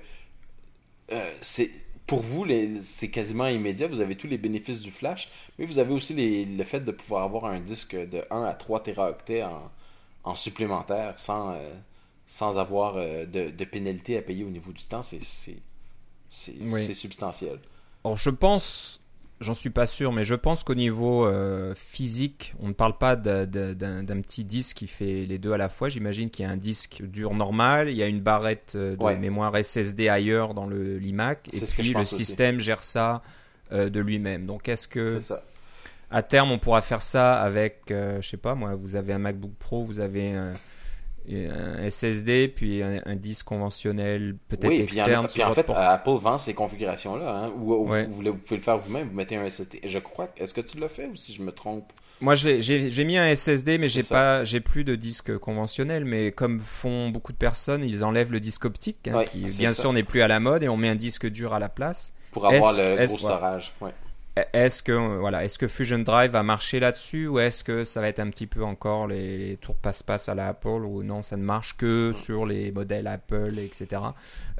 euh, 1.12 1.34
c'est 1.41 1.69
pour 2.08 2.21
vous, 2.21 2.45
c'est 2.84 3.10
quasiment 3.12 3.47
immédiat. 3.47 3.88
Vous 3.88 4.01
avez 4.01 4.15
tous 4.15 4.27
les 4.27 4.38
bénéfices 4.39 4.82
du 4.82 4.89
flash, 4.91 5.29
mais 5.60 5.65
vous 5.65 5.77
avez 5.79 5.93
aussi 5.93 6.45
le 6.45 6.63
fait 6.63 6.79
de 6.79 6.91
pouvoir 6.91 7.23
avoir 7.23 7.45
un 7.45 7.60
disque 7.60 7.95
de 7.95 8.23
1 8.32 8.43
à 8.45 8.53
3 8.53 8.82
téraoctets 8.84 9.43
en, 9.43 9.71
en 10.23 10.36
supplémentaire 10.36 11.19
sans, 11.19 11.53
avoir 12.58 12.95
de, 12.95 13.25
de 13.51 13.65
pénalité 13.65 14.17
à 14.17 14.21
payer 14.23 14.43
au 14.43 14.49
niveau 14.49 14.71
du 14.71 14.84
temps. 14.86 15.01
C'est 15.03 15.19
c'est- 16.29 16.53
Oui. 16.61 16.93
substantiel. 16.93 17.59
Alors 18.05 18.17
je 18.17 18.29
pense, 18.29 19.01
j'en 19.41 19.53
suis 19.53 19.69
pas 19.69 19.85
sûr, 19.85 20.11
mais 20.13 20.23
je 20.23 20.35
pense 20.35 20.63
qu'au 20.63 20.75
niveau 20.75 21.25
euh, 21.25 21.73
physique, 21.75 22.53
on 22.59 22.69
ne 22.69 22.73
parle 22.73 22.97
pas 22.97 23.15
d'un 23.15 24.21
petit 24.21 24.43
disque 24.45 24.77
qui 24.77 24.87
fait 24.87 25.25
les 25.25 25.37
deux 25.37 25.51
à 25.53 25.57
la 25.57 25.69
fois. 25.69 25.89
J'imagine 25.89 26.29
qu'il 26.29 26.45
y 26.45 26.47
a 26.47 26.51
un 26.51 26.57
disque 26.57 27.01
dur 27.03 27.33
normal, 27.33 27.89
il 27.89 27.97
y 27.97 28.03
a 28.03 28.07
une 28.07 28.21
barrette 28.21 28.73
euh, 28.75 28.95
de 28.95 29.03
Ouais. 29.03 29.17
mémoire 29.19 29.55
SSD 29.55 30.07
ailleurs 30.09 30.53
dans 30.53 30.65
le 30.67 30.97
l'IMAC, 30.97 31.49
et 31.53 31.59
puis 31.77 31.93
le 31.93 31.99
aussi. 32.01 32.15
système 32.15 32.59
gère 32.59 32.83
ça 32.83 33.21
euh, 33.71 33.89
de 33.89 33.99
lui-même. 33.99 34.45
Donc 34.45 34.67
est-ce 34.69 34.87
que 34.87 35.19
à 36.11 36.23
terme 36.23 36.51
on 36.51 36.57
pourra 36.57 36.81
faire 36.81 37.01
ça 37.03 37.39
avec, 37.41 37.91
euh, 37.91 38.19
je 38.21 38.29
sais 38.29 38.37
pas 38.37 38.55
moi, 38.55 38.73
vous 38.75 38.95
avez 38.95 39.13
un 39.13 39.19
MacBook 39.19 39.53
Pro, 39.59 39.83
vous 39.83 39.99
avez 39.99 40.31
un, 40.33 40.53
un 41.29 41.89
SSD, 41.89 42.47
puis 42.47 42.82
un, 42.82 43.01
un 43.05 43.15
disque 43.15 43.45
conventionnel 43.45 44.36
peut-être 44.47 44.69
Oui, 44.69 44.84
puis, 44.84 44.95
il 44.95 44.97
y 44.97 45.01
en 45.01 45.05
externe 45.05 45.27
puis 45.32 45.43
en 45.43 45.53
fait, 45.53 45.63
port- 45.63 45.77
Apple 45.77 46.10
vend 46.19 46.38
ces 46.38 46.53
configurations-là, 46.53 47.29
hein, 47.45 47.51
Ouais. 47.58 48.05
vous, 48.08 48.34
pouvez 48.34 48.58
le 48.58 48.62
faire 48.63 48.77
vous-même, 48.77 49.10
vous 49.10 49.15
mettez 49.15 49.36
un 49.36 49.45
SSD. 49.45 49.82
Je 49.86 49.99
crois, 49.99 50.27
est-ce 50.38 50.53
que 50.53 50.62
tu 50.62 50.79
l'as 50.79 50.89
fait 50.89 51.08
ou 51.08 51.15
si 51.15 51.34
je 51.34 51.41
me 51.41 51.51
trompe? 51.51 51.91
Moi, 52.21 52.36
j'ai- 52.36 53.05
mis 53.05 53.17
un 53.17 53.27
SSD, 53.34 53.77
mais 53.77 53.88
j'ai 53.89 54.03
pas, 54.03 54.43
j'ai 54.43 54.60
plus 54.60 54.84
de 54.84 54.95
disque 54.95 55.38
conventionnel. 55.38 56.03
Mais 56.03 56.32
comme 56.32 56.60
font 56.60 57.10
beaucoup 57.10 57.32
de 57.32 57.38
personnes, 57.38 57.84
ils 57.84 58.03
enlèvent 58.03 58.32
le 58.34 58.39
disque 58.41 58.65
optique, 58.65 59.08
hein, 59.08 59.17
Ouais, 59.19 59.25
qui 59.25 59.39
bien 59.43 59.73
ça. 59.73 59.82
sûr 59.84 59.93
n'est 59.93 60.03
plus 60.03 60.21
à 60.21 60.27
la 60.27 60.39
mode, 60.39 60.63
et 60.63 60.69
on 60.69 60.75
met 60.77 60.89
un 60.89 60.95
disque 60.95 61.27
dur 61.29 61.53
à 61.53 61.60
la 61.60 61.69
place. 61.69 62.13
pour 62.32 62.45
avoir 62.45 62.73
le 62.77 63.05
gros 63.05 63.17
storage 63.17 63.71
ouais. 63.82 63.91
Est-ce 64.54 65.58
que 65.58 65.67
Fusion 65.67 65.99
Drive 65.99 66.32
va 66.32 66.43
marcher 66.43 66.80
là-dessus, 66.80 67.28
ou 67.28 67.39
est-ce 67.39 67.63
que 67.63 67.84
ça 67.84 68.02
va 68.02 68.08
être 68.08 68.19
un 68.19 68.30
petit 68.30 68.47
peu 68.47 68.63
encore 68.63 69.08
les, 69.08 69.58
tours 69.62 69.75
passe-passe 69.75 70.30
à 70.30 70.36
la 70.36 70.47
Apple, 70.49 70.67
ou 70.67 71.04
non, 71.04 71.23
ça 71.23 71.38
ne 71.38 71.43
marche 71.43 71.78
que 71.78 72.12
sur 72.13 72.45
les 72.45 72.71
modèles 72.71 73.08
Apple, 73.08 73.58
etc. 73.60 74.02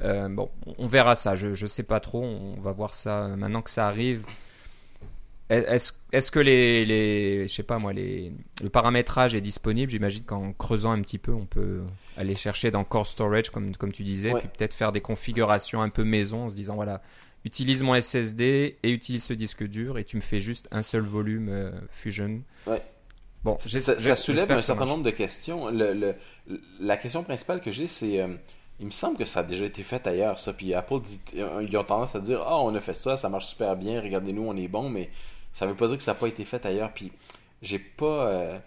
Euh, 0.02 0.28
bon, 0.28 0.50
on 0.78 0.86
verra 0.86 1.14
ça. 1.14 1.34
Je 1.36 1.54
je 1.54 1.66
sais 1.66 1.82
pas 1.82 2.00
trop. 2.00 2.22
On 2.22 2.60
va 2.60 2.72
voir 2.72 2.94
ça 2.94 3.28
maintenant 3.36 3.62
que 3.62 3.70
ça 3.70 3.86
arrive. 3.86 4.24
Est-ce 5.50 6.30
que 6.30 6.38
les, 6.38 6.84
les 6.84 7.48
je 7.48 7.52
sais 7.52 7.62
pas 7.64 7.78
moi 7.78 7.92
les 7.92 8.32
le 8.62 8.68
paramétrage 8.68 9.34
est 9.34 9.40
disponible? 9.40 9.90
J'imagine 9.90 10.22
qu'en 10.24 10.52
creusant 10.52 10.92
un 10.92 11.00
petit 11.02 11.18
peu, 11.18 11.32
on 11.32 11.46
peut 11.46 11.80
aller 12.16 12.34
chercher 12.36 12.70
dans 12.70 12.84
Core 12.84 13.06
Storage 13.06 13.50
comme 13.50 13.74
comme 13.76 13.92
tu 13.92 14.04
disais, 14.04 14.32
Ouais. 14.32 14.40
puis 14.40 14.48
peut-être 14.56 14.74
faire 14.74 14.92
des 14.92 15.00
configurations 15.00 15.82
un 15.82 15.88
peu 15.88 16.04
maison 16.04 16.44
en 16.44 16.48
se 16.48 16.54
disant 16.54 16.76
voilà, 16.76 17.02
utilise 17.44 17.82
mon 17.82 18.00
SSD 18.00 18.78
et 18.82 18.90
utilise 18.90 19.24
ce 19.24 19.32
disque 19.32 19.64
dur 19.66 19.98
et 19.98 20.04
tu 20.04 20.16
me 20.16 20.20
fais 20.22 20.38
juste 20.40 20.68
un 20.70 20.82
seul 20.82 21.02
volume 21.02 21.48
euh, 21.50 21.70
Fusion. 21.90 22.42
Ouais. 22.66 22.80
Bon, 23.42 23.56
ça, 23.58 24.16
soulève 24.16 24.52
un 24.52 24.60
certain 24.60 24.84
nombre 24.84 25.02
de 25.02 25.10
questions. 25.10 25.68
Le, 25.70 25.94
le- 25.94 26.14
la 26.80 26.96
question 26.98 27.22
principale 27.24 27.60
que 27.62 27.72
j'ai, 27.72 27.86
c'est. 27.86 28.20
euh, 28.20 28.28
il 28.80 28.86
me 28.86 28.90
semble 28.90 29.16
que 29.18 29.24
ça 29.24 29.40
a 29.40 29.42
déjà 29.42 29.64
été 29.64 29.82
fait 29.82 30.06
ailleurs, 30.06 30.38
ça. 30.38 30.52
Puis 30.52 30.74
Apple, 30.74 31.00
dit, 31.02 31.20
euh, 31.38 31.66
ils 31.68 31.76
ont 31.76 31.82
tendance 31.84 32.14
à 32.14 32.20
dire 32.20 32.42
Ah, 32.46 32.58
on 32.60 32.74
a 32.74 32.80
fait 32.80 32.92
ça, 32.94 33.16
ça 33.16 33.28
marche 33.30 33.46
super 33.46 33.76
bien, 33.76 34.00
regardez-nous, 34.00 34.42
on 34.42 34.56
est 34.56 34.68
bon, 34.68 34.88
mais 34.90 35.08
ça 35.52 35.66
veut 35.66 35.74
pas 35.76 35.88
dire 35.88 35.96
que 35.96 36.02
ça 36.02 36.12
n'a 36.12 36.18
pas 36.18 36.28
été 36.28 36.44
fait 36.44 36.64
ailleurs. 36.66 36.92
Puis 36.92 37.12
j'ai 37.62 37.78
pas. 37.78 38.28
euh, 38.30 38.58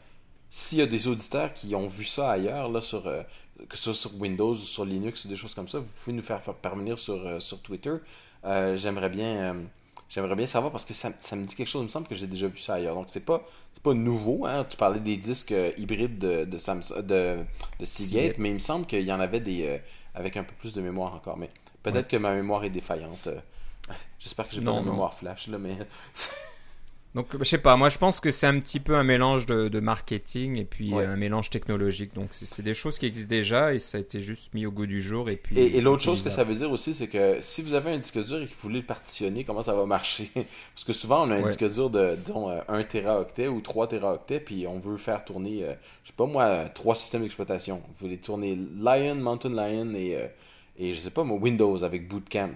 S'il 0.49 0.79
y 0.79 0.81
a 0.81 0.87
des 0.87 1.07
auditeurs 1.07 1.53
qui 1.53 1.75
ont 1.75 1.87
vu 1.87 2.05
ça 2.05 2.31
ailleurs, 2.31 2.69
là, 2.69 2.81
sur, 2.81 3.07
euh, 3.07 3.23
que 3.69 3.77
ce 3.77 3.93
soit 3.93 4.09
sur 4.11 4.21
Windows 4.21 4.53
ou 4.53 4.55
sur 4.55 4.85
Linux 4.85 5.25
ou 5.25 5.27
des 5.29 5.35
choses 5.35 5.53
comme 5.55 5.67
ça, 5.67 5.79
vous 5.79 5.87
pouvez 6.03 6.15
nous 6.15 6.23
faire, 6.23 6.43
faire 6.43 6.55
parvenir 6.55 6.99
sur, 6.99 7.25
euh, 7.27 7.39
sur 7.39 7.61
Twitter. 7.61 7.95
Euh, 8.45 8.77
J'aimerais 8.77 9.09
bien. 9.09 9.55
J'aimerais 10.09 10.35
bien 10.35 10.45
savoir 10.45 10.71
parce 10.71 10.85
que 10.85 10.93
ça, 10.93 11.11
ça 11.19 11.35
me 11.35 11.43
dit 11.45 11.55
quelque 11.55 11.67
chose, 11.67 11.81
il 11.81 11.85
me 11.85 11.89
semble 11.89 12.07
que 12.07 12.13
j'ai 12.15 12.27
déjà 12.27 12.47
vu 12.47 12.59
ça 12.59 12.75
ailleurs. 12.75 12.93
Donc 12.95 13.05
c'est 13.09 13.25
pas 13.25 13.41
pas 13.81 13.93
nouveau, 13.95 14.45
hein. 14.45 14.65
Tu 14.69 14.77
parlais 14.77 14.99
des 14.99 15.17
disques 15.17 15.53
hybrides 15.77 16.19
de, 16.19 16.45
de 16.45 16.57
Samsung 16.57 17.01
de, 17.01 17.37
de 17.79 17.85
Seagate, 17.85 18.37
mais 18.37 18.49
il 18.49 18.53
me 18.55 18.59
semble 18.59 18.85
qu'il 18.85 19.01
y 19.01 19.11
en 19.11 19.19
avait 19.19 19.39
des 19.41 19.81
avec 20.15 20.37
un 20.37 20.43
peu 20.43 20.53
plus 20.55 20.73
de 20.73 20.81
mémoire 20.81 21.15
encore. 21.15 21.37
Mais 21.37 21.49
peut-être 21.81 22.07
que 22.07 22.17
ma 22.17 22.33
mémoire 22.33 22.63
est 22.63 22.69
défaillante. 22.69 23.27
J'espère 24.19 24.47
que 24.47 24.55
j'ai 24.55 24.61
pas 24.61 24.75
non. 24.75 24.81
mémoire 24.81 25.13
flash, 25.13 25.47
là, 25.47 25.57
mais. 25.57 25.77
Donc, 27.15 27.27
je 27.37 27.43
sais 27.43 27.59
pas, 27.59 27.75
moi 27.77 27.89
je 27.89 27.99
pense 27.99 28.19
que 28.19 28.31
c'est 28.31 28.47
un 28.47 28.59
petit 28.59 28.79
peu 28.79 28.95
un 28.95 29.03
mélange 29.03 29.45
de, 29.45 29.67
de 29.67 29.79
marketing 29.79 30.57
et 30.57 30.65
puis 30.65 30.91
Ouais. 30.91 31.05
euh, 31.05 31.13
un 31.13 31.15
mélange 31.15 31.51
technologique. 31.51 32.15
Donc, 32.15 32.29
c'est 32.31 32.63
des 32.63 32.73
choses 32.73 32.97
qui 32.97 33.05
existent 33.05 33.29
déjà 33.29 33.71
et 33.75 33.77
ça 33.77 33.99
a 33.99 34.01
été 34.01 34.19
juste 34.19 34.51
mis 34.55 34.65
au 34.65 34.71
goût 34.71 34.87
du 34.87 34.99
jour. 34.99 35.29
Et, 35.29 35.35
puis, 35.35 35.55
Et, 35.59 35.77
et 35.77 35.81
l'autre 35.81 36.01
chose 36.01 36.23
que 36.23 36.31
ça 36.31 36.43
veut 36.43 36.55
dire 36.55 36.71
aussi, 36.71 36.95
c'est 36.95 37.05
que 37.07 37.37
si 37.39 37.61
vous 37.61 37.75
avez 37.75 37.91
un 37.91 37.99
disque 37.99 38.17
dur 38.25 38.41
et 38.41 38.45
que 38.47 38.51
vous 38.53 38.59
voulez 38.63 38.79
le 38.79 38.85
partitionner, 38.85 39.43
comment 39.43 39.61
ça 39.61 39.75
va 39.75 39.85
marcher? 39.85 40.31
Parce 40.73 40.85
que 40.85 40.93
souvent, 40.93 41.27
on 41.27 41.29
a 41.29 41.35
un 41.35 41.41
Ouais. 41.43 41.47
disque 41.49 41.71
dur 41.71 41.91
de, 41.91 42.15
disons, 42.15 42.49
euh, 42.49 42.61
1 42.67 42.83
téraoctet 42.83 43.47
ou 43.47 43.61
3 43.61 43.87
téraoctets, 43.87 44.39
puis 44.39 44.65
on 44.65 44.79
veut 44.79 44.97
faire 44.97 45.23
tourner, 45.23 45.65
euh, 45.65 45.73
je 46.03 46.09
sais 46.09 46.15
pas 46.17 46.25
moi, 46.25 46.43
euh, 46.45 46.67
trois 46.73 46.95
systèmes 46.95 47.21
d'exploitation. 47.21 47.77
Vous 47.89 47.93
voulez 48.07 48.17
tourner 48.17 48.57
Lion, 48.81 49.15
Mountain 49.15 49.49
Lion 49.49 49.93
et, 49.93 50.15
euh, 50.17 50.25
et 50.79 50.93
je 50.95 50.99
sais 50.99 51.11
pas 51.11 51.23
moi, 51.23 51.37
Windows 51.37 51.83
avec 51.83 52.07
Bootcamp. 52.07 52.55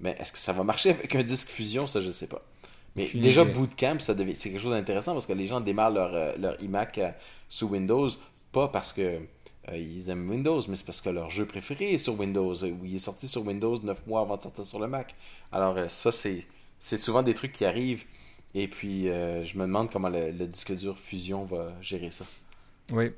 Mais 0.00 0.16
est-ce 0.18 0.32
que 0.32 0.38
ça 0.38 0.54
va 0.54 0.62
marcher 0.64 0.90
avec 0.90 1.14
un 1.14 1.22
disque 1.22 1.48
fusion? 1.50 1.86
Ça, 1.86 2.00
je 2.00 2.10
sais 2.10 2.26
pas. 2.28 2.42
Mais 2.96 3.08
déjà, 3.14 3.42
idée. 3.42 3.52
Bootcamp, 3.52 3.98
ça 4.00 4.14
devient, 4.14 4.34
c'est 4.34 4.50
quelque 4.50 4.60
chose 4.60 4.72
d'intéressant 4.72 5.12
parce 5.12 5.26
que 5.26 5.32
les 5.32 5.46
gens 5.46 5.60
démarrent 5.60 5.92
leur, 5.92 6.14
euh, 6.14 6.32
leur 6.38 6.60
iMac 6.62 6.98
euh, 6.98 7.10
sous 7.48 7.68
Windows, 7.68 8.08
pas 8.52 8.68
parce 8.68 8.92
que 8.92 9.20
euh, 9.70 9.76
ils 9.76 10.08
aiment 10.10 10.28
Windows, 10.28 10.60
mais 10.68 10.76
c'est 10.76 10.86
parce 10.86 11.00
que 11.00 11.10
leur 11.10 11.30
jeu 11.30 11.46
préféré 11.46 11.92
est 11.92 11.98
sur 11.98 12.18
Windows, 12.18 12.54
euh, 12.64 12.70
ou 12.70 12.84
il 12.84 12.96
est 12.96 13.00
sorti 13.00 13.28
sur 13.28 13.46
Windows 13.46 13.78
9 13.80 14.06
mois 14.06 14.22
avant 14.22 14.36
de 14.36 14.42
sortir 14.42 14.64
sur 14.64 14.78
le 14.80 14.88
Mac. 14.88 15.14
Alors 15.52 15.76
euh, 15.76 15.88
ça, 15.88 16.10
c'est, 16.10 16.46
c'est 16.80 16.98
souvent 16.98 17.22
des 17.22 17.34
trucs 17.34 17.52
qui 17.52 17.64
arrivent, 17.64 18.04
et 18.54 18.66
puis 18.68 19.08
euh, 19.08 19.44
je 19.44 19.56
me 19.58 19.62
demande 19.62 19.90
comment 19.90 20.08
le, 20.08 20.30
le 20.30 20.46
disque 20.46 20.74
dur 20.74 20.98
Fusion 20.98 21.44
va 21.44 21.72
gérer 21.80 22.10
ça. 22.10 22.24
Oui. 22.90 23.10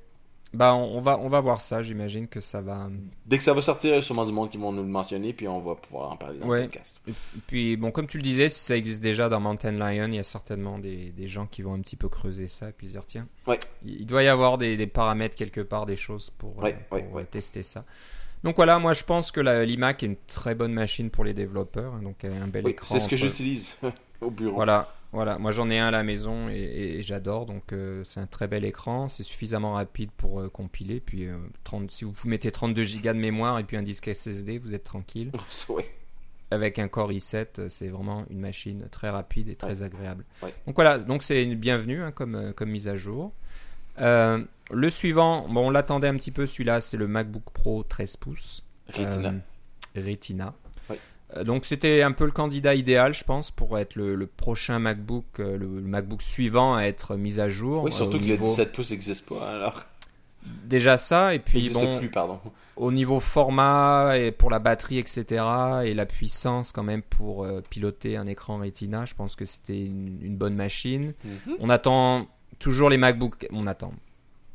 Bah, 0.52 0.74
on, 0.74 0.96
on 0.96 1.00
va, 1.00 1.16
on 1.20 1.28
va 1.28 1.38
voir 1.40 1.60
ça. 1.60 1.80
J'imagine 1.80 2.26
que 2.26 2.40
ça 2.40 2.60
va. 2.60 2.88
Dès 3.26 3.38
que 3.38 3.44
ça 3.44 3.54
va 3.54 3.62
sortir, 3.62 3.92
il 3.92 3.94
y 3.94 3.98
a 3.98 4.02
sûrement 4.02 4.26
du 4.26 4.32
monde 4.32 4.50
qui 4.50 4.58
vont 4.58 4.72
nous 4.72 4.82
le 4.82 4.88
mentionner, 4.88 5.32
puis 5.32 5.46
on 5.46 5.60
va 5.60 5.76
pouvoir 5.76 6.10
en 6.10 6.16
parler 6.16 6.38
dans 6.40 6.46
Ouais. 6.48 6.62
le 6.62 6.66
podcast. 6.66 7.02
Et 7.08 7.12
puis, 7.46 7.76
bon, 7.76 7.92
comme 7.92 8.08
tu 8.08 8.16
le 8.16 8.22
disais, 8.24 8.48
si 8.48 8.58
ça 8.64 8.76
existe 8.76 9.00
déjà 9.02 9.28
dans 9.28 9.38
Mountain 9.38 9.72
Lion, 9.72 10.06
il 10.08 10.16
y 10.16 10.18
a 10.18 10.24
certainement 10.24 10.78
des, 10.80 11.10
des 11.16 11.28
gens 11.28 11.46
qui 11.46 11.62
vont 11.62 11.74
un 11.74 11.80
petit 11.80 11.94
peu 11.96 12.08
creuser 12.08 12.48
ça 12.48 12.70
et 12.70 12.72
puis 12.72 12.88
se 12.88 12.92
dire 12.92 13.06
tiens, 13.06 13.28
Ouais. 13.46 13.58
il 13.84 14.00
il 14.00 14.06
doit 14.06 14.24
y 14.24 14.28
avoir 14.28 14.58
des, 14.58 14.76
des 14.76 14.86
paramètres 14.88 15.36
quelque 15.36 15.60
part, 15.60 15.86
des 15.86 15.94
choses 15.96 16.30
pour, 16.38 16.58
euh, 16.64 16.70
Ouais, 16.90 17.08
euh, 17.14 17.22
tester 17.30 17.62
ça. 17.62 17.84
Donc 18.42 18.56
voilà, 18.56 18.78
moi 18.78 18.92
je 18.94 19.04
pense 19.04 19.30
que 19.32 19.40
l'iMac 19.40 20.02
est 20.02 20.06
une 20.06 20.16
très 20.26 20.54
bonne 20.54 20.72
machine 20.72 21.10
pour 21.10 21.24
les 21.24 21.34
développeurs. 21.34 21.94
hein, 21.94 22.00
donc 22.02 22.24
un 22.24 22.46
bel 22.48 22.64
Oui, 22.64 22.70
écran. 22.72 22.86
c'est 22.86 22.98
ce 22.98 23.08
que 23.08 23.16
j'utilise 23.16 23.76
au 24.20 24.30
bureau. 24.30 24.54
Voilà, 24.54 24.88
voilà. 25.12 25.38
Moi 25.38 25.50
j'en 25.50 25.70
ai 25.70 25.78
un 25.78 25.86
à 25.88 25.90
la 25.90 26.02
maison 26.02 26.48
et, 26.48 26.54
et- 26.54 26.98
et 26.98 27.02
j'adore. 27.02 27.46
Donc 27.46 27.72
euh, 27.72 28.02
c'est 28.04 28.20
un 28.20 28.26
très 28.26 28.48
bel 28.48 28.64
écran. 28.64 29.08
C'est 29.08 29.22
suffisamment 29.22 29.72
rapide 29.74 30.10
pour 30.16 30.40
euh, 30.40 30.48
compiler. 30.48 31.00
Puis 31.00 31.26
euh, 31.26 31.36
30, 31.64 31.90
si 31.90 32.04
vous 32.04 32.12
mettez 32.26 32.50
32 32.50 32.82
Go 33.02 33.08
de 33.08 33.12
mémoire 33.18 33.58
et 33.58 33.64
puis 33.64 33.76
un 33.76 33.82
disque 33.82 34.08
SSD, 34.14 34.58
vous 34.58 34.74
êtes 34.74 34.84
tranquille. 34.84 35.30
Avec 36.52 36.78
un 36.80 36.88
Core 36.88 37.12
i7, 37.12 37.46
euh, 37.60 37.68
c'est 37.68 37.88
vraiment 37.88 38.24
une 38.28 38.40
machine 38.40 38.88
très 38.90 39.08
rapide 39.10 39.48
et 39.48 39.54
très 39.56 39.82
agréable. 39.84 40.24
Ouais. 40.42 40.52
Donc 40.66 40.74
voilà, 40.74 40.98
donc 40.98 41.22
c'est 41.22 41.44
une 41.44 41.54
bienvenue 41.54 42.02
hein, 42.02 42.10
comme, 42.10 42.52
comme 42.54 42.70
mise 42.70 42.88
à 42.88 42.96
jour. 42.96 43.32
Le 43.98 44.88
suivant, 44.88 45.48
bon, 45.48 45.66
on 45.66 45.70
l'attendait 45.70 46.08
un 46.08 46.14
petit 46.16 46.30
peu, 46.30 46.46
celui-là, 46.46 46.80
c'est 46.80 46.96
le 46.96 47.06
MacBook 47.08 47.42
Pro 47.52 47.82
13 47.82 48.16
pouces. 48.16 48.64
Retina. 48.88 49.34
Retina. 49.96 50.54
Euh, 51.36 51.44
donc 51.44 51.64
c'était 51.64 52.02
un 52.02 52.12
peu 52.12 52.24
le 52.24 52.30
candidat 52.32 52.74
idéal, 52.74 53.12
je 53.14 53.24
pense, 53.24 53.50
pour 53.50 53.78
être 53.78 53.94
le, 53.96 54.14
le 54.16 54.26
prochain 54.26 54.78
MacBook, 54.78 55.24
euh, 55.38 55.56
le, 55.56 55.66
le 55.80 55.86
MacBook 55.86 56.22
suivant 56.22 56.74
à 56.74 56.82
être 56.84 57.16
mis 57.16 57.38
à 57.40 57.48
jour. 57.48 57.84
oui, 57.84 57.90
euh, 57.90 57.94
surtout 57.94 58.16
au 58.16 58.20
que 58.20 58.24
niveau- 58.24 58.44
le 58.44 58.50
17 58.50 58.72
pouces 58.72 58.90
n'existe 58.90 59.28
pas, 59.28 59.50
alors. 59.50 59.84
Déjà 60.64 60.96
ça, 60.96 61.34
et 61.34 61.38
puis 61.38 61.68
bon, 61.68 61.98
plus, 61.98 62.08
pardon. 62.08 62.40
au 62.76 62.90
niveau 62.92 63.20
format 63.20 64.16
et 64.16 64.32
pour 64.32 64.48
la 64.50 64.58
batterie, 64.58 64.96
etc., 64.96 65.44
et 65.84 65.92
la 65.92 66.06
puissance 66.06 66.72
quand 66.72 66.82
même 66.82 67.02
pour 67.02 67.44
euh, 67.44 67.60
piloter 67.68 68.16
un 68.16 68.26
écran 68.26 68.56
Retina, 68.58 69.04
je 69.04 69.14
pense 69.14 69.36
que 69.36 69.44
c'était 69.44 69.78
une, 69.84 70.18
une 70.22 70.36
bonne 70.36 70.54
machine. 70.54 71.12
Mhm. 71.24 71.56
On 71.60 71.68
attend 71.68 72.26
toujours 72.58 72.88
les 72.88 72.96
MacBook. 72.96 73.46
On 73.52 73.66
attend. 73.66 73.92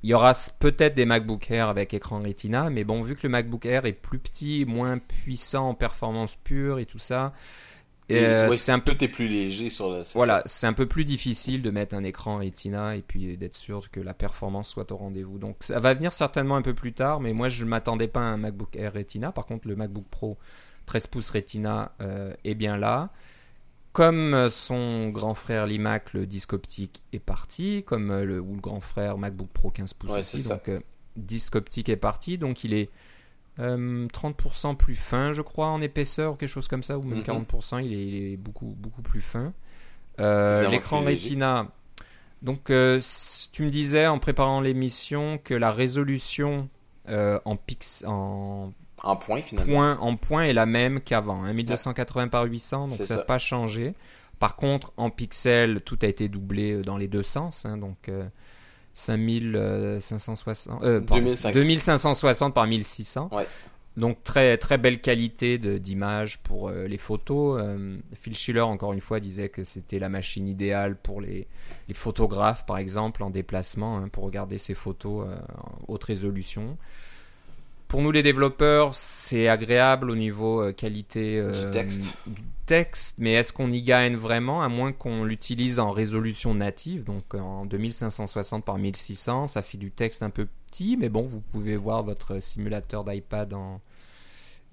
Il 0.06 0.10
y 0.10 0.13
aura 0.13 0.34
peut-être 0.60 0.94
des 0.94 1.06
MacBook 1.06 1.50
Air 1.50 1.68
avec 1.68 1.91
écran 1.96 2.22
Retina, 2.22 2.70
mais 2.70 2.84
bon, 2.84 3.02
vu 3.02 3.15
que 3.15 3.22
le 3.24 3.30
MacBook 3.30 3.65
Air 3.65 3.88
est 3.88 3.91
plus 3.91 4.20
petit, 4.20 4.63
moins 4.63 5.00
puissant 5.00 5.70
en 5.70 5.74
performance 5.74 6.36
pure 6.36 6.78
et 6.78 6.86
tout 6.86 7.00
ça, 7.00 7.34
Et, 8.08 8.24
euh, 8.24 8.48
ouais, 8.48 8.56
c'est 8.56 8.72
un 8.72 8.78
peu 8.78 8.91
Tout 8.91 9.04
est 9.04 9.08
plus 9.08 9.28
léger 9.28 9.70
sur 9.70 9.89
le. 9.89 10.04
voilà, 10.13 10.44
c'est 10.46 10.68
un 10.68 10.74
peu 10.74 10.86
plus 10.86 11.06
difficile 11.06 11.63
de 11.63 11.72
mettre 11.72 11.96
un 11.96 12.04
écran 12.04 12.38
Retina 12.38 12.96
et 12.96 13.02
puis 13.02 13.36
d'être 13.36 13.56
sûr 13.56 13.89
que 13.89 14.00
la 14.00 14.13
performance 14.13 14.70
soit 14.70 14.91
au 14.91 14.98
rendez-vous. 14.98 15.39
Donc 15.39 15.56
ça 15.62 15.80
va 15.80 15.96
venir 15.96 16.13
certainement 16.13 16.56
un 16.56 16.62
peu 16.62 16.76
plus 16.76 16.94
tard, 16.94 17.20
mais 17.20 17.34
moi 17.34 17.50
je 17.50 17.63
ne 17.63 17.70
m'attendais 17.72 18.08
pas 18.08 18.20
à 18.20 18.26
un 18.26 18.38
MacBook 18.38 18.76
Air 18.76 18.94
Retina. 18.94 19.32
Par 19.32 19.48
contre, 19.48 19.68
le 19.68 19.76
MacBook 19.76 20.06
Pro 20.12 20.38
13 20.86 21.08
pouces 21.08 21.32
Retina 21.32 21.94
euh, 22.02 22.32
est 22.44 22.54
bien 22.54 22.78
là. 22.78 23.10
Comme 23.95 24.34
euh, 24.34 24.49
son 24.49 25.08
grand 25.08 25.34
frère 25.36 25.65
l'iMac, 25.65 26.13
le 26.13 26.25
disque 26.25 26.51
optique 26.51 27.01
est 27.13 27.19
parti, 27.19 27.81
comme 27.88 28.12
euh, 28.12 28.25
le, 28.25 28.41
ou 28.41 28.55
le 28.55 28.60
grand 28.60 28.81
frère 28.81 29.17
MacBook 29.17 29.47
Pro 29.53 29.71
15 29.71 29.93
pouces 29.93 30.12
Ouais, 30.12 30.19
aussi. 30.19 30.43
Donc 30.43 30.67
euh, 30.67 30.81
disque 31.15 31.55
optique 31.55 31.88
est 31.88 31.95
parti, 31.95 32.38
donc 32.38 32.65
il 32.65 32.73
est 32.73 32.89
euh, 33.60 34.05
30% 34.08 34.75
plus 34.75 34.95
fin, 34.95 35.31
je 35.31 35.41
crois, 35.41 35.67
en 35.67 35.79
épaisseur 35.79 36.34
ou 36.34 36.36
quelque 36.36 36.49
chose 36.49 36.67
comme 36.67 36.84
ça, 36.84 36.97
ou 36.97 37.03
même 37.03 37.19
Mhm. 37.19 37.23
40%, 37.23 37.79
il 37.86 37.93
est, 37.93 38.05
il 38.05 38.34
est 38.34 38.38
beaucoup, 38.38 38.75
beaucoup 38.77 39.01
plus 39.01 39.21
fin. 39.21 39.53
Euh, 40.19 40.67
L'écran. 40.69 40.99
Retina. 41.01 41.71
Donc, 42.41 42.69
euh, 42.71 42.99
tu 43.53 43.63
me 43.63 43.69
disais 43.69 44.08
en 44.08 44.19
préparant 44.19 44.60
l'émission 44.60 45.39
que 45.41 45.53
la 45.53 45.71
résolution 45.71 46.67
euh, 47.08 47.39
en, 47.45 47.55
pix, 47.55 48.03
en, 48.05 48.73
En 49.06 49.15
point, 49.15 49.41
finalement. 49.41 49.72
point, 49.72 49.98
en 50.00 50.15
point 50.18 50.44
est 50.44 50.54
la 50.54 50.65
même 50.65 51.00
qu'avant, 51.00 51.44
hein, 51.44 51.54
1280 51.54 52.28
par 52.28 52.44
800, 52.44 52.88
donc 52.88 52.98
ça 52.98 53.18
n'a 53.18 53.22
pas 53.24 53.38
changé. 53.38 53.94
Par 54.39 54.56
contre, 54.56 54.91
en 54.98 55.10
pixels, 55.10 55.82
tout 55.82 55.98
a 56.02 56.08
été 56.08 56.28
doublé 56.28 56.74
euh, 56.74 56.82
dans 56.82 56.98
les 56.98 57.08
deux 57.08 57.24
sens, 57.24 57.65
hein, 57.65 57.78
donc 57.78 58.10
euh, 58.10 58.26
5560, 58.94 60.84
euh, 60.84 61.00
pardon, 61.02 61.24
2500. 61.24 61.52
2560 61.54 62.54
par 62.54 62.68
1600. 62.68 63.30
Ouais. 63.32 63.46
Donc 63.98 64.24
très 64.24 64.58
très 64.58 64.78
belle 64.78 65.00
qualité 65.00 65.58
d'image 65.58 66.44
pour 66.44 66.68
euh, 66.68 66.86
les 66.86 66.98
photos. 66.98 67.62
Euh, 67.62 67.98
Phil 68.15 68.36
Schiller 68.36 68.62
encore 68.62 68.91
une 68.91 69.00
fois 69.00 69.22
disait 69.22 69.48
que 69.48 69.63
c'était 69.63 70.00
la 70.00 70.10
machine 70.10 70.50
idéale 70.50 70.98
pour 70.98 71.22
les, 71.22 71.48
les 71.88 71.94
photographes 71.94 72.65
par 72.65 72.78
exemple 72.78 73.24
en 73.24 73.30
déplacement 73.30 73.98
hein, 73.98 74.10
pour 74.10 74.26
regarder 74.26 74.58
ces 74.58 74.74
photos 74.74 75.28
euh, 75.30 75.38
en 75.58 75.94
haute 75.94 76.04
résolution. 76.04 76.78
Pour 77.95 78.01
nous 78.01 78.12
les 78.12 78.23
développeurs, 78.23 78.93
c'est 78.93 79.47
agréable 79.47 80.12
au 80.12 80.17
niveau 80.17 80.62
euh, 80.62 80.73
qualité 80.73 81.39
euh, 81.39 81.71
texte. 81.71 82.17
du 82.27 82.41
texte, 82.65 83.19
mais 83.19 83.31
est-ce 83.31 83.53
qu'on 83.53 83.71
y 83.71 83.81
gagne 83.81 84.17
vraiment 84.17 84.62
à 84.62 84.67
moins 84.67 84.91
qu'on 84.91 85.23
l'utilise 85.23 85.79
en 85.79 85.91
résolution 85.91 86.53
native, 86.53 87.05
donc 87.05 87.36
en 87.36 87.65
2560 87.65 88.65
par 88.65 88.77
1600, 88.77 89.47
ça 89.47 89.62
fait 89.62 89.77
du 89.77 89.91
texte 89.91 90.23
un 90.23 90.29
peu 90.29 90.45
petit, 90.67 90.97
mais 90.97 91.08
bon, 91.08 91.21
vous 91.21 91.39
pouvez 91.39 91.77
voir 91.77 92.03
votre 92.03 92.41
simulateur 92.41 93.05
d'iPad 93.05 93.53
en 93.53 93.79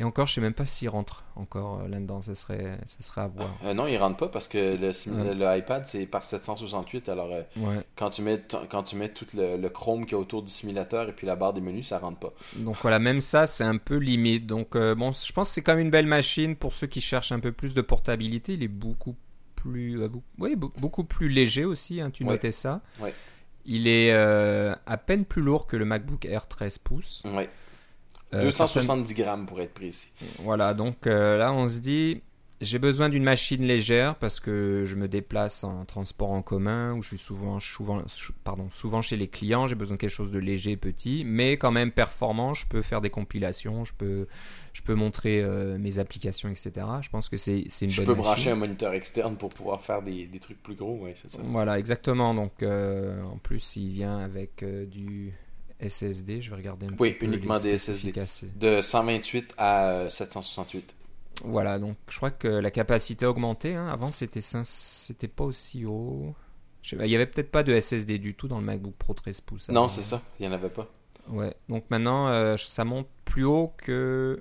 et 0.03 0.05
encore, 0.05 0.27
je 0.27 0.35
sais 0.35 0.41
même 0.41 0.53
pas 0.53 0.67
s'il 0.67 0.89
rentre 0.89 1.23
encore 1.37 1.81
euh, 1.81 1.89
là-dedans, 1.89 2.21
ça 2.23 2.35
serait 2.35 2.77
ça 2.87 2.97
serait 3.01 3.21
à 3.21 3.29
voir. 3.29 3.49
Euh, 3.65 3.73
non, 3.73 3.87
il 3.87 3.97
rentre 3.97 4.17
pas 4.17 4.27
parce 4.29 4.49
que 4.49 4.77
le, 4.77 4.93
sim- 4.93 5.13
Ouais. 5.13 5.33
le 5.33 5.57
iPad 5.59 5.87
c'est 5.87 6.07
par 6.07 6.25
768. 6.25 7.09
Alors 7.09 7.29
euh, 7.33 7.43
Ouais. 7.57 7.81
quand 7.95 8.11
tu 8.11 8.23
mets 8.23 8.43
quand 8.69 8.83
tu 8.83 8.97
mets 8.97 9.11
tout 9.11 9.27
le, 9.35 9.57
le 9.57 9.69
Chrome 9.69 10.05
qui 10.05 10.15
est 10.15 10.19
autour 10.19 10.43
du 10.43 10.51
simulateur 10.51 11.09
et 11.09 11.13
puis 11.13 11.27
la 11.27 11.37
barre 11.37 11.53
des 11.53 11.61
menus, 11.61 11.87
ça 11.89 11.99
rentre 12.01 12.19
pas. 12.19 12.33
Donc 12.57 12.77
voilà, 12.83 12.99
même 12.99 13.21
ça, 13.21 13.47
c'est 13.47 13.65
un 13.65 13.77
peu 13.79 13.97
limite. 13.97 14.47
Donc 14.47 14.75
euh, 14.75 14.95
bon, 14.97 15.13
je 15.13 15.33
pense 15.33 15.49
que 15.49 15.55
c'est 15.55 15.63
quand 15.63 15.75
même 15.77 15.85
une 15.87 15.91
belle 15.91 16.07
machine 16.07 16.57
pour 16.57 16.73
ceux 16.73 16.89
qui 16.89 17.01
cherchent 17.01 17.33
un 17.33 17.41
peu 17.41 17.53
plus 17.53 17.73
de 17.75 17.81
portabilité. 17.81 18.55
Il 18.55 18.63
est 18.65 18.69
beaucoup 18.69 19.15
plus, 19.55 19.97
beaucoup, 20.09 20.25
oui, 20.41 20.57
be- 20.57 20.73
beaucoup 20.81 21.05
plus 21.05 21.29
léger 21.29 21.65
aussi. 21.65 22.01
hein, 22.01 22.11
tu 22.11 22.25
Ouais. 22.25 22.31
notais 22.33 22.51
ça. 22.53 22.81
Il 23.65 23.87
est 23.87 24.11
à 24.13 24.97
peine 24.97 25.25
plus 25.25 25.41
lourd 25.43 25.69
que 25.69 25.77
le 25.77 25.85
MacBook 25.85 26.25
Air 26.25 26.49
13 26.49 26.79
pouces. 26.79 27.23
Ouais. 27.27 27.49
Euh, 28.35 28.43
270 28.45 29.15
grammes 29.15 29.47
pour 29.47 29.61
être 29.61 29.75
précis. 29.75 30.13
Voilà, 30.39 30.75
donc 30.75 31.07
euh, 31.07 31.37
là, 31.39 31.53
on 31.53 31.69
se 31.69 31.81
dit, 31.81 32.23
j'ai 32.63 32.79
besoin 32.79 33.09
d'une 33.09 33.25
machine 33.25 33.63
légère 33.65 34.15
parce 34.15 34.39
que 34.41 34.85
je 34.87 34.95
me 34.97 35.09
déplace 35.09 35.65
en 35.65 35.85
transport 35.85 36.31
en 36.31 36.43
commun 36.43 36.95
ou 36.95 37.03
je 37.03 37.09
suis 37.09 37.19
souvent, 37.19 37.59
souvent, 37.61 38.01
pardon, 38.45 38.69
souvent 38.71 39.03
chez 39.03 39.17
les 39.17 39.27
clients. 39.29 39.67
J'ai 39.67 39.75
besoin 39.75 39.97
de 39.97 40.01
quelque 40.01 40.11
chose 40.11 40.31
de 40.31 40.39
léger, 40.39 40.77
petit, 40.77 41.25
mais 41.27 41.57
quand 41.57 41.73
même 41.73 41.91
performant. 41.91 42.55
Je 42.55 42.67
peux 42.67 42.81
faire 42.83 43.01
des 43.01 43.11
compilations, 43.11 43.85
je 43.85 43.93
peux, 43.95 44.27
je 44.73 44.81
peux 44.83 44.95
montrer 44.95 45.43
euh, 45.43 45.77
mes 45.77 45.99
applications, 45.99 46.49
etc. 46.49 46.71
Je 47.03 47.11
pense 47.11 47.29
que 47.29 47.37
c'est 47.37 47.65
c'est 47.69 47.85
une 47.87 47.91
Je 47.91 47.97
bonne 47.99 48.07
peux 48.07 48.13
machine. 48.13 48.25
brancher 48.33 48.51
un 48.53 48.55
moniteur 48.57 48.93
externe 48.95 49.37
pour 49.37 49.49
pouvoir 49.51 49.81
faire 49.83 50.01
des, 50.01 50.27
des 50.27 50.39
trucs 50.39 50.63
plus 50.63 50.77
gros, 50.77 50.99
ouais, 51.01 51.15
c'est 51.17 51.33
ça. 51.33 51.39
Voilà, 51.45 51.79
exactement. 51.81 52.33
Donc, 52.33 52.63
euh, 52.63 53.21
en 53.25 53.39
plus, 53.39 53.75
il 53.77 53.89
vient 53.89 54.19
avec 54.21 54.63
euh, 54.63 54.87
du 54.87 55.35
SSD. 55.89 56.41
Je 56.41 56.51
vais 56.51 56.57
regarder 56.57 56.87
un 56.87 56.97
Oui, 56.99 57.11
petit 57.11 57.19
peu 57.19 57.27
uniquement 57.27 57.57
les 57.57 57.63
des 57.73 57.77
SSD. 57.79 58.13
De 58.57 58.81
128 58.81 59.55
à 59.59 59.89
euh, 59.89 60.09
768. 60.09 60.95
Voilà, 61.45 61.79
donc 61.79 61.97
je 62.09 62.17
crois 62.17 62.31
que 62.31 62.49
la 62.49 62.71
capacité 62.71 63.25
a 63.25 63.31
augmenté. 63.31 63.75
hein. 63.75 63.89
Avant, 63.89 64.13
c'était 64.13 64.41
c'était 64.43 65.29
pas 65.29 65.45
aussi 65.45 65.85
haut. 65.85 66.35
Je 66.83 66.91
sais 66.91 66.97
pas, 66.97 67.07
il 67.07 67.11
y 67.13 67.15
avait 67.15 67.27
peut-être 67.27 67.51
pas 67.51 67.63
de 67.63 67.79
SSD 67.79 68.19
du 68.19 68.35
tout 68.35 68.49
dans 68.49 68.59
le 68.59 68.65
MacBook 68.65 68.95
Pro 68.95 69.15
13 69.15 69.41
pouces. 69.41 69.69
Non, 69.69 69.89
c'est 69.89 70.03
ça, 70.03 70.21
il 70.39 70.47
n'y 70.47 70.53
en 70.53 70.55
avait 70.55 70.69
pas. 70.69 70.89
Ouais. 71.29 71.55
Donc 71.69 71.85
maintenant, 71.91 72.29
euh, 72.29 72.57
ça 72.57 72.85
monte 72.85 73.09
plus 73.25 73.45
haut 73.45 73.73
que. 73.77 74.41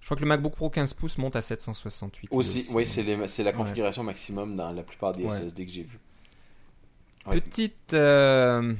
Je 0.00 0.06
crois 0.08 0.16
que 0.16 0.22
le 0.22 0.28
MacBook 0.28 0.54
Pro 0.54 0.68
15 0.68 0.92
pouces 0.94 1.16
monte 1.16 1.34
à 1.36 1.40
768. 1.40 2.28
Aussi, 2.30 2.66
oui, 2.72 2.84
c'est 2.84 3.42
la 3.42 3.52
configuration 3.52 4.02
maximum 4.02 4.54
dans 4.56 4.70
la 4.70 4.82
plupart 4.82 5.12
des 5.12 5.28
SSD 5.30 5.64
que 5.66 5.72
j'ai 5.72 5.82
vus. 5.82 5.98
Petite, 7.30 7.94
euh, 7.94 8.74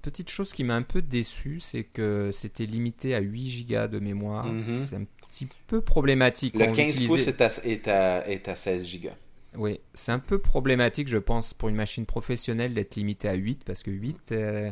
petite 0.00 0.30
chose 0.30 0.52
qui 0.52 0.64
m'a 0.64 0.74
un 0.74 0.82
peu 0.82 1.02
déçu, 1.02 1.60
c'est 1.60 1.84
que 1.84 2.30
c'était 2.32 2.66
limité 2.66 3.14
à 3.14 3.20
8 3.20 3.66
Go 3.68 3.86
de 3.86 3.98
mémoire. 3.98 4.46
Mhm. 4.46 4.86
C'est 4.88 4.96
un 4.96 5.04
petit 5.28 5.48
peu 5.66 5.80
problématique. 5.80 6.58
Le 6.58 6.66
15 6.66 7.06
pouces 7.06 7.28
est 7.28 7.40
à, 7.88 8.28
est, 8.28 8.48
à, 8.48 8.54
16 8.54 9.00
Go. 9.00 9.08
Oui, 9.56 9.80
c'est 9.94 10.12
un 10.12 10.18
peu 10.18 10.38
problématique, 10.38 11.08
je 11.08 11.18
pense, 11.18 11.54
pour 11.54 11.68
une 11.68 11.74
machine 11.74 12.06
professionnelle 12.06 12.74
d'être 12.74 12.94
limité 12.94 13.28
à 13.28 13.34
8, 13.34 13.64
parce 13.64 13.82
que 13.82 13.90
8, 13.90 14.32
euh, 14.32 14.70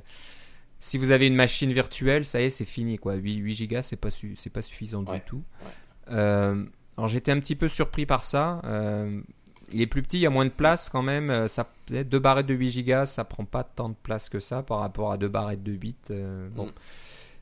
si 0.78 0.98
vous 0.98 1.10
avez 1.10 1.26
une 1.26 1.34
machine 1.34 1.72
virtuelle, 1.72 2.24
ça 2.24 2.40
y 2.40 2.44
est, 2.44 2.50
c'est 2.50 2.64
fini. 2.64 2.98
Quoi. 2.98 3.14
8, 3.14 3.36
8 3.36 3.66
Go, 3.66 3.82
c'est 3.82 3.96
pas, 3.96 4.10
pas 4.52 4.62
suffisant 4.62 5.02
du 5.02 5.20
tout. 5.26 5.42
Euh, 6.10 6.64
alors 6.96 7.08
j'étais 7.08 7.30
un 7.30 7.38
petit 7.38 7.54
peu 7.54 7.68
surpris 7.68 8.06
par 8.06 8.24
ça. 8.24 8.60
Euh, 8.64 9.20
il 9.72 9.80
est 9.80 9.86
plus 9.86 10.02
petit, 10.02 10.18
il 10.18 10.22
y 10.22 10.26
a 10.26 10.30
moins 10.30 10.44
de 10.44 10.50
place 10.50 10.88
quand 10.88 11.02
même. 11.02 11.30
Euh, 11.30 11.48
ça, 11.48 11.68
deux 11.88 12.18
barrettes 12.18 12.46
de 12.46 12.54
8 12.54 12.84
Go, 12.84 13.06
ça 13.06 13.24
prend 13.24 13.44
pas 13.44 13.64
tant 13.64 13.88
de 13.88 13.94
place 14.02 14.28
que 14.28 14.40
ça 14.40 14.62
par 14.62 14.80
rapport 14.80 15.12
à 15.12 15.18
deux 15.18 15.28
barrettes 15.28 15.62
de 15.62 15.72
8. 15.72 16.12
bon. 16.52 16.66
Mm. 16.66 16.72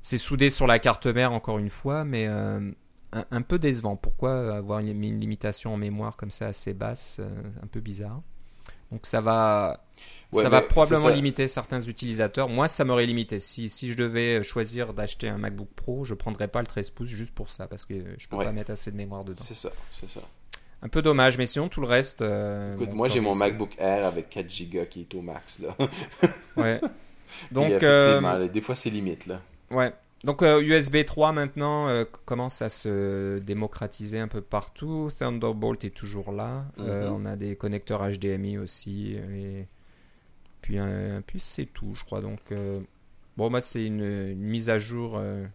C'est 0.02 0.18
soudé 0.18 0.50
sur 0.50 0.68
la 0.68 0.78
carte 0.78 1.06
mère 1.06 1.32
encore 1.32 1.58
une 1.58 1.70
fois, 1.70 2.04
mais 2.04 2.26
un, 2.26 3.42
peu 3.42 3.58
décevant. 3.58 3.96
Pourquoi 3.96 4.54
avoir 4.54 4.78
une, 4.78 5.02
une, 5.02 5.18
limitation 5.18 5.74
en 5.74 5.76
mémoire 5.76 6.16
comme 6.16 6.30
ça 6.30 6.46
assez 6.46 6.74
basse 6.74 7.20
Un 7.60 7.66
peu 7.66 7.80
bizarre? 7.80 8.22
Donc 8.92 9.04
ça 9.04 9.20
va, 9.20 9.84
ça 10.32 10.48
va 10.48 10.62
probablement 10.62 11.08
limiter 11.08 11.48
certains 11.48 11.80
utilisateurs. 11.80 12.48
Moi, 12.48 12.68
ça 12.68 12.84
m'aurait 12.84 13.06
limité. 13.06 13.38
Si, 13.38 13.68
si 13.68 13.90
je 13.90 13.96
devais 13.96 14.42
choisir 14.42 14.94
d'acheter 14.94 15.28
un 15.28 15.38
MacBook 15.38 15.68
Pro, 15.74 16.04
je 16.04 16.14
prendrais 16.14 16.48
pas 16.48 16.60
le 16.60 16.66
13 16.66 16.90
pouces 16.90 17.08
juste 17.08 17.34
pour 17.34 17.50
ça, 17.50 17.66
parce 17.66 17.84
que 17.84 17.94
je 18.18 18.28
peux 18.28 18.36
pas 18.36 18.52
mettre 18.52 18.70
assez 18.70 18.90
de 18.90 18.96
mémoire 18.96 19.24
dedans. 19.24 19.42
C'est 19.42 19.54
ça, 19.54 19.70
c'est 19.92 20.08
ça. 20.08 20.20
Un 20.82 20.88
peu 20.88 21.02
dommage, 21.02 21.38
mais 21.38 21.46
sinon 21.46 21.68
tout 21.68 21.80
le 21.80 21.86
reste. 21.86 22.22
Euh, 22.22 22.74
Écoute, 22.74 22.92
moi 22.92 23.08
j'ai 23.08 23.20
mon 23.20 23.34
MacBook 23.34 23.70
Air 23.78 24.04
avec 24.04 24.28
4 24.30 24.46
Go 24.70 24.80
qui 24.88 25.00
est 25.00 25.14
au 25.14 25.22
max 25.22 25.58
là. 25.58 25.76
ouais. 26.56 26.80
Donc 27.50 27.82
euh, 27.82 28.48
des 28.48 28.60
fois 28.60 28.74
c'est 28.74 28.90
limite 28.90 29.26
là. 29.26 29.40
Ouais. 29.70 29.92
Donc 30.24 30.42
USB 30.42 30.96
euh, 30.96 31.04
3 31.04 31.32
maintenant 31.32 31.88
commence 32.24 32.62
à 32.62 32.68
se 32.68 33.38
démocratiser 33.38 34.18
un 34.18 34.28
peu 34.28 34.40
partout. 34.40 35.10
Thunderbolt 35.18 35.84
est 35.84 35.90
toujours 35.90 36.32
là. 36.32 36.64
Mm-hmm. 36.78 37.08
on 37.08 37.24
a 37.26 37.36
des 37.36 37.56
connecteurs 37.56 38.06
HDMI 38.08 38.58
aussi 38.58 39.14
et 39.14 39.66
puis, 40.66 40.78
puis 41.26 41.40
c'est 41.40 41.66
tout, 41.66 41.94
je 41.94 42.04
crois. 42.04 42.20
Donc, 42.20 42.40
euh, 42.50 42.80
bon, 43.36 43.50
moi, 43.50 43.60
c'est 43.60 43.86
une, 43.86 44.34
mise 44.34 44.68
à 44.70 44.78
jour 44.78 45.16
euh, 45.16 45.46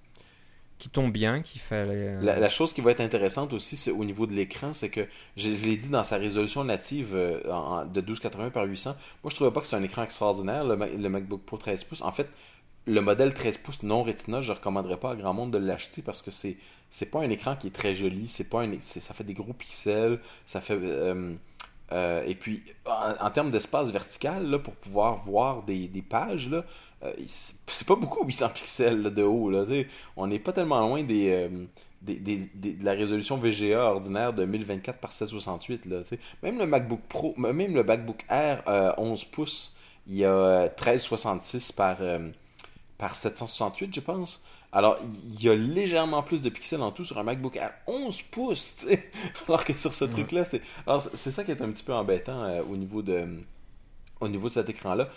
qui 0.82 0.90
tombe 0.90 1.12
bien. 1.12 1.44
Euh, 1.72 2.22
la, 2.22 2.50
chose 2.50 2.74
qui 2.74 2.82
va 2.82 2.90
être 2.90 3.02
intéressante 3.02 3.54
aussi, 3.54 3.92
au 3.92 4.04
niveau 4.04 4.26
de 4.26 4.34
l'écran, 4.34 4.74
c'est 4.74 4.90
que 4.90 5.08
je, 5.38 5.50
l'ai 5.50 5.78
dit 5.78 5.90
dans 5.90 6.04
sa 6.04 6.18
résolution 6.18 6.64
native 6.64 7.14
de 7.14 8.02
1280 8.02 8.50
par 8.50 8.66
800. 8.66 8.96
Moi, 9.24 9.30
je 9.30 9.36
trouvais 9.36 9.52
pas 9.52 9.62
que 9.62 9.68
c'est 9.68 9.76
un 9.76 9.84
écran 9.84 10.04
extraordinaire, 10.04 10.64
le, 10.64 10.76
MacBook 10.76 11.44
Pro 11.44 11.58
13 11.58 11.84
pouces. 11.84 12.02
En 12.02 12.12
fait, 12.12 12.28
le 12.88 13.00
modèle 13.00 13.34
13 13.34 13.58
pouces 13.58 13.84
non 13.84 14.02
Retina, 14.02 14.42
je 14.42 14.52
recommanderais 14.52 14.98
pas 14.98 15.12
à 15.12 15.16
grand 15.16 15.34
monde 15.34 15.52
de 15.52 15.60
l'acheter 15.60 16.02
parce 16.02 16.24
que 16.24 16.32
c'est 16.32 16.58
c'est 16.94 17.06
pas 17.06 17.20
un 17.20 17.30
écran 17.30 17.56
qui 17.56 17.68
est 17.68 17.72
très 17.72 17.96
joli, 17.96 18.28
c'est 18.28 18.50
pas 18.50 18.64
un, 18.64 18.72
ça 18.82 19.14
fait 19.14 19.24
des 19.24 19.34
gros 19.34 19.54
pixels, 19.54 20.20
ça 20.46 20.60
fait 20.60 20.78
euh, 20.78 21.34
et 21.92 22.36
puis, 22.36 22.64
en, 22.86 23.30
termes 23.32 23.52
d'espace 23.52 23.92
vertical, 23.92 24.50
là, 24.50 24.60
pour 24.60 24.74
pouvoir 24.76 25.24
voir 25.24 25.64
des, 25.64 26.04
pages, 26.08 26.50
là, 26.50 26.64
euh, 27.04 27.12
c'est 27.68 27.88
pas 27.88 27.96
beaucoup 27.96 28.24
800 28.26 28.50
pixels 28.50 29.04
de 29.14 29.24
haut. 29.24 29.50
Là, 29.50 29.66
on 30.16 30.28
n'est 30.28 30.40
pas 30.40 30.54
tellement 30.54 30.80
loin 30.80 31.04
euh, 31.10 31.50
des, 32.02 32.50
de 32.54 32.84
la 32.86 32.92
résolution 32.92 33.38
VGA 33.38 33.84
ordinaire 33.84 34.34
de 34.34 34.46
1024 34.46 35.00
par 35.00 35.12
768. 35.12 35.86
Là, 35.88 36.02
même 36.44 36.60
le 36.60 36.66
MacBook 36.66 37.02
Pro, 37.10 37.34
même 37.38 37.76
le 37.76 37.84
MacBook 37.84 38.24
Air 38.30 38.64
11 38.98 39.26
pouces, 39.26 39.76
il 40.08 40.16
y 40.16 40.26
a 40.26 40.62
1366 40.62 41.72
par, 41.74 41.98
par 42.98 43.16
768, 43.16 43.94
je 43.94 44.00
pense. 44.00 44.46
Alors, 44.74 44.98
il 45.02 45.44
y 45.44 45.50
a 45.50 45.56
légèrement 45.56 46.24
plus 46.24 46.40
de 46.40 46.50
pixels 46.50 46.82
en 46.82 46.92
tout 46.92 47.04
sur 47.04 47.18
un 47.18 47.24
MacBook 47.24 47.58
Air 47.58 47.74
11 47.88 48.22
pouces, 48.24 48.86
alors 49.48 49.66
que 49.66 49.74
sur 49.74 49.94
ce 49.94 50.06
truc-là, 50.06 50.46
c'est... 50.46 50.62
Alors, 50.88 51.02
c'est 51.14 51.32
ça 51.32 51.44
qui 51.44 51.52
est 51.52 51.62
un 51.62 51.70
petit 51.72 51.84
peu 51.84 51.94
embêtant 51.94 52.44
euh, 52.44 52.62
au, 52.64 52.78
niveau 52.78 53.02
de... 53.02 53.28
au 54.22 54.30
niveau 54.30 54.48
de 54.48 54.54
cet 54.54 54.70
écran-là. 54.70 55.10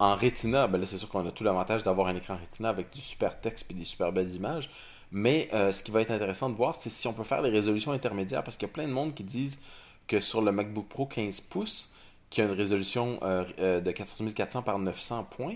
En 0.00 0.16
Retina, 0.16 0.66
ben 0.66 0.78
là, 0.78 0.86
c'est 0.86 0.98
sûr 0.98 1.08
qu'on 1.08 1.26
a 1.26 1.30
tout 1.30 1.44
l'avantage 1.44 1.84
d'avoir 1.84 2.08
un 2.08 2.16
écran 2.16 2.36
Retina 2.36 2.68
avec 2.68 2.92
du 2.92 3.00
super 3.00 3.40
texte 3.40 3.70
et 3.70 3.74
des 3.74 3.84
super 3.84 4.12
belles 4.12 4.32
images. 4.34 4.68
Mais 5.12 5.48
euh, 5.54 5.70
ce 5.70 5.84
qui 5.84 5.92
va 5.92 6.00
être 6.00 6.10
intéressant 6.10 6.50
de 6.50 6.56
voir, 6.56 6.74
c'est 6.74 6.90
si 6.90 7.06
on 7.06 7.12
peut 7.12 7.24
faire 7.24 7.42
des 7.42 7.50
résolutions 7.50 7.92
intermédiaires, 7.92 8.42
parce 8.42 8.56
qu'il 8.56 8.66
y 8.66 8.70
a 8.70 8.74
plein 8.74 8.88
de 8.88 8.92
monde 8.92 9.14
qui 9.14 9.22
disent 9.22 9.60
que 10.08 10.20
sur 10.20 10.42
le 10.42 10.50
MacBook 10.50 10.88
Pro 10.88 11.06
15 11.06 11.42
pouces, 11.42 11.92
qui 12.28 12.40
a 12.40 12.44
une 12.44 12.50
résolution 12.50 13.20
euh, 13.22 13.80
de 13.80 13.90
14400 13.92 14.62
par 14.62 14.80
900 14.80 15.28
points, 15.30 15.54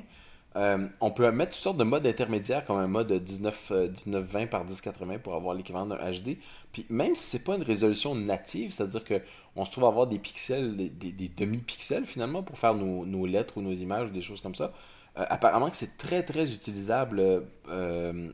euh, 0.57 0.89
on 1.01 1.13
peut 1.13 1.31
mettre 1.31 1.53
toutes 1.53 1.63
sortes 1.63 1.77
de 1.77 1.85
modes 1.85 2.07
intermédiaires 2.07 2.65
comme 2.65 2.79
un 2.79 2.89
mode 2.89 3.13
19, 3.13 3.71
1920 3.71 4.41
euh, 4.41 4.47
par 4.47 4.65
1080 4.65 5.19
pour 5.19 5.35
avoir 5.35 5.55
l'équivalent 5.55 5.87
d'un 5.87 5.97
HD. 5.97 6.39
Puis 6.73 6.87
même 6.89 7.15
si 7.15 7.25
c'est 7.25 7.45
pas 7.45 7.55
une 7.55 7.63
résolution 7.63 8.15
native, 8.17 8.73
c'est-à-dire 8.73 9.05
qu'on 9.05 9.65
se 9.65 9.71
trouve 9.71 9.85
à 9.85 9.89
avoir 9.89 10.09
des 10.09 10.19
pixels, 10.19 10.77
des, 10.77 11.29
demi-pixels 11.29 12.05
finalement 12.05 12.43
pour 12.43 12.59
faire 12.59 12.75
nos, 12.75 13.27
lettres 13.27 13.59
ou 13.59 13.63
nos 13.63 13.73
images 13.73 14.09
ou 14.09 14.13
des 14.13 14.23
choses 14.23 14.41
comme 14.41 14.57
ça. 14.57 14.73
Euh, 15.19 15.25
apparemment 15.29 15.71
que 15.71 15.77
c'est 15.77 15.97
très 15.97 16.23
très 16.23 16.53
utilisable 16.53 17.45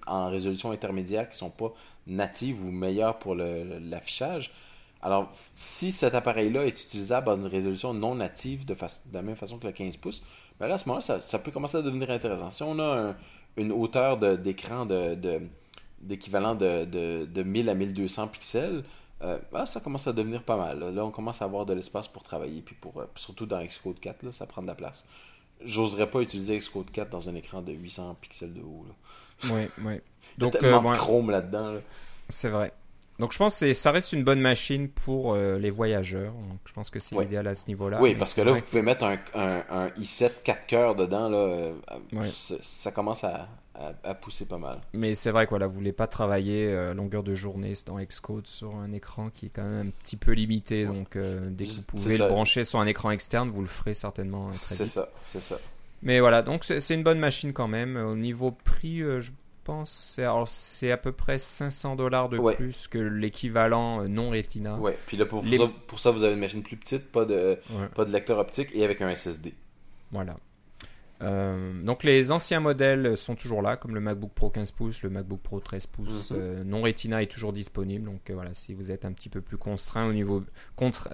en 0.07 0.31
résolution 0.31 0.71
intermédiaire 0.71 1.29
qui 1.29 1.37
sont 1.37 1.51
pas 1.51 1.73
natives 2.07 2.65
ou 2.65 2.71
meilleures 2.71 3.19
pour 3.19 3.35
l'affichage. 3.35 4.53
Alors, 5.03 5.31
si 5.53 5.93
cet 5.93 6.15
appareil-là 6.15 6.65
est 6.65 6.83
utilisable 6.83 7.29
en 7.29 7.37
une 7.37 7.47
résolution 7.47 7.93
non 7.95 8.15
native 8.15 8.65
de 8.65 8.75
la 9.13 9.23
même 9.23 9.37
façon 9.37 9.59
que 9.59 9.67
le 9.67 9.73
15 9.73 9.99
pouces, 9.99 10.25
ben 10.59 10.69
là, 10.69 10.75
à 10.75 10.79
ce 10.79 10.89
moment-là, 10.89 11.21
ça, 11.21 11.39
peut 11.39 11.51
commencer 11.51 11.77
à 11.77 11.83
devenir 11.83 12.11
intéressant. 12.11 12.51
Si 12.51 12.63
on 12.63 12.79
a 12.79 13.15
une 13.57 13.73
hauteur 13.73 14.17
d'écran 14.39 14.87
de, 14.87 15.17
d'équivalent 16.01 16.55
de, 16.55 16.85
de, 17.25 17.43
1000 17.43 17.69
à 17.69 17.75
1200 17.75 18.29
pixels, 18.29 18.83
euh, 19.23 19.39
ben, 19.53 19.65
ça 19.67 19.81
commence 19.81 20.07
à 20.07 20.13
devenir 20.13 20.43
pas 20.43 20.57
mal. 20.57 20.95
Là, 20.95 21.05
on 21.05 21.11
commence 21.11 21.41
à 21.41 21.47
avoir 21.47 21.65
de 21.67 21.73
l'espace 21.73 22.09
pour 22.09 22.23
travailler, 22.23 22.61
puis 22.61 22.75
pour, 22.75 23.01
euh, 23.01 23.07
surtout 23.15 23.47
dans 23.47 23.65
Xcode 23.65 23.99
4, 23.99 24.23
là, 24.23 24.33
ça 24.33 24.47
prend 24.47 24.63
de 24.63 24.67
la 24.67 24.75
place. 24.75 25.07
J'oserais 25.65 26.11
pas 26.11 26.21
utiliser 26.21 26.59
Xcode 26.59 26.91
4 26.91 27.11
dans 27.11 27.29
un 27.29 27.35
écran 27.35 27.63
de 27.63 27.73
800 27.73 28.17
pixels 28.21 28.53
de 28.53 28.61
haut. 28.61 28.85
Oui, 29.45 29.69
oui. 29.83 30.01
Donc, 30.37 30.55
Il 30.61 30.65
y 30.65 30.69
a 30.69 30.73
tellement 30.73 30.93
de 30.93 30.97
chrome 30.97 31.31
là-dedans. 31.31 31.77
C'est 32.29 32.51
vrai. 32.51 32.73
Donc 33.19 33.33
je 33.33 33.39
pense 33.39 33.61
que 33.61 33.73
ça 33.73 33.93
reste 33.93 34.13
une 34.13 34.25
bonne 34.25 34.41
machine 34.41 34.89
pour 34.89 35.35
euh, 35.35 35.59
les 35.59 35.71
voyageurs. 35.71 36.33
Donc, 36.33 36.59
je 36.67 36.73
pense 36.73 36.91
que 36.91 36.99
c'est 36.99 37.17
idéal 37.17 37.47
à 37.47 37.55
ce 37.55 37.67
niveau-là. 37.69 37.99
Oui, 38.01 38.15
parce 38.15 38.35
que 38.35 38.43
là, 38.43 38.53
vous 38.53 38.61
pouvez 38.61 38.83
mettre 38.83 39.05
un, 39.05 39.19
un, 39.35 39.89
i7 39.99 40.31
4 40.45 40.67
cœurs 40.67 40.95
dedans. 40.95 41.29
Là, 41.29 41.39
euh, 41.39 41.75
ça 42.61 42.91
commence 42.91 43.25
à, 43.25 43.49
à, 44.05 44.15
pousser 44.15 44.45
pas 44.45 44.59
mal. 44.59 44.81
Mais 44.93 45.15
c'est 45.15 45.31
vrai 45.31 45.47
que 45.47 45.51
voilà, 45.51 45.67
vous 45.67 45.75
voulez 45.75 45.93
pas 45.93 46.07
travailler 46.07 46.69
euh, 46.69 46.93
longueur 46.93 47.23
de 47.23 47.35
journée 47.35 47.73
dans 47.87 47.99
Xcode 47.99 48.47
sur 48.47 48.75
un 48.77 48.93
écran 48.93 49.31
qui 49.31 49.47
est 49.47 49.51
quand 49.51 49.65
même 49.65 49.89
un 49.89 50.03
petit 50.03 50.17
peu 50.17 50.33
limité. 50.33 50.85
Donc 50.85 51.17
dès 51.17 51.65
que 51.65 51.71
vous 51.71 51.83
pouvez 51.83 52.19
le 52.19 52.29
brancher 52.29 52.65
sur 52.65 52.81
un 52.81 52.87
écran 52.87 53.11
externe, 53.11 53.49
vous 53.49 53.63
le 53.63 53.69
ferez 53.69 53.95
certainement 53.95 54.51
très 54.51 54.53
vite. 54.53 54.61
C'est 54.61 54.87
ça, 54.87 55.09
c'est 55.23 55.43
ça. 55.43 55.57
Mais 56.03 56.21
voilà, 56.21 56.43
donc 56.43 56.65
c'est 56.65 56.95
une 56.95 57.03
bonne 57.03 57.19
machine 57.19 57.55
quand 57.55 57.69
même. 57.69 57.97
Au 57.97 58.15
niveau 58.15 58.51
prix, 58.51 58.99
je 58.99 59.31
pense. 59.67 59.91
C'est 60.49 60.91
à 60.91 60.97
peu 60.97 61.13
près 61.13 61.39
500 61.39 61.97
dollars 61.97 62.29
de 62.29 62.39
plus 62.55 62.89
que 62.89 62.99
l'équivalent 62.99 64.03
euh, 64.03 64.09
non 64.09 64.31
Retina. 64.31 64.77
Ouais, 64.77 64.97
puis 65.07 65.17
là, 65.17 65.27
pour, 65.27 65.45
ça, 65.45 65.71
pour, 65.87 65.99
ça, 65.99 66.11
vous 66.11 66.23
avez 66.23 66.35
une 66.35 66.41
machine 66.41 66.63
plus 66.63 66.77
petite, 66.77 67.11
pas 67.11 67.25
de, 67.25 67.59
pas 67.95 68.05
de 68.05 68.13
lecteur 68.13 68.39
optique 68.39 68.71
et 68.75 68.85
avec 68.85 69.03
un 69.03 69.15
SSD. 69.15 69.55
Voilà. 70.13 70.37
Euh, 71.23 71.83
donc 71.83 72.05
les 72.05 72.31
anciens 72.31 72.61
modèles 72.61 73.17
sont 73.17 73.35
toujours 73.35 73.63
là, 73.63 73.77
comme 73.77 73.95
le 73.95 74.01
MacBook 74.01 74.33
Pro 74.35 74.51
15 74.51 74.71
pouces, 74.73 75.03
le 75.03 75.11
MacBook 75.11 75.41
Pro 75.41 75.61
13 75.61 75.87
pouces. 75.87 76.31
Mhm. 76.31 76.39
Euh, 76.39 76.65
non 76.65 76.83
Retina 76.83 77.23
est 77.23 77.31
toujours 77.31 77.53
disponible. 77.53 78.05
Donc 78.05 78.31
voilà, 78.31 78.55
si 78.55 78.75
vous 78.75 78.93
êtes 78.93 79.05
un 79.05 79.13
petit 79.13 79.29
peu 79.29 79.41
plus 79.41 79.57
contraint 79.57 80.07
au 80.07 80.13
niveau 80.13 80.45
contre 80.77 81.09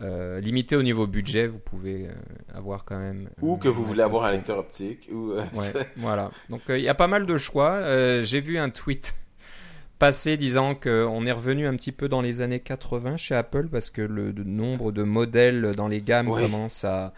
euh, 0.00 0.40
limité 0.40 0.76
au 0.76 0.82
niveau 0.82 1.06
budget, 1.06 1.46
vous 1.48 1.58
pouvez 1.58 2.06
euh, 2.06 2.12
avoir 2.54 2.84
quand 2.84 2.98
même. 2.98 3.28
Ou 3.40 3.56
que 3.56 3.68
vous 3.68 3.84
voulez 3.84 4.02
avoir 4.02 4.24
un 4.24 4.32
lecteur 4.32 4.58
optique. 4.58 5.08
Ou, 5.12 5.32
euh, 5.32 5.44
voilà. 5.96 6.30
Donc 6.50 6.62
il 6.68 6.80
y 6.80 6.88
a 6.88 6.94
pas 6.94 7.08
mal 7.08 7.26
de 7.26 7.36
choix. 7.36 7.82
J'ai 8.22 8.40
vu 8.40 8.58
un 8.58 8.70
tweet 8.70 9.14
passer 9.98 10.36
disant 10.36 10.74
qu'on 10.74 11.26
est 11.26 11.32
revenu 11.32 11.66
un 11.66 11.74
petit 11.74 11.92
peu 11.92 12.08
dans 12.08 12.20
les 12.20 12.40
années 12.42 12.60
80 12.60 13.16
chez 13.16 13.34
Apple 13.34 13.68
parce 13.68 13.90
que 13.90 14.02
le, 14.02 14.32
nombre 14.32 14.92
de 14.92 15.02
modèles 15.02 15.72
dans 15.74 15.88
les 15.88 16.00
gammes 16.00 16.28
commence 16.28 16.84
à, 16.84 17.12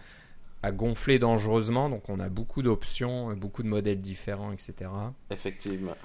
à, 0.63 0.73
gonfler 0.73 1.19
dangereusement. 1.19 1.91
Donc 1.91 2.09
on 2.09 2.19
a 2.19 2.31
beaucoup 2.31 2.63
d'options, 2.63 3.35
beaucoup 3.35 3.63
de 3.63 3.69
modèles 3.69 4.01
différents, 4.01 4.53
etc. 4.53 4.91
Effectivement. 5.31 5.97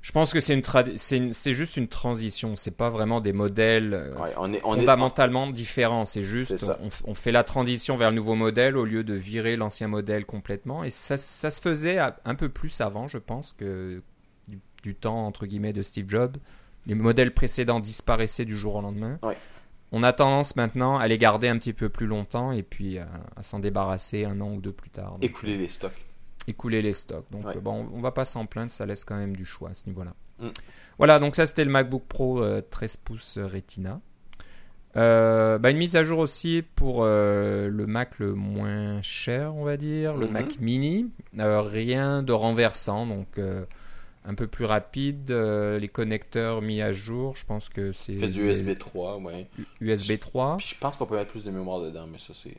Je 0.00 0.12
pense 0.12 0.32
que 0.32 0.40
c'est 0.40 0.54
une, 0.54 1.32
c'est 1.32 1.54
juste 1.54 1.76
une 1.76 1.88
transition. 1.88 2.54
C'est 2.54 2.76
pas 2.76 2.88
vraiment 2.88 3.20
des 3.20 3.32
modèles 3.32 3.94
euh, 3.94 4.12
on 4.36 4.52
est, 4.52 4.60
fondamentalement 4.60 5.48
différents. 5.48 6.04
C'est 6.04 6.22
juste 6.22 6.64
on, 7.04 7.14
fait 7.14 7.32
la 7.32 7.44
transition 7.44 7.96
vers 7.96 8.10
le 8.10 8.16
nouveau 8.16 8.34
modèle 8.34 8.76
au 8.76 8.84
lieu 8.84 9.02
de 9.02 9.14
virer 9.14 9.56
l'ancien 9.56 9.88
modèle 9.88 10.24
complètement. 10.24 10.84
Et 10.84 10.90
ça, 10.90 11.16
ça, 11.16 11.50
se 11.50 11.60
faisait 11.60 11.98
un 11.98 12.34
peu 12.34 12.48
plus 12.48 12.80
avant, 12.80 13.08
je 13.08 13.18
pense, 13.18 13.52
que 13.52 14.02
du, 14.82 14.94
temps 14.94 15.26
entre 15.26 15.44
guillemets 15.46 15.74
de 15.74 15.82
Steve 15.82 16.08
Jobs. 16.08 16.38
les 16.86 16.94
modèles 16.94 17.34
précédents 17.34 17.80
disparaissaient 17.80 18.46
du 18.46 18.56
jour 18.56 18.76
au 18.76 18.80
lendemain. 18.80 19.18
Ouais. 19.22 19.36
On 19.90 20.02
a 20.02 20.12
tendance 20.12 20.56
maintenant 20.56 20.96
à 20.96 21.08
les 21.08 21.18
garder 21.18 21.48
un 21.48 21.58
petit 21.58 21.72
peu 21.72 21.88
plus 21.88 22.06
longtemps 22.06 22.52
et 22.52 22.62
puis 22.62 22.98
à, 22.98 23.08
à 23.36 23.42
s'en 23.42 23.58
débarrasser 23.58 24.24
un 24.24 24.40
an 24.40 24.52
ou 24.52 24.60
deux 24.60 24.72
plus 24.72 24.90
tard. 24.90 25.12
Donc, 25.12 25.24
Écouler 25.24 25.56
les 25.56 25.68
stocks. 25.68 26.07
Écouler 26.48 26.82
les 26.82 26.92
stocks. 26.92 27.26
Donc 27.30 27.46
Ouais. 27.46 27.56
euh, 27.56 27.60
bon, 27.60 27.88
on 27.94 28.00
va 28.00 28.10
pas 28.10 28.24
s'en 28.24 28.46
plaindre, 28.46 28.70
ça 28.70 28.86
laisse 28.86 29.04
quand 29.04 29.16
même 29.16 29.36
du 29.36 29.44
choix 29.44 29.70
à 29.70 29.74
ce 29.74 29.86
niveau-là. 29.86 30.14
Mm. 30.40 30.48
Voilà, 30.98 31.18
donc 31.20 31.36
ça 31.36 31.46
c'était 31.46 31.64
le 31.64 31.70
MacBook 31.70 32.04
Pro 32.08 32.42
euh, 32.42 32.60
13 32.70 32.96
pouces 32.98 33.38
Retina. 33.38 34.00
Euh, 34.96 35.58
bah, 35.58 35.70
une 35.70 35.76
mise 35.76 35.96
à 35.96 36.02
jour 36.02 36.18
aussi 36.18 36.64
pour 36.74 37.02
euh, 37.04 37.68
le 37.68 37.86
Mac 37.86 38.18
le 38.18 38.34
moins 38.34 39.00
cher, 39.02 39.54
on 39.54 39.62
va 39.64 39.76
dire, 39.76 40.16
le 40.16 40.26
Mhm. 40.26 40.32
Mac 40.32 40.58
Mini. 40.60 41.10
Euh, 41.38 41.60
rien 41.60 42.22
de 42.22 42.32
renversant, 42.32 43.06
donc 43.06 43.38
euh, 43.38 43.64
un 44.24 44.34
peu 44.34 44.46
plus 44.46 44.64
rapide. 44.64 45.30
euh, 45.30 45.78
les 45.78 45.88
connecteurs 45.88 46.62
mis 46.62 46.80
à 46.80 46.90
jour, 46.92 47.36
je 47.36 47.44
pense 47.44 47.68
que 47.68 47.92
c'est 47.92 48.14
Fait 48.16 48.28
du 48.28 48.48
USB 48.48 48.76
3, 48.78 49.18
ouais. 49.18 49.46
USB 49.80 50.18
3. 50.18 50.56
Puis 50.56 50.68
je 50.74 50.80
pense 50.80 50.96
qu'on 50.96 51.06
peut 51.06 51.16
mettre 51.16 51.30
plus 51.30 51.44
de 51.44 51.50
mémoire 51.50 51.80
dedans, 51.80 52.06
mais 52.10 52.18
ça 52.18 52.32
c'est. 52.34 52.56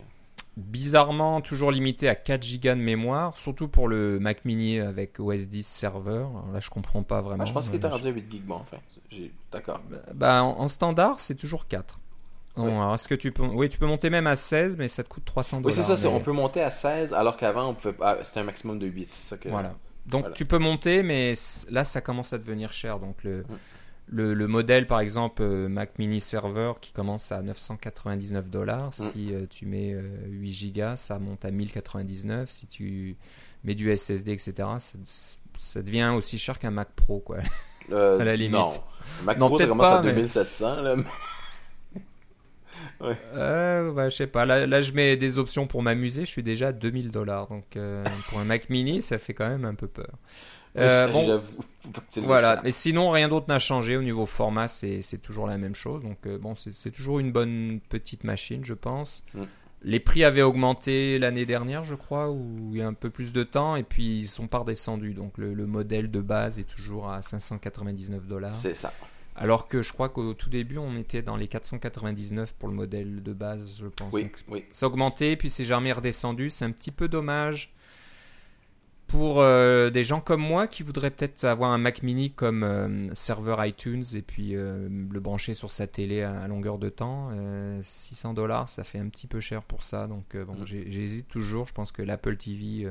Bizarrement, 0.60 1.42
toujours 1.42 1.72
limité 1.72 2.10
à 2.10 2.16
4 2.16 2.46
Go 2.62 2.70
de 2.70 2.74
mémoire, 2.76 3.38
surtout 3.38 3.68
pour 3.68 3.88
le 3.88 4.20
Mac 4.20 4.44
Mini 4.46 4.80
avec 4.80 5.20
OS 5.20 5.48
10 5.48 5.66
serveur. 5.66 6.30
Là, 6.54 6.60
je 6.60 6.70
comprends 6.70 7.04
pas 7.04 7.22
vraiment. 7.22 7.44
Ah, 7.44 7.46
je 7.46 7.54
pense 7.54 7.68
qu'il 7.68 7.76
était 7.78 7.88
rendu 7.88 8.08
à 8.08 8.12
8 8.12 8.26
GB, 8.32 8.44
bon, 8.46 8.56
enfin. 8.56 8.78
J'ai- 9.10 9.32
D'accord. 9.52 9.82
Bah, 10.14 10.44
en, 10.44 10.60
en 10.60 10.68
standard, 10.68 11.20
c'est 11.20 11.36
toujours 11.36 11.68
4. 11.68 12.00
Bon, 12.56 12.66
Ouais. 12.66 12.72
alors 12.72 12.96
est-ce 12.96 13.08
que 13.08 13.16
tu 13.16 13.32
peux. 13.32 13.44
Oui, 13.44 13.70
tu 13.70 13.78
peux 13.78 13.86
monter 13.86 14.10
même 14.10 14.28
à 14.28 14.36
16, 14.36 14.76
mais 14.78 14.88
ça 14.90 15.04
te 15.04 15.08
coûte 15.10 15.24
300 15.26 15.58
Oui, 15.58 15.64
dollars. 15.64 15.76
c'est 15.78 15.84
ça, 15.84 15.96
c'est- 15.96 16.08
mais- 16.10 16.14
on 16.16 16.20
peut 16.20 16.32
monter 16.34 16.62
à 16.62 16.70
16, 16.72 17.14
alors 17.14 17.38
qu'avant, 17.38 17.74
pouvait 17.74 17.96
ah, 18.02 18.18
c'était 18.24 18.42
un 18.42 18.44
maximum 18.44 18.80
de 18.80 18.88
8. 18.88 19.10
C'est 19.14 19.30
ça 19.30 19.38
que. 19.38 19.48
Voilà. 19.50 19.76
Donc 20.08 20.22
Voilà. 20.22 20.36
tu 20.36 20.46
peux 20.46 20.58
monter, 20.58 21.04
mais 21.04 21.34
là, 21.70 21.84
ça 21.84 22.02
commence 22.02 22.34
à 22.34 22.38
devenir 22.38 22.72
cher. 22.74 23.00
Donc 23.00 23.24
le. 23.24 23.42
Mm. 23.44 23.46
Le, 24.12 24.34
le 24.34 24.48
modèle, 24.48 24.88
par 24.88 25.02
exemple, 25.02 25.44
euh, 25.44 25.70
Mac 25.70 26.00
Mini 26.00 26.20
Server 26.20 26.74
qui 26.82 26.92
commence 26.94 27.32
à 27.32 27.42
999 27.44 28.46
Mm. 28.46 28.50
dollars. 28.50 28.94
Si 28.94 29.34
euh, 29.34 29.46
tu 29.50 29.66
mets 29.68 29.94
euh, 29.94 30.02
8 30.28 30.72
Go, 30.76 30.96
ça 30.96 31.20
monte 31.20 31.46
à 31.46 31.52
1099. 31.52 32.50
Si 32.50 32.66
tu 32.66 33.16
mets 33.64 33.76
du 33.76 33.96
SSD, 33.96 34.32
etc., 34.32 34.54
ça, 34.80 34.98
ça 35.58 35.82
devient 35.84 36.12
aussi 36.18 36.40
cher 36.40 36.58
qu'un 36.58 36.72
Mac 36.72 36.90
Pro. 36.96 37.20
Quoi. 37.20 37.38
Euh, 37.92 38.18
à 38.20 38.24
la 38.24 38.36
limite. 38.36 38.54
Non. 38.54 38.70
Mac 39.26 39.38
Non, 39.38 39.48
Pro, 39.48 39.60
ça 39.60 39.68
commence 39.68 39.86
pas, 39.88 40.00
à 40.00 40.04
mais- 40.04 40.14
2700, 40.14 40.82
là. 40.82 40.96
Euh, 43.02 43.92
ouais, 43.92 44.10
je 44.10 44.16
sais 44.16 44.28
pas. 44.28 44.46
Là, 44.46 44.68
là, 44.68 44.82
je 44.82 44.92
mets 44.92 45.16
des 45.18 45.40
options 45.40 45.68
pour 45.68 45.82
m'amuser. 45.84 46.26
Je 46.26 46.30
suis 46.30 46.44
déjà 46.44 46.70
à 46.70 46.72
2000 46.74 47.12
dollars. 47.12 47.48
Donc, 47.48 47.76
euh, 47.78 48.04
pour 48.30 48.40
un 48.40 48.44
Mac 48.44 48.70
Mini, 48.70 49.02
ça 49.02 49.18
fait 49.20 49.34
quand 49.34 49.48
même 49.48 49.66
un 49.66 49.74
peu 49.76 49.88
peur. 49.88 50.12
Euh, 50.80 51.08
Oui, 51.08 51.14
bon, 51.14 51.42
le 52.18 52.22
voilà. 52.22 52.62
Mais 52.64 52.72
sinon, 52.72 53.10
rien 53.10 53.28
d'autre 53.30 53.48
n'a 53.50 53.60
changé 53.60 53.98
au 53.98 54.02
niveau 54.02 54.26
format. 54.26 54.68
C'est 54.68 55.02
c'est 55.02 55.18
toujours 55.18 55.48
la 55.48 55.58
même 55.58 55.76
chose. 55.76 56.04
Donc, 56.04 56.18
euh, 56.26 56.38
bon, 56.38 56.56
c'est 56.56 56.74
c'est 56.74 56.92
toujours 56.92 57.20
une 57.20 57.32
bonne 57.32 57.80
petite 57.90 58.24
machine, 58.24 58.64
je 58.66 58.74
pense. 58.74 59.24
Mm. 59.34 59.44
Les 59.84 60.02
prix 60.02 60.26
avaient 60.26 60.42
augmenté 60.42 61.20
l'année 61.20 61.46
dernière, 61.46 61.86
je 61.86 61.96
crois, 61.96 62.30
ou 62.30 62.72
il 62.74 62.80
y 62.80 62.82
a 62.82 62.88
un 62.88 62.94
peu 62.94 63.10
plus 63.10 63.32
de 63.32 63.44
temps, 63.44 63.78
et 63.78 63.84
puis 63.84 64.18
ils 64.18 64.28
sont 64.28 64.48
pas 64.48 64.58
redescendus. 64.58 65.14
Donc, 65.14 65.38
le, 65.38 65.54
le 65.54 65.66
modèle 65.66 66.12
de 66.12 66.20
base 66.20 66.60
est 66.60 66.68
toujours 66.70 67.10
à 67.10 67.22
599 67.22 68.28
dollars. 68.28 68.52
C'est 68.52 68.74
ça. 68.74 68.92
Alors 69.38 69.70
que 69.70 69.82
je 69.82 69.94
crois 69.94 70.10
qu'au 70.10 70.34
tout 70.34 70.50
début, 70.50 70.78
on 70.80 70.98
était 70.98 71.22
dans 71.22 71.38
les 71.38 71.48
499 71.48 72.56
pour 72.56 72.68
le 72.68 72.76
modèle 72.76 73.24
de 73.24 73.32
base, 73.32 73.78
je 73.80 73.86
pense. 73.88 74.12
Oui, 74.12 74.24
Donc, 74.24 74.36
oui. 74.50 74.66
ça 74.74 74.86
a 74.86 74.90
augmenté, 74.90 75.38
puis 75.38 75.50
c'est 75.50 75.64
jamais 75.64 75.94
redescendu. 75.94 76.50
C'est 76.50 76.66
un 76.66 76.72
petit 76.72 76.92
peu 76.92 77.08
dommage 77.08 77.72
pour 79.10 79.42
euh, 79.42 79.90
des 79.90 80.04
gens 80.04 80.22
comme 80.22 80.40
moi 80.42 80.68
qui 80.68 80.84
voudraient 80.84 81.10
peut-être 81.12 81.44
avoir 81.44 81.72
un 81.72 81.78
Mac 81.78 82.04
mini 82.04 82.32
comme 82.32 82.64
euh, 82.64 83.14
serveur 83.14 83.66
iTunes 83.66 84.04
et 84.16 84.22
puis 84.22 84.56
euh, 84.56 84.88
le 84.90 85.20
brancher 85.20 85.54
sur 85.56 85.72
sa 85.72 85.88
télé 85.88 86.22
à, 86.22 86.40
à 86.42 86.48
longueur 86.48 86.78
de 86.78 86.88
temps. 86.90 87.30
Euh, 87.34 87.80
600 87.84 88.34
dollars, 88.36 88.70
ça 88.70 88.84
fait 88.84 89.00
un 89.00 89.10
petit 89.10 89.28
peu 89.28 89.40
cher 89.40 89.64
pour 89.64 89.84
ça. 89.84 90.08
Donc 90.08 90.38
bon, 90.38 90.54
Mm. 90.54 90.66
j'hésite 90.66 91.28
toujours. 91.28 91.66
Je 91.68 91.74
pense 91.74 91.92
que 91.92 92.02
l'Apple 92.02 92.38
TV 92.38 92.88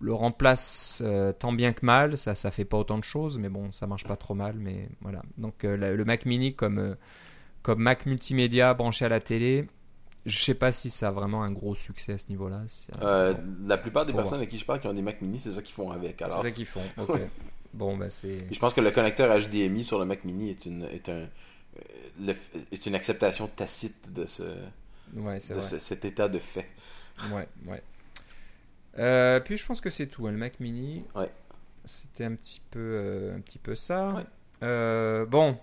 le 0.00 0.12
remplace 0.14 1.02
tant 1.38 1.52
bien 1.52 1.72
que 1.72 1.84
mal. 1.86 2.16
Ça, 2.16 2.34
ça 2.34 2.50
fait 2.50 2.64
pas 2.64 2.76
autant 2.78 2.98
de 2.98 3.04
choses, 3.04 3.38
mais 3.38 3.48
bon, 3.48 3.70
ça 3.72 3.86
marche 3.86 4.04
pas 4.04 4.16
trop 4.16 4.34
mal. 4.34 4.56
Mais 4.58 4.88
voilà. 5.00 5.22
Donc 5.38 5.62
la- 5.62 5.92
le 5.94 6.04
Mac 6.04 6.26
mini 6.26 6.54
comme, 6.54 6.96
comme 7.62 7.80
Mac 7.80 8.06
multimédia 8.06 8.74
branché 8.74 9.04
à 9.04 9.08
la 9.08 9.20
télé. 9.20 9.66
Je 10.24 10.38
sais 10.38 10.54
pas 10.54 10.70
si 10.70 10.90
ça 10.90 11.08
a 11.08 11.10
vraiment 11.10 11.42
un 11.42 11.50
gros 11.50 11.74
succès 11.74 12.12
à 12.12 12.18
ce 12.18 12.28
niveau-là. 12.28 12.62
Euh, 13.02 13.32
bon, 13.34 13.66
la 13.68 13.76
plupart 13.78 14.06
des 14.06 14.12
personnes 14.12 14.40
à 14.40 14.46
qui 14.46 14.56
je 14.58 14.64
parle 14.64 14.80
qui 14.80 14.86
ont 14.86 14.92
des 14.94 15.02
Mac 15.02 15.20
mini, 15.20 15.40
c'est 15.40 15.52
ça 15.52 15.62
qu'ils 15.62 15.74
font 15.74 15.90
avec. 15.90 16.22
c'est 16.28 16.42
ça 16.42 16.50
qu'ils 16.50 16.66
font. 16.66 16.82
Ok. 16.98 17.18
Bon, 17.74 17.96
bah 17.96 18.10
c'est. 18.10 18.52
Je 18.52 18.58
pense 18.58 18.74
que 18.74 18.82
le 18.82 18.90
connecteur 18.90 19.34
HDMI 19.34 19.82
sur 19.82 19.98
le 19.98 20.04
Mac 20.04 20.24
mini 20.24 20.50
est 20.50 20.66
une, 20.66 20.84
est 20.84 21.08
un, 21.08 21.12
euh, 21.22 21.26
le- 22.20 22.36
est 22.70 22.84
une 22.84 22.94
acceptation 22.94 23.48
tacite 23.48 24.12
de, 24.12 24.26
ce, 24.26 24.42
Ouais, 25.16 25.38
de 25.38 25.58
ce- 25.60 25.78
cet 25.78 26.04
état 26.04 26.28
de 26.28 26.38
fait. 26.38 26.66
Ouais, 27.32 27.48
ouais. 27.66 27.82
Euh, 28.98 29.40
puis 29.40 29.56
je 29.56 29.64
pense 29.64 29.80
que 29.80 29.88
c'est 29.88 30.06
tout. 30.06 30.26
hein, 30.26 30.32
Le 30.32 30.36
Mac 30.36 30.60
Mini. 30.60 31.02
Ouais. 31.14 31.30
C'était 31.86 32.24
un 32.24 32.34
petit 32.34 32.60
peu, 32.70 32.78
euh, 32.78 33.36
un 33.36 33.40
petit 33.40 33.58
peu 33.58 33.74
ça. 33.74 34.10
Ouais. 34.12 34.22
Euh, 34.62 35.24
bon. 35.24 35.56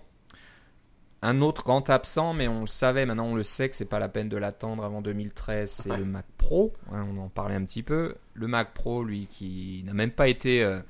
Un 1.22 1.42
autre 1.42 1.64
grand 1.64 1.90
absent, 1.90 2.32
mais 2.32 2.48
on 2.48 2.62
le 2.62 2.66
savait, 2.66 3.04
maintenant 3.04 3.26
on 3.26 3.34
le 3.34 3.42
sait 3.42 3.68
que 3.68 3.76
c'est 3.76 3.84
pas 3.84 3.98
la 3.98 4.08
peine 4.08 4.28
de 4.30 4.38
l'attendre 4.38 4.84
avant 4.84 5.02
2013, 5.02 5.70
c'est 5.70 5.90
Ouais. 5.90 5.98
le 5.98 6.04
Mac 6.06 6.24
Pro. 6.38 6.72
hein, 6.92 7.06
on 7.14 7.18
en 7.20 7.28
parlait 7.28 7.54
un 7.56 7.64
petit 7.64 7.82
peu. 7.82 8.14
Le 8.32 8.46
Mac 8.46 8.72
Pro, 8.72 9.04
lui, 9.04 9.26
qui 9.26 9.82
n'a 9.84 9.92
même 9.92 10.12
pas 10.12 10.28
été 10.28 10.62
euh, 10.64 10.80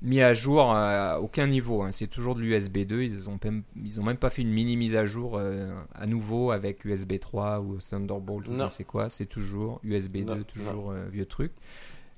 mis 0.00 0.22
à 0.22 0.32
jour 0.32 0.62
à 0.72 1.20
aucun 1.20 1.46
niveau. 1.46 1.82
hein, 1.82 1.92
C'est 1.92 2.06
toujours 2.06 2.34
de 2.34 2.40
l'USB 2.40 2.86
2. 2.86 3.02
Ils 3.02 3.28
ont, 3.28 3.38
même, 3.44 3.62
ils 3.84 4.00
ont 4.00 4.04
même 4.04 4.16
pas 4.16 4.30
fait 4.30 4.40
une 4.40 4.50
mini 4.52 4.78
mise 4.78 4.96
à 4.96 5.04
jour 5.04 5.36
euh, 5.38 5.68
à 5.94 6.06
nouveau 6.06 6.50
avec 6.50 6.86
USB 6.86 7.18
3 7.18 7.60
ou 7.60 7.76
Thunderbolt 7.76 8.48
ou 8.48 8.54
je 8.56 8.70
sais 8.70 8.84
quoi. 8.84 9.10
C'est 9.10 9.26
toujours 9.26 9.80
USB 9.84 10.24
2, 10.24 10.34
Non, 10.34 10.42
toujours 10.44 10.92
euh, 10.92 11.04
vieux 11.12 11.26
truc. 11.26 11.52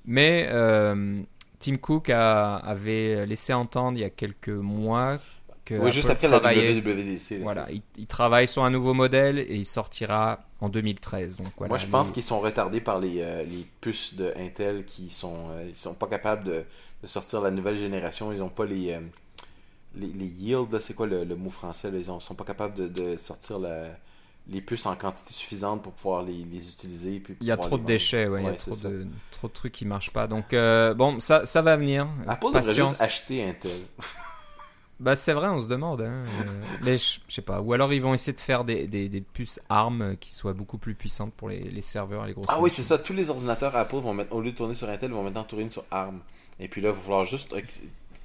Mais 0.05 0.47
Tim 1.59 1.75
Cook 1.75 2.09
a- 2.09 2.55
avait 2.55 3.25
laissé 3.25 3.53
entendre 3.53 3.97
il 3.97 4.01
y 4.01 4.05
a 4.05 4.09
quelques 4.09 4.49
mois 4.49 5.19
que 5.77 5.81
oui, 5.81 5.91
juste 5.91 6.09
après 6.09 6.27
travaillait- 6.27 6.73
la 6.73 6.79
WWDC. 6.81 7.31
là, 7.37 7.43
voilà, 7.43 7.63
c'est 7.65 7.71
ça. 7.71 7.75
il, 7.97 8.01
il 8.01 8.07
travaille 8.07 8.47
sur 8.47 8.63
un 8.63 8.69
nouveau 8.69 8.93
modèle 8.93 9.39
et 9.39 9.55
il 9.55 9.65
sortira 9.65 10.39
en 10.59 10.69
2013. 10.69 11.37
Donc 11.37 11.47
voilà, 11.57 11.69
Moi, 11.69 11.77
je 11.77 11.87
pense 11.87 12.11
qu'ils 12.11 12.23
sont 12.23 12.39
retardés 12.39 12.81
par 12.81 12.99
les, 12.99 13.21
euh, 13.21 13.43
les 13.43 13.65
puces 13.81 14.13
de 14.15 14.33
Intel 14.37 14.85
qui 14.85 15.09
sont, 15.09 15.49
euh, 15.51 15.65
ils 15.67 15.75
sont 15.75 15.95
pas 15.95 16.07
capables 16.07 16.43
de, 16.43 16.63
de 17.01 17.07
sortir 17.07 17.41
la 17.41 17.51
nouvelle 17.51 17.77
génération. 17.77 18.31
Ils 18.31 18.41
ont 18.41 18.49
pas 18.49 18.65
les, 18.65 18.91
euh, 18.93 18.99
les, 19.95 20.07
les 20.07 20.25
yields, 20.27 20.79
c'est 20.79 20.93
quoi 20.93 21.07
le, 21.07 21.23
le 21.23 21.35
mot 21.35 21.49
français 21.49 21.89
là? 21.91 21.97
Ils 21.97 22.11
ont, 22.11 22.19
sont 22.19 22.35
pas 22.35 22.45
capables 22.45 22.75
de, 22.75 22.87
de 22.87 23.17
sortir 23.17 23.59
la- 23.59 23.89
les 24.47 24.59
puces 24.59 24.87
en 24.87 24.95
quantité 24.95 25.33
suffisante 25.33 25.83
pour 25.83 25.93
pouvoir 25.93 26.23
les, 26.23 26.33
les 26.51 26.67
utiliser. 26.67 27.19
Puis 27.19 27.35
il 27.41 27.47
y 27.47 27.51
a 27.51 27.57
trop 27.57 27.77
de 27.77 27.85
déchets, 27.85 28.27
ouais, 28.27 28.41
il 28.41 28.45
y 28.47 28.49
a 28.49 28.53
trop 28.55 28.75
de, 28.75 29.05
trop 29.29 29.47
de 29.47 29.53
trucs 29.53 29.71
qui 29.71 29.85
marchent 29.85 30.09
pas. 30.11 30.25
Donc 30.27 30.53
euh, 30.53 30.95
bon, 30.95 31.19
ça, 31.19 31.45
ça 31.45 31.61
va 31.61 31.77
venir. 31.77 32.07
Apple 32.27 32.47
devrait 32.47 32.73
juste 32.73 33.01
acheter 33.01 33.43
Intel. 33.47 33.71
Bah 35.01 35.15
c'est 35.15 35.33
vrai, 35.33 35.47
on 35.49 35.59
se 35.59 35.67
demande. 35.67 36.01
hein, 36.01 36.23
euh, 36.41 36.61
mais 36.83 36.95
je 36.97 37.19
sais 37.27 37.41
pas. 37.41 37.59
Ou 37.59 37.73
alors 37.73 37.91
ils 37.91 38.01
vont 38.01 38.13
essayer 38.13 38.33
de 38.33 38.39
faire 38.39 38.63
des, 38.63 38.87
des, 38.87 39.09
des 39.09 39.21
puces 39.21 39.59
ARM 39.67 40.15
qui 40.19 40.33
soient 40.33 40.53
beaucoup 40.53 40.77
plus 40.77 40.93
puissantes 40.93 41.33
pour 41.33 41.49
les, 41.49 41.59
les 41.59 41.81
serveurs 41.81 42.23
et 42.25 42.27
les 42.27 42.33
grosses 42.33 42.45
Ah 42.47 42.59
oui, 42.61 42.69
c'est 42.71 42.83
ça. 42.83 42.97
Tous 42.99 43.13
les 43.13 43.29
ordinateurs 43.31 43.75
Apple 43.75 43.95
vont 43.95 44.13
mettre, 44.13 44.33
au 44.33 44.41
lieu 44.41 44.51
de 44.51 44.55
tourner 44.55 44.75
sur 44.75 44.87
Intel, 44.89 45.11
vont 45.11 45.23
maintenant 45.23 45.43
tourner 45.43 45.69
sur 45.69 45.83
ARM. 45.89 46.19
Et 46.59 46.67
puis 46.67 46.81
là, 46.81 46.89
il 46.89 46.95
va 46.95 47.01
falloir 47.01 47.25
juste. 47.25 47.53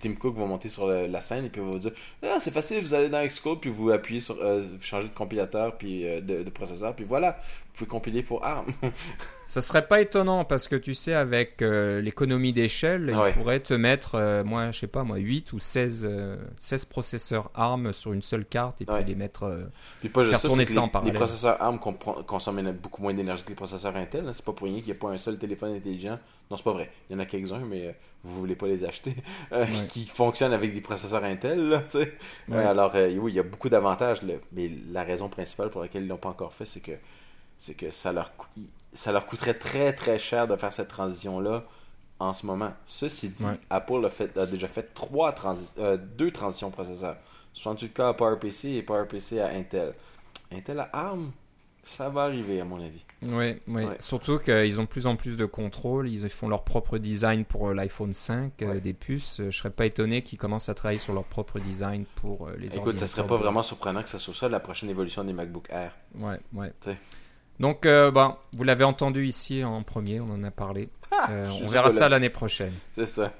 Tim 0.01 0.13
Cook 0.15 0.37
va 0.37 0.45
monter 0.45 0.69
sur 0.69 0.89
la 0.89 1.21
scène 1.21 1.45
et 1.47 1.49
puis 1.49 1.61
va 1.61 1.69
vous 1.69 1.79
dire 1.79 1.93
Ah, 2.23 2.37
c'est 2.41 2.51
facile, 2.53 2.83
vous 2.83 2.95
allez 2.95 3.09
dans 3.09 3.25
Xcode, 3.27 3.61
puis 3.61 3.71
vous 3.71 3.91
appuyez 3.91 4.21
sur. 4.21 4.37
euh, 4.43 4.63
vous 4.77 4.83
changez 4.83 5.09
de 5.09 5.15
compilateur, 5.15 5.77
puis 5.79 6.07
euh, 6.07 6.21
de, 6.21 6.43
de 6.43 6.51
processeur, 6.51 6.95
puis 6.95 7.05
voilà, 7.05 7.39
vous 7.43 7.79
pouvez 7.79 7.89
compiler 7.89 8.23
pour 8.23 8.45
ARM. 8.45 8.67
Ça 9.49 9.61
serait 9.61 9.87
pas 9.87 10.01
étonnant 10.01 10.45
parce 10.45 10.67
que 10.67 10.75
tu 10.75 10.93
sais, 10.93 11.15
avec 11.15 11.63
euh, 11.63 12.01
l'économie 12.01 12.53
d'échelle, 12.53 13.15
Ouais. 13.15 13.31
ils 13.31 13.35
pourraient 13.39 13.61
te 13.61 13.75
mettre, 13.75 14.17
euh, 14.17 14.43
moi, 14.43 14.73
je 14.73 14.81
sais 14.81 14.87
pas, 14.89 15.05
moi, 15.05 15.19
8 15.19 15.53
ou 15.53 15.61
16, 15.61 16.05
euh, 16.11 16.37
16 16.59 16.85
processeurs 16.87 17.51
ARM 17.55 17.93
sur 17.93 18.13
une 18.13 18.23
seule 18.23 18.45
carte 18.45 18.81
et 18.81 18.85
puis 18.87 18.95
Ouais. 18.95 19.05
les 19.05 19.15
mettre. 19.15 19.67
Puis 20.01 20.09
pas 20.09 20.25
Faire 20.25 20.41
ça, 20.41 20.49
tourner 20.49 20.65
ça 20.65 20.83
en 20.83 20.91
les, 21.05 21.13
processeurs 21.13 21.63
ARM 21.63 21.79
consomment 21.79 22.73
beaucoup 22.73 23.03
moins 23.03 23.15
d'énergie 23.15 23.45
que 23.45 23.51
les 23.51 23.55
processeurs 23.55 23.95
Intel. 23.95 24.27
hein. 24.27 24.33
C'est 24.33 24.45
pas 24.45 24.53
pour 24.53 24.67
rien 24.67 24.79
qu'il 24.79 24.87
n'y 24.87 24.93
a 24.93 24.95
pas 24.97 25.11
un 25.11 25.19
seul 25.19 25.39
téléphone 25.39 25.75
intelligent. 25.77 26.19
Non, 26.51 26.57
c'est 26.57 26.65
pas 26.65 26.73
vrai. 26.73 26.91
Il 27.09 27.13
y 27.13 27.17
en 27.17 27.21
a 27.21 27.25
quelques-uns, 27.27 27.65
mais 27.65 27.97
vous 28.27 28.41
voulez 28.41 28.57
pas 28.57 28.67
les 28.67 28.85
acheter. 28.85 29.15
euh, 29.53 29.65
Ouais. 29.65 29.87
Qui 29.89 30.05
fonctionnent 30.07 30.53
avec 30.53 30.75
des 30.75 30.81
processeurs 30.81 31.25
Intel. 31.25 31.69
Là, 31.69 31.81
tu 31.81 31.93
sais. 31.93 32.17
Ouais. 32.49 32.57
Euh, 32.57 32.71
alors, 32.71 32.93
euh, 32.95 33.15
oui, 33.19 33.33
il 33.33 33.35
y 33.37 33.41
a 33.41 33.43
beaucoup 33.43 33.69
d'avantages. 33.69 34.21
Mais 34.53 34.71
la 34.91 35.03
raison 35.05 35.29
principale 35.29 35.71
pour 35.71 35.81
laquelle 35.83 36.03
ils 36.03 36.09
l'ont 36.09 36.17
pas 36.17 36.29
encore 36.29 36.53
fait, 36.53 36.65
c'est 36.65 36.81
que, 36.81 36.93
c'est 37.59 37.75
que 37.75 37.91
ça, 37.91 38.13
leur, 38.13 38.31
ça 38.93 39.13
leur 39.13 39.27
coûterait 39.27 39.55
très 39.55 39.93
très 39.93 40.19
cher 40.19 40.47
de 40.49 40.57
faire 40.57 40.73
cette 40.73 40.89
transition-là 40.89 41.65
en 42.19 42.35
ce 42.35 42.47
moment. 42.47 42.73
Ceci 42.87 43.29
dit, 43.31 43.45
Ouais. 43.45 43.59
Apple 43.71 44.05
a, 44.05 44.11
fait, 44.11 44.37
a 44.39 44.47
déjà 44.47 44.69
fait 44.69 44.93
trois 44.95 45.33
transi- 45.33 45.79
euh, 45.79 45.97
deux 45.97 46.31
transitions 46.31 46.71
processeurs. 46.71 47.17
68K 47.55 48.03
à 48.09 48.15
PowerPC 48.15 48.69
et 48.71 48.83
PowerPC 48.83 49.41
à 49.41 49.49
Intel. 49.49 49.95
Intel 50.53 50.81
à 50.81 50.91
ARM, 50.93 51.33
Ça 51.83 52.09
va 52.09 52.25
arriver, 52.25 52.61
à 52.61 52.65
mon 52.65 52.77
avis. 52.85 53.03
Oui, 53.23 53.57
oui. 53.67 53.85
Ouais. 53.85 53.97
Surtout 53.99 54.39
qu'ils 54.39 54.79
ont 54.79 54.83
de 54.85 54.89
plus 54.89 55.07
en 55.07 55.17
plus 55.17 55.37
de 55.37 55.47
contrôle. 55.47 56.09
Ils 56.09 56.29
font 56.29 56.49
leur 56.49 56.65
propre 56.65 56.99
design 56.99 57.45
pour 57.45 57.69
euh, 57.71 57.75
l'iPhone 57.75 58.13
5, 58.13 58.53
euh, 58.63 58.67
Ouais. 58.75 58.81
des 58.81 58.93
puces. 58.93 59.41
Euh, 59.41 59.51
Je 59.51 59.57
serais 59.59 59.71
pas 59.71 59.87
étonné 59.87 60.23
qu'ils 60.23 60.39
commencent 60.39 60.69
à 60.69 60.75
travailler 60.75 60.99
sur 60.99 61.15
leur 61.15 61.25
propre 61.25 61.59
design 61.59 62.05
pour 62.17 62.49
euh, 62.49 62.57
les 62.59 62.77
Écoute, 62.77 62.99
ça 62.99 63.07
serait 63.07 63.27
pas 63.27 63.37
vraiment 63.37 63.63
surprenant 63.63 64.03
que 64.03 64.09
ça 64.09 64.19
soit 64.19 64.35
ça 64.35 64.49
la 64.49 64.61
prochaine 64.61 64.91
évolution 64.91 65.25
des 65.25 65.33
MacBook 65.33 65.67
Air. 65.71 65.93
Ouais, 66.19 66.39
ouais. 66.53 66.73
Donc, 67.59 67.87
euh, 67.87 68.11
bah, 68.11 68.39
vous 68.53 68.65
l'avez 68.65 68.85
entendu 68.85 69.27
ici 69.27 69.65
en 69.65 69.83
premier, 69.83 70.21
on 70.21 70.31
en 70.31 70.45
a 70.45 70.51
parlé. 70.51 70.91
Suis 71.51 71.65
on 71.65 71.69
verra 71.69 71.91
ça 71.91 72.01
la- 72.11 72.17
l'année 72.17 72.29
prochaine. 72.29 72.73
C'est 72.93 73.07
ça. 73.07 73.33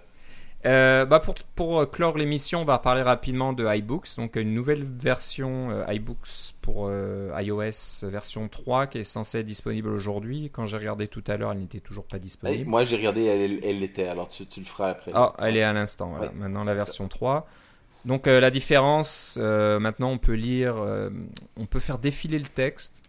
Euh, 0.67 1.05
bah 1.07 1.21
pour, 1.21 1.35
pour 1.55 1.81
euh, 1.81 1.87
clore 1.87 2.19
l'émission, 2.19 2.63
on 2.63 2.65
va 2.65 2.79
parler 2.79 3.03
rapidement 3.03 3.53
de 3.53 3.65
iBooks. 3.67 4.17
Donc, 4.17 4.35
une 4.37 4.53
nouvelle 4.53 4.83
version 4.83 5.71
euh, 5.71 5.85
iBooks 5.93 6.55
pour 6.61 6.89
euh, 6.89 7.31
iOS 7.41 8.09
version 8.09 8.49
3 8.49 8.89
qui 8.89 8.99
est 8.99 9.05
censée 9.05 9.39
être 9.39 9.47
disponible 9.47 9.89
aujourd'hui. 9.89 10.51
Quand 10.53 10.67
j'ai 10.67 10.77
regardé 10.77 11.07
tout 11.07 11.23
à 11.29 11.37
l'heure, 11.37 11.53
elle 11.53 11.61
n'était 11.61 11.79
toujours 11.81 12.05
pas 12.05 12.17
Hey, 12.17 12.23
disponible. 12.23 12.69
moi, 12.69 12.85
j'ai 12.85 12.97
regardé, 12.97 13.25
elle 13.25 13.61
elle 13.65 13.79
l'était, 13.79 14.09
alors 14.09 14.29
tu, 14.29 14.45
tu 14.47 14.59
le 14.61 14.67
feras 14.67 14.91
après. 14.91 15.13
Ah, 15.15 15.35
elle 15.39 15.57
est 15.57 15.63
à 15.63 15.73
l'instant. 15.73 16.09
Voilà. 16.17 16.27
Ouais, 16.27 16.33
maintenant, 16.35 16.65
la 16.65 16.75
version 16.75 17.07
3. 17.07 17.47
Donc, 18.05 18.27
la 18.27 18.51
différence, 18.51 19.37
maintenant, 19.37 20.11
on 20.11 20.19
peut 20.19 20.35
lire, 20.35 20.77
on 21.57 21.67
peut 21.67 21.81
faire 21.81 21.99
défiler 21.99 22.39
le 22.39 22.47
texte. 22.47 23.03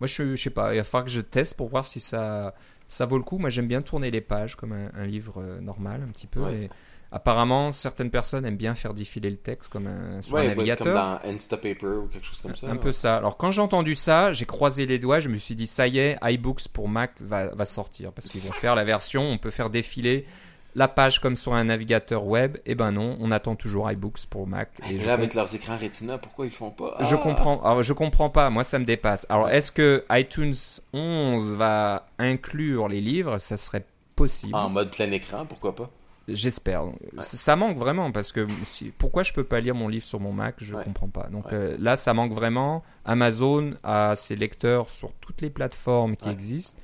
Moi, 0.00 0.06
je, 0.06 0.34
je 0.34 0.42
sais 0.42 0.50
pas, 0.50 0.74
il 0.74 0.78
va 0.78 0.84
falloir 0.84 1.04
que 1.04 1.10
je 1.10 1.20
teste 1.20 1.56
pour 1.56 1.68
voir 1.68 1.84
si 1.84 2.00
ça, 2.00 2.54
ça 2.88 3.06
vaut 3.06 3.16
le 3.18 3.22
coup. 3.24 3.38
Moi, 3.38 3.50
j'aime 3.50 3.66
bien 3.68 3.82
tourner 3.82 4.10
les 4.10 4.20
pages 4.20 4.56
comme 4.56 4.72
un, 4.72 4.90
un 4.94 5.06
livre 5.06 5.42
normal, 5.60 6.02
un 6.06 6.10
petit 6.10 6.26
peu. 6.26 6.40
Ouais. 6.40 6.64
Et 6.64 6.70
apparemment, 7.12 7.72
certaines 7.72 8.10
personnes 8.10 8.44
aiment 8.46 8.56
bien 8.56 8.74
faire 8.74 8.94
défiler 8.94 9.30
le 9.30 9.36
texte 9.36 9.70
comme 9.72 9.86
un, 9.86 10.20
sur 10.22 10.36
un 10.36 10.40
Ouais, 10.40 10.48
navigateur. 10.48 10.86
comme 10.86 10.94
dans 10.94 11.18
Instapaper 11.34 11.86
ou 11.86 12.06
quelque 12.08 12.26
chose 12.26 12.40
comme 12.42 12.56
ça. 12.56 12.68
Un 12.68 12.76
peu 12.76 12.92
ça. 12.92 13.16
Alors 13.16 13.36
quand 13.36 13.50
j'ai 13.50 13.62
entendu 13.62 13.94
ça, 13.94 14.32
j'ai 14.32 14.46
croisé 14.46 14.86
les 14.86 14.98
doigts, 14.98 15.20
je 15.20 15.28
me 15.28 15.36
suis 15.36 15.54
dit 15.54 15.66
ça 15.66 15.86
y 15.86 15.98
est, 15.98 16.18
iBooks 16.22 16.68
pour 16.72 16.88
Mac 16.88 17.12
va, 17.20 17.48
va 17.54 17.64
sortir 17.64 18.12
parce 18.12 18.28
qu'ils 18.28 18.40
vont 18.40 18.52
faire 18.52 18.74
la 18.74 18.84
version, 18.84 19.22
on 19.22 19.38
peut 19.38 19.50
faire 19.50 19.70
défiler 19.70 20.26
la 20.74 20.88
page 20.88 21.20
comme 21.20 21.36
sur 21.36 21.52
un 21.52 21.64
navigateur 21.64 22.26
web. 22.26 22.56
Et 22.64 22.74
ben 22.74 22.92
non, 22.92 23.18
on 23.20 23.30
attend 23.30 23.56
toujours 23.56 23.90
iBooks 23.92 24.24
pour 24.30 24.46
Mac. 24.46 24.70
Et 24.90 24.98
je, 24.98 25.06
là, 25.06 25.12
avec 25.12 25.34
leurs 25.34 25.54
écrans 25.54 25.76
Retina, 25.76 26.16
pourquoi 26.16 26.46
ils 26.46 26.50
font 26.50 26.70
pas? 26.70 26.96
Je 27.00 27.14
Ah! 27.14 27.18
comprends. 27.18 27.62
Alors 27.62 27.82
je 27.82 27.92
comprends 27.92 28.30
pas. 28.30 28.48
Moi 28.48 28.64
ça 28.64 28.78
me 28.78 28.86
dépasse. 28.86 29.26
Alors 29.28 29.50
est-ce 29.50 29.70
que 29.70 30.02
iTunes 30.10 30.54
11 30.94 31.56
va 31.56 32.06
inclure 32.18 32.88
les 32.88 33.02
livres? 33.02 33.36
Ça 33.38 33.58
serait 33.58 33.84
possible. 34.16 34.54
En 34.54 34.70
mode 34.70 34.90
plein 34.90 35.10
écran, 35.12 35.44
pourquoi 35.44 35.74
pas? 35.74 35.90
J'espère. 36.28 36.84
Ça- 37.20 37.36
Ça 37.36 37.56
manque 37.56 37.76
vraiment 37.76 38.12
parce 38.12 38.30
que 38.32 38.46
si, 38.64 38.92
pourquoi 38.96 39.22
je 39.22 39.32
peux 39.32 39.44
pas 39.44 39.60
lire 39.60 39.74
mon 39.74 39.88
livre 39.88 40.04
sur 40.04 40.20
mon 40.20 40.32
Mac? 40.32 40.54
Je 40.58 40.76
Ouais. 40.76 40.84
comprends 40.84 41.08
pas. 41.08 41.28
Donc 41.32 41.46
Ouais. 41.46 41.54
euh, 41.54 41.76
là, 41.80 41.96
ça 41.96 42.14
manque 42.14 42.32
vraiment. 42.32 42.82
Amazon 43.04 43.74
a 43.82 44.14
ses 44.14 44.36
lecteurs 44.36 44.88
sur 44.88 45.12
toutes 45.20 45.40
les 45.40 45.50
plateformes 45.50 46.16
qui 46.16 46.28
existent 46.28 46.78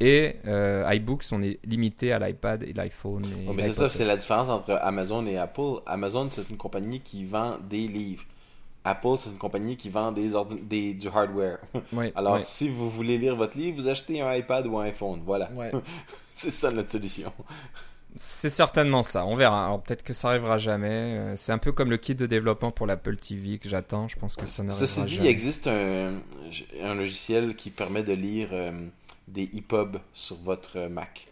et 0.00 0.36
euh, 0.46 0.90
iBooks, 0.94 1.24
on 1.32 1.42
est 1.42 1.58
limité 1.66 2.10
à 2.12 2.18
l'iPad 2.18 2.62
et 2.62 2.72
l'iPhone. 2.72 3.22
Ouais, 3.46 3.52
mais 3.54 3.62
c'est 3.64 3.72
ça, 3.74 3.88
c'est 3.90 4.04
la 4.06 4.16
différence 4.16 4.48
entre 4.48 4.72
Amazon 4.80 5.26
et 5.26 5.36
Apple. 5.36 5.82
Amazon, 5.84 6.28
c'est 6.30 6.48
une 6.48 6.56
compagnie 6.56 7.00
qui 7.00 7.24
vend 7.26 7.58
des 7.68 7.86
livres. 7.86 8.24
Apple, 8.82 9.08
c'est 9.18 9.28
une 9.28 9.36
compagnie 9.36 9.76
qui 9.76 9.90
vend 9.90 10.10
des, 10.10 10.30
des 10.62 10.94
du 10.94 11.08
hardware. 11.08 11.58
Alors, 12.14 12.42
si 12.42 12.70
vous 12.70 12.88
voulez 12.88 13.18
lire 13.18 13.36
votre 13.36 13.58
livre, 13.58 13.76
vous 13.82 13.88
achetez 13.88 14.22
un 14.22 14.34
iPad 14.34 14.66
ou 14.66 14.78
un 14.78 14.84
iPhone. 14.84 15.20
Voilà. 15.26 15.50
C'est 16.32 16.50
ça 16.50 16.70
notre 16.70 16.90
solution. 16.90 17.30
C'est 18.16 18.50
certainement 18.50 19.02
ça. 19.02 19.24
On 19.26 19.34
verra. 19.34 19.64
Alors 19.66 19.82
peut-être 19.82 20.02
que 20.02 20.12
ça 20.12 20.28
arrivera 20.30 20.58
jamais. 20.58 20.88
Euh, 20.90 21.36
C'est 21.36 21.52
un 21.52 21.58
peu 21.58 21.72
comme 21.72 21.90
le 21.90 21.96
kit 21.96 22.14
de 22.14 22.26
développement 22.26 22.70
pour 22.72 22.86
l'Apple 22.86 23.16
TV 23.16 23.58
que 23.58 23.68
j'attends. 23.68 24.08
Je 24.08 24.16
pense 24.18 24.36
que 24.36 24.46
ça 24.46 24.62
n'arrivera 24.62 24.86
Ceci 24.86 25.02
dit, 25.04 25.14
jamais. 25.16 25.28
il 25.28 25.30
existe 25.30 25.66
un, 25.68 26.14
un 26.82 26.94
logiciel 26.94 27.54
qui 27.54 27.70
permet 27.70 28.02
de 28.02 28.12
lire 28.12 28.48
euh, 28.52 28.72
des 29.28 29.44
EPUB 29.54 29.96
sur 30.12 30.36
votre 30.36 30.88
Mac. 30.88 31.28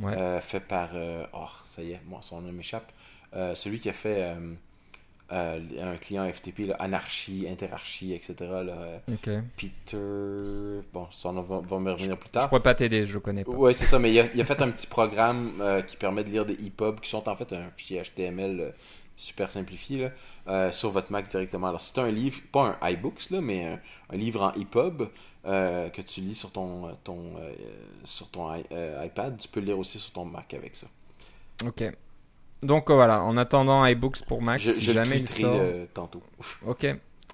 Ouais. 0.00 0.16
Euh, 0.16 0.40
fait 0.40 0.60
par. 0.60 0.90
euh, 0.94 1.26
oh, 1.34 1.44
ça 1.64 1.82
y 1.82 1.92
est, 1.92 2.00
moi, 2.08 2.20
son 2.22 2.40
nom 2.40 2.50
m'échappe. 2.52 2.90
Euh, 3.34 3.54
celui 3.54 3.78
qui 3.78 3.90
a 3.90 3.92
fait 3.92 4.34
euh, 5.32 5.58
un 5.80 5.96
client 5.96 6.30
FTP, 6.30 6.66
là, 6.66 6.76
Anarchie, 6.78 7.46
Interarchie, 7.50 8.12
etc. 8.12 8.34
Là, 8.38 9.00
euh. 9.08 9.40
Peter. 9.56 10.86
Bon, 10.92 11.06
son 11.10 11.32
nom 11.32 11.42
va, 11.42 11.60
va 11.60 11.78
me 11.78 11.92
revenir 11.92 12.16
plus 12.18 12.28
Je 12.28 12.32
tard. 12.32 12.48
pourrais 12.48 12.60
pas 12.62 12.74
t'aider. 12.74 13.06
Je 13.06 13.18
connais 13.18 13.42
pas. 13.44 13.52
Ouais, 13.52 13.72
c'est 13.74 13.86
ça, 13.86 13.98
mais 13.98 14.12
il 14.12 14.20
a, 14.20 14.26
il 14.34 14.40
a 14.40 14.44
fait 14.44 14.60
un 14.60 14.70
petit 14.70 14.86
programme 14.86 15.52
euh, 15.60 15.80
qui 15.82 15.96
permet 15.96 16.22
de 16.24 16.30
lire 16.30 16.44
des 16.44 16.54
EPUB 16.54 17.00
qui 17.00 17.10
sont 17.10 17.28
en 17.28 17.36
fait 17.36 17.52
un 17.52 17.70
fichier 17.76 18.02
HTML 18.02 18.60
euh, 18.60 18.70
super 19.16 19.50
simplifié 19.50 20.10
là, 20.46 20.72
sur 20.72 20.90
votre 20.90 21.12
Mac 21.12 21.28
directement. 21.28 21.68
Alors, 21.68 21.80
si 21.80 21.92
tu 21.92 22.00
un 22.00 22.10
livre, 22.10 22.40
pas 22.50 22.76
un 22.82 22.88
iBooks, 22.90 23.30
là, 23.30 23.40
mais 23.40 23.64
un, 23.66 23.80
un 24.10 24.16
livre 24.16 24.42
en 24.42 24.52
EPUB 24.52 25.04
que 25.44 26.00
tu 26.02 26.20
lis 26.22 26.34
sur 26.34 26.50
ton, 26.50 26.96
ton, 27.04 27.32
sur 28.04 28.28
ton 28.30 28.52
i- 28.54 28.64
iPad, 29.04 29.36
tu 29.38 29.48
peux 29.48 29.60
le 29.60 29.66
lire 29.66 29.78
aussi 29.78 29.98
sur 29.98 30.12
ton 30.12 30.24
Mac 30.24 30.52
avec 30.54 30.74
ça. 30.76 30.86
Ok. 31.66 31.84
Donc 32.62 32.90
euh, 32.90 32.94
voilà. 32.94 33.22
En 33.22 33.36
attendant 33.36 33.84
iBooks 33.84 34.22
pour 34.26 34.42
Mac, 34.42 34.60
je 34.60 34.70
si 34.70 34.82
je 34.82 34.92
jamais 34.92 35.18
il 35.18 35.28
sort. 35.28 35.56
euh, 35.60 35.86
tantôt. 35.92 36.22
Ok. 36.66 36.86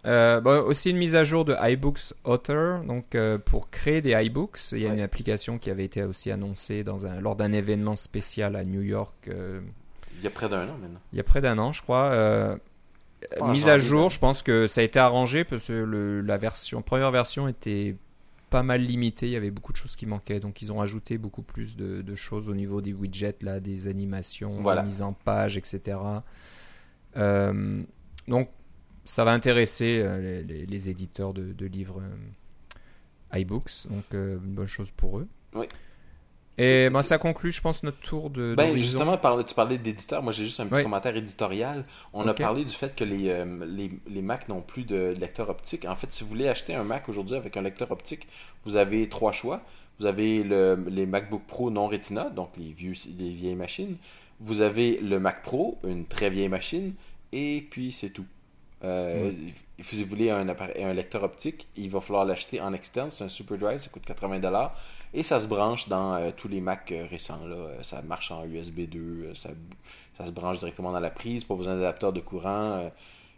Euh, 0.07 0.41
bah, 0.41 0.61
aussi 0.63 0.91
une 0.91 0.97
mise 0.97 1.17
à 1.17 1.25
jour 1.25 1.45
de 1.45 1.55
iBooks 1.61 2.15
Author, 2.25 2.83
donc 2.85 3.17
pour 3.47 3.69
créer 3.71 4.01
des 4.01 4.13
iBooks. 4.25 4.59
Il 4.73 4.79
y 4.79 4.85
a 4.87 4.89
Ouais. 4.89 4.95
une 4.95 5.01
application 5.01 5.59
qui 5.59 5.71
avait 5.71 5.85
été 5.85 6.03
aussi 6.05 6.31
annoncée 6.31 6.85
dans 6.85 7.07
un, 7.07 7.21
lors 7.21 7.35
d'un 7.37 7.53
événement 7.53 7.97
spécial 7.97 8.55
à 8.57 8.63
New 8.65 8.83
York 8.83 9.29
Il 9.29 10.23
y 10.23 10.27
a 10.27 10.31
près 10.31 10.49
d'un 10.49 10.63
an 10.69 10.77
maintenant. 10.81 11.01
il 11.13 11.17
y 11.17 11.21
a 11.21 11.25
près 11.25 11.41
d'un 11.41 11.59
an, 11.59 11.73
je 11.73 11.83
crois. 11.83 12.13
Mise 13.45 13.69
à 13.69 13.79
jour, 13.79 14.11
je 14.11 14.21
pense 14.21 14.43
que 14.43 14.69
ça 14.69 14.81
a 14.81 14.85
été 14.85 15.01
arrangé 15.01 15.43
parce 15.45 15.67
que 15.67 15.73
le, 15.73 16.21
la 16.21 16.37
version, 16.39 16.81
première 16.83 17.11
version 17.11 17.49
était 17.49 17.97
pas 18.51 18.63
mal 18.63 18.83
limitée. 18.83 19.27
Il 19.27 19.33
y 19.33 19.37
avait 19.37 19.51
beaucoup 19.51 19.73
de 19.73 19.77
choses 19.77 19.97
qui 19.97 20.07
manquaient, 20.07 20.41
donc 20.41 20.63
ils 20.63 20.73
ont 20.73 20.81
ajouté 20.81 21.19
beaucoup 21.19 21.43
plus 21.43 21.77
de, 21.77 22.03
de 22.03 22.15
choses 22.15 22.49
au 22.49 22.55
niveau 22.55 22.81
des 22.81 22.93
widgets, 22.93 23.37
là, 23.43 23.61
des 23.61 23.89
animations, 23.89 24.53
Voilà. 24.63 24.83
des 24.83 24.89
mises 24.89 25.03
en 25.03 25.13
page, 25.13 25.57
etc. 25.59 25.99
Euh, 27.17 27.83
donc 28.27 28.49
ça 29.05 29.25
va 29.25 29.33
intéresser 29.33 30.03
euh, 30.05 30.19
les, 30.21 30.45
les- 30.45 30.67
les 30.67 30.91
éditeurs 30.91 31.33
de, 31.33 31.53
de 31.53 31.67
livres 31.67 32.03
euh, 32.03 33.39
iBooks, 33.41 33.87
donc 33.91 34.05
euh, 34.15 34.37
une 34.45 34.55
bonne 34.55 34.67
chose 34.67 34.91
pour 34.91 35.19
eux. 35.19 35.29
Oui. 35.55 35.67
Et 36.59 36.91
ben, 36.91 37.03
ça 37.03 37.19
conclut, 37.19 37.53
je 37.53 37.61
pense, 37.61 37.85
notre 37.85 38.01
tour 38.01 38.31
de. 38.31 38.55
Ben, 38.57 38.77
justement, 38.77 39.17
tu 39.17 39.55
parlais 39.55 39.79
d'éditeur. 39.79 40.23
Moi, 40.23 40.33
j'ai 40.33 40.45
juste 40.45 40.59
un 40.59 40.67
petit 40.67 40.83
commentaire 40.83 41.17
éditorial. 41.17 41.85
On 42.13 42.27
a 42.27 42.35
parlé 42.35 42.65
du 42.65 42.73
fait 42.73 42.95
que 42.95 43.05
les, 43.05 43.29
euh, 43.29 43.65
les, 43.67 43.91
les 44.09 44.23
Mac 44.23 44.49
n'ont 44.49 44.61
plus 44.61 44.83
de 44.83 45.15
lecteur 45.19 45.49
optique. 45.49 45.85
En 45.85 45.95
fait, 45.95 46.13
si 46.13 46.25
vous 46.25 46.31
voulez 46.31 46.49
acheter 46.49 46.75
un 46.75 46.83
Mac 46.85 47.09
aujourd'hui 47.09 47.37
avec 47.37 47.57
un 47.57 47.63
lecteur 47.63 47.93
optique, 47.93 48.27
vous 48.65 48.77
avez 48.77 49.09
trois 49.09 49.33
choix. 49.33 49.63
Vous 50.01 50.07
avez 50.07 50.43
le, 50.45 50.85
les 50.89 51.07
MacBook 51.07 51.43
Pro 51.47 51.71
non 51.71 51.89
Retina, 51.89 52.25
donc 52.31 52.51
les, 52.57 52.71
vieux, 52.71 52.95
les 53.19 53.31
vieilles 53.31 53.57
machines. 53.57 53.97
Vous 54.41 54.61
avez 54.61 54.99
le 54.99 55.19
Mac 55.19 55.43
Pro, 55.43 55.79
une 55.85 56.07
très 56.07 56.31
vieille 56.31 56.49
machine. 56.49 56.95
Et 57.33 57.67
puis, 57.71 57.93
c'est 57.93 58.11
tout. 58.11 58.25
Euh, 58.85 59.33
Si 59.81 60.03
vous 60.03 60.09
voulez 60.11 60.31
un, 60.31 60.45
lecteur 60.93 61.23
optique, 61.23 61.69
il 61.77 61.91
va 61.91 62.01
falloir 62.01 62.25
l'acheter 62.25 62.61
en 62.61 62.73
externe. 62.73 63.11
C'est 63.11 63.25
un 63.25 63.29
Super 63.29 63.59
Drive, 63.59 63.81
ça 63.81 63.91
coûte 63.91 64.05
80$. 64.07 64.71
Et 65.15 65.23
ça 65.23 65.41
se 65.41 65.47
branche 65.47 65.89
dans 65.89 66.15
euh, 66.17 66.31
tous 66.37 66.49
les 66.49 66.61
Mac 66.61 66.93
euh, 66.93 67.07
récents. 67.09 67.45
Là. 67.47 67.57
Euh, 67.57 67.83
Ça 67.83 68.03
marche 68.03 68.31
en 68.31 68.45
USB 68.45 68.81
2, 68.81 68.99
euh, 68.99 69.35
ça, 69.35 69.51
ça 70.17 70.25
se 70.25 70.33
branche 70.33 70.59
directement 70.59 70.93
dans 70.93 71.01
la 71.01 71.11
prise, 71.11 71.45
pas 71.45 71.55
besoin 71.55 71.75
d'adapteur 71.75 72.13
de 72.13 72.21
courant. 72.21 72.91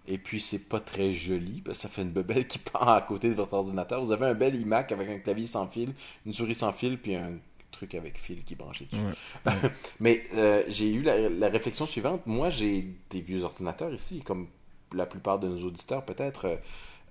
et 0.09 0.18
puis 0.18 0.41
c'est 0.41 0.68
pas 0.68 0.80
très 0.80 1.14
joli, 1.14 1.61
parce 1.61 1.78
que 1.78 1.82
ça 1.82 1.88
fait 1.88 2.03
une 2.03 2.11
bebelle 2.11 2.47
qui 2.47 2.59
part 2.72 2.88
à 2.88 3.03
côté 3.03 3.28
de 3.28 3.34
votre 3.34 3.55
ordinateur. 3.55 4.03
Vous 4.05 4.12
avez 4.12 4.26
un 4.26 4.34
bel 4.34 4.55
iMac 4.55 4.93
avec 4.93 5.09
un 5.09 5.18
clavier 5.18 5.47
sans 5.47 5.68
fil, 5.68 5.93
une 6.26 6.32
souris 6.32 6.55
sans 6.55 6.72
fil, 6.72 6.99
puis 6.99 7.14
un 7.14 7.32
truc 7.70 7.95
avec 7.95 8.18
fil 8.18 8.43
qui 8.43 8.55
est 8.55 8.57
branché 8.57 8.86
dessus. 8.86 9.03
Ouais. 9.47 9.53
Mais 10.01 10.22
j'ai 10.68 10.93
eu 10.93 11.03
la, 11.03 11.28
la 11.28 11.49
réflexion 11.49 11.86
suivante. 11.86 12.22
Moi, 12.26 12.51
j'ai 12.51 12.88
des 13.11 13.20
vieux 13.20 13.45
ordinateurs 13.45 13.95
ici, 13.95 14.22
comme 14.22 14.49
la 14.95 15.07
plupart 15.07 15.38
de 15.38 15.49
nos 15.49 15.64
auditeurs, 15.64 16.05
peut-être 16.05 16.47
euh, 16.47 16.57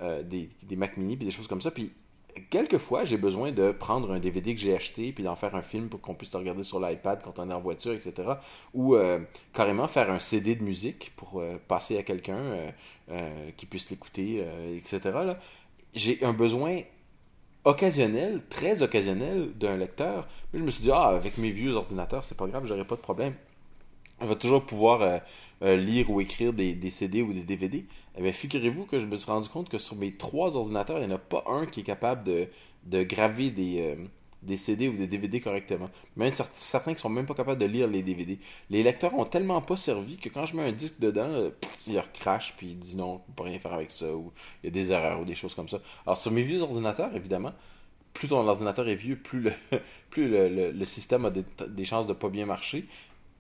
euh, 0.02 0.24
des, 0.24 0.76
Mac 0.76 0.98
mini, 0.98 1.18
puis 1.18 1.26
des 1.26 1.32
choses 1.32 1.48
comme 1.48 1.62
ça. 1.62 1.72
Puis 1.72 1.92
quelquefois, 2.50 3.06
j'ai 3.06 3.18
besoin 3.18 3.52
de 3.52 3.72
prendre 3.72 4.12
un 4.12 4.20
DVD 4.20 4.56
que 4.56 4.62
j'ai 4.62 4.76
acheté, 4.76 5.12
puis 5.12 5.24
d'en 5.24 5.36
faire 5.36 5.56
un 5.56 5.62
film 5.62 5.90
pour 5.90 6.02
qu'on 6.02 6.16
puisse 6.16 6.32
le 6.34 6.40
regarder 6.40 6.64
sur 6.64 6.80
l'iPad 6.80 7.22
quand 7.24 7.40
on 7.40 7.50
est 7.50 7.54
en 7.54 7.62
voiture, 7.62 7.94
etc. 7.94 8.14
Ou 8.74 8.96
euh, 8.96 9.20
carrément 9.54 9.88
faire 9.88 10.10
un 10.10 10.20
CD 10.20 10.56
de 10.56 10.64
musique 10.64 11.12
pour 11.16 11.44
passer 11.68 11.98
à 11.98 12.04
quelqu'un 12.04 12.74
qui 13.58 13.66
puisse 13.66 13.90
l'écouter, 13.90 14.46
etc. 14.78 15.36
J'ai 15.94 16.24
un 16.24 16.34
besoin 16.34 16.82
occasionnel, 17.66 18.42
très 18.50 18.82
occasionnel 18.82 19.52
d'un 19.58 19.78
lecteur. 19.78 20.28
Mais 20.52 20.60
je 20.60 20.64
me 20.64 20.70
suis 20.70 20.84
dit, 20.84 20.92
ah, 20.92 21.08
avec 21.10 21.38
mes 21.38 21.52
vieux 21.52 21.74
ordinateurs, 21.74 22.24
c'est 22.24 22.38
pas 22.38 22.48
grave, 22.48 22.66
j'aurai 22.66 22.86
pas 22.86 22.96
de 22.96 23.02
problème. 23.02 23.34
On 24.22 24.26
va 24.26 24.36
toujours 24.36 24.66
pouvoir 24.66 25.02
euh, 25.02 25.18
euh, 25.62 25.78
lire 25.78 26.10
ou 26.10 26.20
écrire 26.20 26.54
des, 26.54 26.76
des 26.76 26.92
CD 26.92 27.22
ou 27.22 27.32
des 27.32 27.44
DVD. 27.44 27.86
Eh 28.18 28.22
bien, 28.22 28.32
figurez-vous 28.32 28.86
que 28.86 29.00
je 29.00 29.06
me 29.06 29.16
suis 29.16 29.32
rendu 29.32 29.48
compte 29.48 29.70
que 29.70 29.78
sur 29.78 29.96
mes 29.96 30.12
trois 30.12 30.58
ordinateurs, 30.58 30.98
il 31.00 31.08
n'y 31.08 31.14
en 31.14 31.16
a 31.16 31.20
pas 31.20 31.44
un 31.48 31.66
qui 31.66 31.82
est 31.82 31.84
capable 31.84 32.26
de, 32.26 32.48
de 32.86 33.04
graver 33.04 33.50
des, 33.50 33.82
euh, 33.82 34.06
des 34.42 34.58
CD 34.58 34.90
ou 34.90 34.98
des 34.98 35.08
DVD 35.08 35.40
correctement. 35.40 35.90
Même 36.18 36.34
certains 36.54 36.94
qui 36.94 37.00
sont 37.00 37.10
même 37.10 37.26
pas 37.26 37.34
capables 37.34 37.62
de 37.62 37.66
lire 37.66 37.88
les 37.88 38.04
DVD. 38.04 38.40
Les 38.70 38.84
lecteurs 38.84 39.14
ont 39.18 39.26
tellement 39.26 39.62
pas 39.62 39.78
servi 39.78 40.18
que 40.18 40.28
quand 40.28 40.46
je 40.46 40.56
mets 40.58 40.64
un 40.64 40.74
disque 40.74 41.00
dedans, 41.00 41.50
il 41.88 41.94
leur 41.94 42.12
crache 42.12 42.56
puis 42.58 42.72
il 42.72 42.80
dit 42.80 42.98
non, 42.98 43.22
on 43.28 43.32
peut 43.32 43.44
rien 43.44 43.60
faire 43.60 43.74
avec 43.74 43.92
ça 43.92 44.14
ou 44.14 44.34
il 44.64 44.68
y 44.68 44.70
a 44.70 44.72
des 44.72 44.92
erreurs 44.92 45.22
ou 45.22 45.26
des 45.26 45.36
choses 45.36 45.56
comme 45.56 45.70
ça. 45.70 45.80
Alors 46.06 46.18
sur 46.18 46.32
mes 46.32 46.42
vieux 46.42 46.62
ordinateurs, 46.62 47.16
évidemment, 47.16 47.54
plus 48.14 48.28
ton 48.28 48.48
ordinateur 48.48 48.88
est 48.90 48.96
vieux, 48.96 49.16
plus 49.16 49.42
le, 49.42 49.52
plus 50.10 50.28
le, 50.28 50.86
système 50.86 51.26
a 51.26 51.30
des, 51.30 51.86
chances 51.86 52.08
de 52.08 52.14
pas 52.14 52.30
bien 52.30 52.46
marcher. 52.46 52.86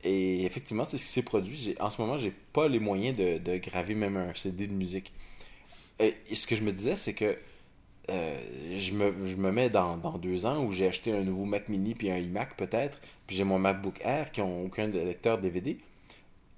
Et 0.04 0.45
effectivement, 0.45 0.86
c'est 0.86 0.97
ce 0.97 1.06
qui 1.06 1.12
s'est 1.12 1.24
produit. 1.24 1.76
En 1.80 1.89
ce 1.89 2.02
moment, 2.02 2.18
j'ai 2.18 2.34
pas 2.54 2.68
les 2.68 2.80
moyens 2.80 3.18
de, 3.18 3.58
graver 3.58 3.95
même 3.95 4.18
un 4.18 4.34
CD 4.34 4.68
de 4.68 4.74
musique. 4.74 5.12
Et, 6.00 6.16
ce 6.34 6.47
que 6.47 6.56
je 6.56 6.64
me 6.64 6.72
disais, 6.72 6.95
c'est 6.95 7.14
que 7.14 7.38
euh, 8.10 8.39
je, 8.78 8.93
me, 8.93 9.52
mets 9.52 9.70
dans, 9.70 9.97
deux 10.18 10.45
ans 10.45 10.64
où 10.64 10.72
j'ai 10.72 10.88
acheté 10.88 11.12
un 11.12 11.22
nouveau 11.22 11.45
Mac 11.45 11.70
mini 11.70 11.93
puis 11.93 12.10
un 12.10 12.18
iMac 12.18 12.56
peut-être, 12.56 13.00
puis 13.28 13.36
j'ai 13.36 13.43
mon 13.43 13.60
MacBook 13.60 14.00
Air 14.04 14.32
qui 14.32 14.39
n'ont 14.39 14.66
aucun 14.66 14.88
lecteur 14.88 15.38
DVD. 15.38 15.78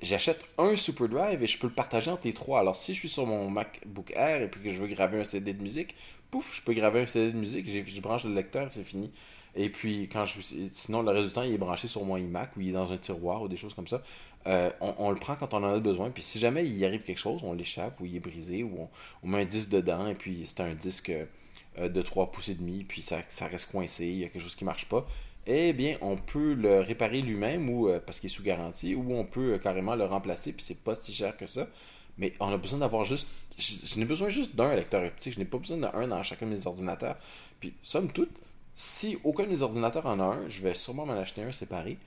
J'achète 0.01 0.39
un 0.57 0.75
SuperDrive 0.75 1.43
et 1.43 1.47
je 1.47 1.59
peux 1.59 1.67
le 1.67 1.73
partager 1.73 2.09
entre 2.09 2.25
les 2.25 2.33
trois. 2.33 2.59
Alors 2.59 2.75
si 2.75 2.93
je 2.93 2.99
suis 2.99 3.09
sur 3.09 3.25
mon 3.25 3.49
MacBook 3.49 4.11
Air 4.15 4.41
et 4.43 4.47
puis 4.47 4.61
que 4.61 4.71
je 4.71 4.81
veux 4.81 4.87
graver 4.87 5.19
un 5.19 5.25
CD 5.25 5.53
de 5.53 5.61
musique, 5.61 5.95
pouf, 6.29 6.55
je 6.55 6.61
peux 6.61 6.73
graver 6.73 7.01
un 7.01 7.07
CD 7.07 7.31
de 7.31 7.37
musique, 7.37 7.67
je 7.67 8.01
branche 8.01 8.23
le 8.23 8.33
lecteur, 8.33 8.71
c'est 8.71 8.83
fini. 8.83 9.11
Et 9.55 9.69
puis, 9.69 10.07
quand 10.07 10.25
je, 10.25 10.39
sinon, 10.71 11.01
le 11.01 11.11
résultat, 11.11 11.45
il 11.45 11.53
est 11.53 11.57
branché 11.57 11.87
sur 11.87 12.05
mon 12.05 12.17
iMac 12.17 12.55
ou 12.55 12.61
il 12.61 12.69
est 12.69 12.73
dans 12.73 12.91
un 12.91 12.97
tiroir 12.97 13.41
ou 13.41 13.47
des 13.47 13.57
choses 13.57 13.73
comme 13.73 13.87
ça. 13.87 14.01
Euh, 14.47 14.71
on, 14.79 15.11
le 15.11 15.17
prend 15.17 15.35
quand 15.35 15.53
on 15.53 15.57
en 15.57 15.73
a 15.73 15.79
besoin. 15.79 16.09
Puis, 16.09 16.23
si 16.23 16.39
jamais 16.39 16.65
il 16.65 16.83
arrive 16.85 17.03
quelque 17.03 17.19
chose, 17.19 17.41
on 17.43 17.53
l'échappe 17.53 17.99
ou 17.99 18.05
il 18.05 18.15
est 18.15 18.21
brisé 18.21 18.63
ou 18.63 18.87
on, 19.23 19.27
met 19.27 19.41
un 19.41 19.45
disque 19.45 19.69
dedans 19.69 20.07
et 20.07 20.15
puis 20.15 20.43
c'est 20.45 20.61
un 20.61 20.73
disque 20.73 21.11
euh, 21.77 21.89
de 21.89 22.01
3 22.01 22.31
pouces 22.31 22.49
et 22.49 22.55
demi, 22.55 22.83
puis 22.83 23.01
ça, 23.01 23.19
ça 23.29 23.47
reste 23.47 23.71
coincé, 23.71 24.05
il 24.05 24.17
y 24.19 24.23
a 24.23 24.29
quelque 24.29 24.41
chose 24.41 24.55
qui 24.55 24.65
marche 24.65 24.85
pas. 24.85 25.05
Eh 25.47 25.73
bien, 25.73 25.97
on 26.01 26.15
peut 26.17 26.53
le 26.53 26.81
réparer 26.81 27.21
lui-même 27.21 27.69
ou 27.69 27.89
euh, 27.89 27.99
parce 27.99 28.19
qu'il 28.19 28.29
est 28.29 28.33
sous 28.33 28.43
garantie, 28.43 28.95
ou 28.95 29.13
on 29.13 29.25
peut 29.25 29.57
carrément 29.57 29.95
le 29.95 30.05
remplacer, 30.05 30.53
puis 30.53 30.63
c'est 30.63 30.83
pas 30.83 30.95
si 30.95 31.13
cher 31.13 31.35
que 31.35 31.47
ça. 31.47 31.67
Mais 32.17 32.33
on 32.39 32.53
a 32.53 32.57
besoin 32.57 32.79
d'avoir 32.79 33.03
juste. 33.03 33.27
Je, 33.57 33.99
n'ai 33.99 34.05
besoin 34.05 34.29
juste 34.29 34.55
d'un 34.55 34.75
lecteur 34.75 35.03
optique. 35.03 35.33
Je 35.33 35.39
n'ai 35.39 35.45
pas 35.45 35.57
besoin 35.57 35.77
d'un 35.77 36.07
dans 36.07 36.23
chacun 36.23 36.45
de 36.45 36.51
mes 36.51 36.67
ordinateurs. 36.67 37.17
Puis, 37.59 37.73
somme 37.81 38.11
toute, 38.11 38.31
si 38.81 39.19
aucun 39.23 39.45
des 39.45 39.61
ordinateurs 39.61 40.07
en 40.07 40.19
a 40.19 40.23
un, 40.23 40.49
je 40.49 40.63
vais 40.63 40.73
sûrement 40.73 41.05
m'en 41.05 41.13
acheter 41.13 41.43
un 41.43 41.51
séparé. 41.51 41.99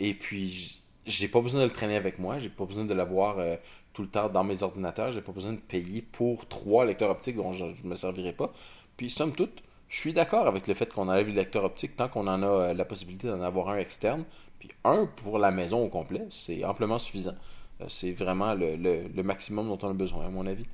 Et 0.00 0.14
puis, 0.14 0.80
j'ai 1.04 1.28
pas 1.28 1.42
besoin 1.42 1.60
de 1.60 1.66
le 1.66 1.70
traîner 1.70 1.96
avec 1.96 2.18
moi. 2.18 2.38
J'ai 2.38 2.48
pas 2.48 2.64
besoin 2.64 2.86
de 2.86 2.94
l'avoir 2.94 3.38
euh, 3.38 3.56
tout 3.92 4.00
le 4.00 4.08
temps 4.08 4.30
dans 4.30 4.42
mes 4.42 4.62
ordinateurs. 4.62 5.12
J'ai 5.12 5.20
pas 5.20 5.32
besoin 5.32 5.52
de 5.52 5.58
payer 5.58 6.00
pour 6.00 6.48
trois 6.48 6.86
lecteurs 6.86 7.10
optiques 7.10 7.36
dont 7.36 7.52
je 7.52 7.66
ne 7.66 7.74
me 7.84 7.94
servirai 7.94 8.32
pas. 8.32 8.50
Puis, 8.96 9.10
somme 9.10 9.32
toute, 9.32 9.62
je 9.88 9.98
suis 9.98 10.14
d'accord 10.14 10.46
avec 10.46 10.66
le 10.66 10.72
fait 10.72 10.90
qu'on 10.90 11.08
enlève 11.08 11.28
le 11.28 11.34
lecteur 11.34 11.62
optique 11.62 11.94
tant 11.94 12.08
qu'on 12.08 12.26
en 12.26 12.42
a 12.42 12.46
euh, 12.46 12.74
la 12.74 12.86
possibilité 12.86 13.28
d'en 13.28 13.42
avoir 13.42 13.68
un 13.68 13.76
externe. 13.76 14.24
Puis, 14.58 14.70
un 14.82 15.04
pour 15.04 15.38
la 15.38 15.50
maison 15.50 15.84
au 15.84 15.88
complet. 15.88 16.26
C'est 16.30 16.64
amplement 16.64 16.98
suffisant. 16.98 17.36
Euh, 17.82 17.84
c'est 17.88 18.12
vraiment 18.12 18.54
le, 18.54 19.22
maximum 19.22 19.68
dont 19.68 19.78
on 19.86 19.90
a 19.90 19.94
besoin, 19.94 20.24
à 20.24 20.30
mon 20.30 20.46
avis. 20.46 20.64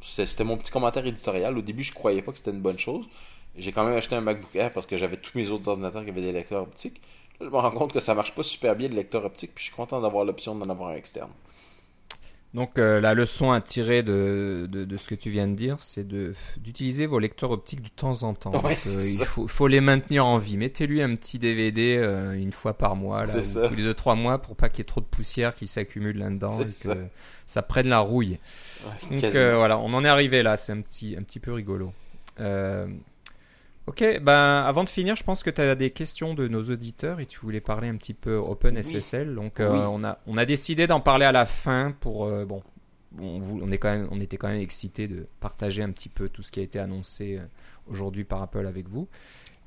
c'était 0.00 0.44
mon 0.44 0.56
petit 0.56 0.70
commentaire 0.70 1.04
éditorial. 1.04 1.58
Au 1.58 1.62
début, 1.62 1.82
je 1.82 1.92
croyais 1.92 2.22
pas 2.22 2.30
que 2.30 2.38
c'était 2.38 2.52
une 2.52 2.62
bonne 2.62 2.78
chose. 2.78 3.08
J'ai 3.58 3.72
quand 3.72 3.84
même 3.84 3.96
acheté 3.96 4.14
un 4.14 4.20
MacBook 4.20 4.54
Air 4.54 4.70
parce 4.70 4.86
que 4.86 4.96
j'avais 4.96 5.16
tous 5.16 5.36
mes 5.36 5.50
autres 5.50 5.68
ordinateurs 5.68 6.04
qui 6.04 6.10
avaient 6.10 6.22
des 6.22 6.32
lecteurs 6.32 6.62
optiques. 6.62 7.02
Là, 7.40 7.46
je 7.46 7.52
me 7.52 7.56
rends 7.56 7.70
compte 7.70 7.92
que 7.92 8.00
ça 8.00 8.14
marche 8.14 8.34
pas 8.34 8.42
super 8.42 8.74
bien 8.74 8.88
le 8.88 8.94
lecteur 8.94 9.24
optique, 9.24 9.52
puis 9.54 9.62
je 9.64 9.68
suis 9.68 9.76
content 9.76 10.00
d'avoir 10.00 10.24
l'option 10.24 10.54
d'en 10.54 10.68
avoir 10.70 10.90
un 10.90 10.94
externe. 10.94 11.30
Donc 12.54 12.78
euh, 12.78 12.98
la 12.98 13.12
leçon 13.12 13.50
à 13.50 13.60
tirer 13.60 14.02
de, 14.02 14.66
de, 14.70 14.96
ce 14.96 15.06
que 15.06 15.14
tu 15.14 15.28
viens 15.28 15.46
de 15.46 15.54
dire, 15.54 15.76
c'est 15.80 16.08
d'utiliser 16.08 17.04
vos 17.04 17.18
lecteurs 17.18 17.50
optiques 17.50 17.82
de 17.82 17.90
temps 17.90 18.22
en 18.22 18.32
temps. 18.32 18.52
Euh, 18.64 18.72
il 18.72 19.24
faut, 19.26 19.66
les 19.66 19.82
maintenir 19.82 20.24
en 20.24 20.38
vie. 20.38 20.56
Mettez-lui 20.56 21.02
un 21.02 21.14
petit 21.14 21.38
DVD 21.38 21.98
euh, 21.98 22.32
une 22.32 22.52
fois 22.52 22.72
par 22.72 22.96
mois, 22.96 23.26
là, 23.26 23.34
tous 23.34 23.74
les 23.74 23.84
2-3 23.92 24.16
mois, 24.16 24.38
pour 24.38 24.56
pas 24.56 24.70
qu'il 24.70 24.78
y 24.78 24.82
ait 24.82 24.84
trop 24.86 25.02
de 25.02 25.06
poussière 25.06 25.54
qui 25.54 25.66
s'accumule 25.66 26.16
là-dedans 26.16 26.58
et 26.58 26.64
que 26.64 26.96
ça. 27.46 27.62
prenne 27.62 27.88
la 27.88 27.98
rouille. 27.98 28.38
Donc 29.10 29.20
voilà, 29.20 29.78
on 29.78 29.92
en 29.92 30.02
est 30.04 30.08
arrivé 30.08 30.42
là, 30.42 30.56
c'est 30.56 30.72
un 30.72 30.80
petit, 30.80 31.16
un 31.18 31.22
petit 31.22 31.40
peu 31.40 31.52
rigolo. 31.52 31.92
Ok, 33.88 34.04
ben 34.20 34.62
avant 34.66 34.84
de 34.84 34.90
finir, 34.90 35.16
je 35.16 35.24
pense 35.24 35.42
que 35.42 35.48
tu 35.48 35.62
as 35.62 35.74
des 35.74 35.90
questions 35.90 36.34
de 36.34 36.46
nos 36.46 36.62
auditeurs 36.64 37.20
et 37.20 37.26
tu 37.26 37.38
voulais 37.38 37.62
parler 37.62 37.88
un 37.88 37.96
petit 37.96 38.12
peu 38.12 38.34
OpenSSL. 38.36 39.34
Donc 39.34 39.60
euh, 39.60 39.86
on, 39.88 40.04
a, 40.04 40.18
on 40.26 40.36
a 40.36 40.44
décidé 40.44 40.86
d'en 40.86 41.00
parler 41.00 41.24
à 41.24 41.32
la 41.32 41.46
fin 41.46 41.94
pour 41.98 42.26
euh, 42.26 42.44
bon, 42.44 42.62
on, 43.18 43.72
est 43.72 43.78
quand 43.78 43.88
même, 43.88 44.06
on 44.10 44.20
était 44.20 44.36
quand 44.36 44.48
même 44.48 44.60
excités 44.60 45.08
de 45.08 45.26
partager 45.40 45.82
un 45.82 45.90
petit 45.90 46.10
peu 46.10 46.28
tout 46.28 46.42
ce 46.42 46.52
qui 46.52 46.60
a 46.60 46.62
été 46.62 46.78
annoncé 46.78 47.38
euh, 47.38 47.46
aujourd'hui 47.90 48.24
par 48.24 48.42
Apple 48.42 48.66
avec 48.66 48.90
vous. 48.90 49.08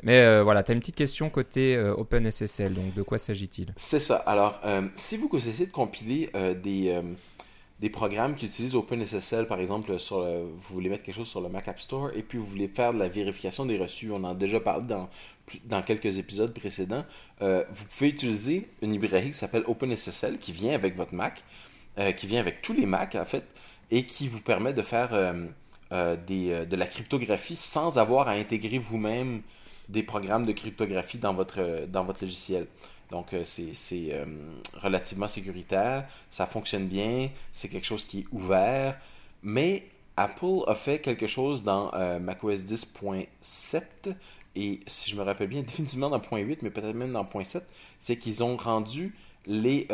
Mais 0.03 0.41
voilà, 0.41 0.63
tu 0.63 0.72
as 0.72 0.74
une 0.74 0.80
petite 0.80 0.95
question 0.95 1.30
côté 1.30 1.80
OpenSSL, 1.80 2.74
donc 2.74 2.95
de 2.95 3.03
quoi 3.03 3.19
s'agit-il? 3.19 3.72
C'est 3.76 3.99
ça. 3.99 4.15
Alors, 4.15 4.59
si 4.95 5.15
vous 5.15 5.30
essayez 5.36 5.67
de 5.67 5.72
compiler 5.72 6.32
des, 6.63 6.99
des 7.82 7.89
programmes 7.89 8.36
qui 8.36 8.45
utilisent 8.45 8.75
OpenSSL, 8.75 9.47
par 9.47 9.59
exemple, 9.59 9.91
vous 9.91 10.75
voulez 10.75 10.88
mettre 10.88 11.01
quelque 11.01 11.15
chose 11.15 11.27
sur 11.27 11.41
le 11.41 11.49
Mac 11.49 11.67
App 11.67 11.79
Store 11.79 12.11
et 12.15 12.21
puis 12.21 12.38
vous 12.38 12.45
voulez 12.45 12.67
faire 12.67 12.93
de 12.93 12.99
la 12.99 13.09
vérification 13.09 13.65
des 13.65 13.75
reçus. 13.79 14.11
On 14.11 14.17
en 14.17 14.25
a 14.25 14.36
déjà 14.36 14.59
parlé 14.59 14.86
dans, 15.65 15.82
quelques 15.82 16.19
épisodes 16.19 16.53
précédents. 16.53 17.03
Euh, 17.41 17.63
vous 17.71 17.86
pouvez 17.86 18.09
utiliser 18.11 18.69
une 18.84 18.91
librairie 18.91 19.32
qui 19.32 19.34
s'appelle 19.34 19.63
OpenSSL 19.65 20.38
qui 20.38 20.51
vient 20.51 20.75
avec 20.75 20.95
votre 20.95 21.15
Mac, 21.15 21.43
euh, 21.97 22.11
qui 22.11 22.27
vient 22.27 22.39
avec 22.39 22.61
tous 22.61 22.73
les 22.73 22.86
Macs 22.86 23.15
en 23.15 23.25
fait, 23.25 23.45
et 23.89 24.05
qui 24.05 24.27
vous 24.27 24.41
permet 24.41 24.73
de 24.73 24.84
faire 24.84 25.09
euh, 25.11 26.15
de 26.17 26.75
la 26.75 26.86
cryptographie 26.86 27.55
sans 27.55 27.97
avoir 27.97 28.27
à 28.27 28.34
intégrer 28.34 28.77
vous-même 28.77 29.41
des 29.89 30.03
programmes 30.03 30.45
de 30.45 30.51
cryptographie 30.51 31.17
dans 31.17 31.34
votre 31.34 31.63
logiciel. 32.21 32.67
Donc, 33.12 33.34
euh, 33.34 33.43
c'est 33.43 34.09
euh, 34.14 34.26
relativement 34.82 35.28
sécuritaire, 35.28 36.07
ça 36.30 36.47
fonctionne 36.47 36.88
bien, 36.88 37.30
c'est 37.51 37.68
quelque 37.68 37.86
chose 37.86 38.05
qui 38.05 38.20
est 38.20 38.26
ouvert, 38.32 38.97
mais 39.43 39.84
Apple 40.16 40.64
a 40.68 40.76
fait 40.76 40.99
quelque 40.99 41.28
chose 41.28 41.62
dans 41.62 41.93
euh, 41.93 42.20
macOS 42.20 42.62
10.7 42.62 44.16
et 44.55 44.80
si 44.88 45.09
je 45.09 45.16
me 45.18 45.24
rappelle 45.24 45.49
bien, 45.49 45.62
définitivement 45.68 46.09
dans 46.09 46.20
0.8, 46.20 46.59
mais 46.62 46.70
peut-être 46.70 46.95
même 46.95 47.12
dans 47.12 47.26
0.7, 47.26 47.64
c'est 47.99 48.16
qu'ils 48.16 48.43
ont 48.43 48.55
rendu 48.55 49.14
les, 49.45 49.88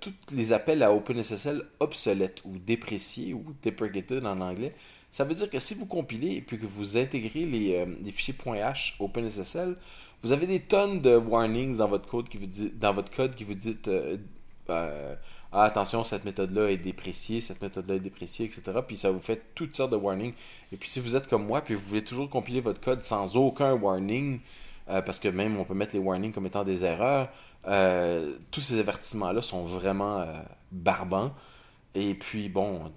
tous 0.00 0.14
les 0.32 0.52
appels 0.52 0.82
à 0.82 0.94
OpenSSL 0.94 1.64
obsolètes 1.80 2.42
ou 2.44 2.58
dépréciés 2.58 3.34
ou 3.34 3.44
deprecated 3.62 4.24
en 4.24 4.40
anglais. 4.40 4.72
Ça 5.14 5.22
veut 5.22 5.36
dire 5.36 5.48
que 5.48 5.60
si 5.60 5.74
vous 5.74 5.86
compilez 5.86 6.32
et 6.32 6.40
puis 6.40 6.58
que 6.58 6.66
vous 6.66 6.96
intégrez 6.96 7.44
les, 7.44 7.86
les 8.02 8.10
fichiers 8.10 8.34
.h 8.34 8.94
OpenSSL, 8.98 9.76
vous 10.24 10.32
avez 10.32 10.48
des 10.48 10.58
tonnes 10.58 11.00
de 11.02 11.14
warnings 11.14 11.76
dans 11.76 11.86
votre 11.86 12.08
code 12.08 12.28
qui 12.28 12.36
vous 12.36 12.46
dit, 12.46 12.72
dans 12.74 12.92
votre 12.92 13.12
code 13.12 13.36
qui 13.36 13.44
vous 13.44 13.54
dit 13.54 13.78
euh, 13.86 14.16
euh, 14.70 15.14
ah, 15.52 15.62
attention, 15.62 16.02
cette 16.02 16.24
méthode-là 16.24 16.68
est 16.68 16.78
dépréciée, 16.78 17.40
cette 17.40 17.62
méthode-là 17.62 17.94
est 17.94 18.00
dépréciée, 18.00 18.46
etc. 18.46 18.80
Puis 18.84 18.96
ça 18.96 19.12
vous 19.12 19.20
fait 19.20 19.40
toutes 19.54 19.76
sortes 19.76 19.92
de 19.92 19.96
warnings. 19.96 20.34
Et 20.72 20.76
puis 20.76 20.88
si 20.88 20.98
vous 20.98 21.14
êtes 21.14 21.28
comme 21.28 21.46
moi, 21.46 21.60
puis 21.60 21.74
vous 21.76 21.86
voulez 21.86 22.02
toujours 22.02 22.28
compiler 22.28 22.60
votre 22.60 22.80
code 22.80 23.04
sans 23.04 23.36
aucun 23.36 23.72
warning, 23.74 24.40
euh, 24.90 25.00
parce 25.00 25.20
que 25.20 25.28
même 25.28 25.56
on 25.58 25.64
peut 25.64 25.74
mettre 25.74 25.94
les 25.94 26.02
warnings 26.02 26.32
comme 26.32 26.46
étant 26.46 26.64
des 26.64 26.82
erreurs, 26.82 27.28
tous 28.50 28.60
ces 28.60 28.80
avertissements-là 28.80 29.42
sont 29.42 29.62
vraiment 29.62 30.26
barbants. 30.72 31.32
Et 31.94 32.14
puis 32.14 32.48
bon, 32.48 32.90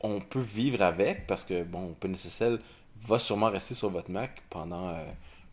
on 0.00 0.20
peut 0.20 0.40
vivre 0.40 0.82
avec, 0.82 1.26
parce 1.26 1.44
que 1.44 1.62
bon, 1.62 1.90
OpenSSL 1.90 2.60
va 3.02 3.18
sûrement 3.18 3.50
rester 3.50 3.74
sur 3.74 3.90
votre 3.90 4.10
Mac 4.10 4.42
pendant 4.50 4.94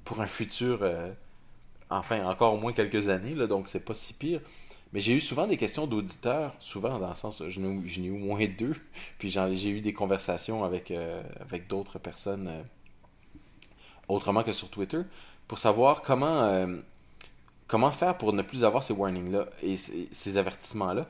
pour 0.07 0.21
un 0.21 0.25
futur, 0.25 0.79
euh, 0.83 1.11
enfin 1.89 2.25
encore 2.25 2.53
au 2.53 2.57
moins 2.57 2.71
quelques 2.71 3.09
années, 3.09 3.35
là, 3.35 3.45
donc 3.45 3.67
c'est 3.67 3.83
pas 3.83 3.93
si 3.93 4.13
pire. 4.13 4.39
Mais 4.93 5.01
j'ai 5.01 5.13
eu 5.13 5.19
souvent 5.19 5.47
des 5.47 5.57
questions 5.57 5.85
d'auditeurs, 5.85 6.53
souvent 6.59 6.97
dans 6.97 7.09
le 7.09 7.13
sens, 7.15 7.43
je 7.45 7.59
n'ai 7.59 8.07
eu 8.07 8.11
au 8.11 8.17
moins 8.17 8.45
deux, 8.57 8.73
puis 9.19 9.29
j'ai 9.29 9.69
eu 9.69 9.81
des 9.81 9.91
conversations 9.91 10.63
avec, 10.63 10.91
euh, 10.91 11.21
d'autres 11.67 11.99
personnes 11.99 12.47
euh, 12.47 12.63
autrement 14.07 14.43
que 14.43 14.53
sur 14.53 14.69
Twitter, 14.69 15.01
pour 15.49 15.59
savoir 15.59 16.01
comment, 16.01 16.65
comment 17.67 17.91
faire 17.91 18.17
pour 18.17 18.31
ne 18.31 18.41
plus 18.41 18.63
avoir 18.63 18.83
ces 18.83 18.93
warnings-là 18.93 19.45
et 19.61 19.75
ces, 19.75 20.37
avertissements-là. 20.37 21.05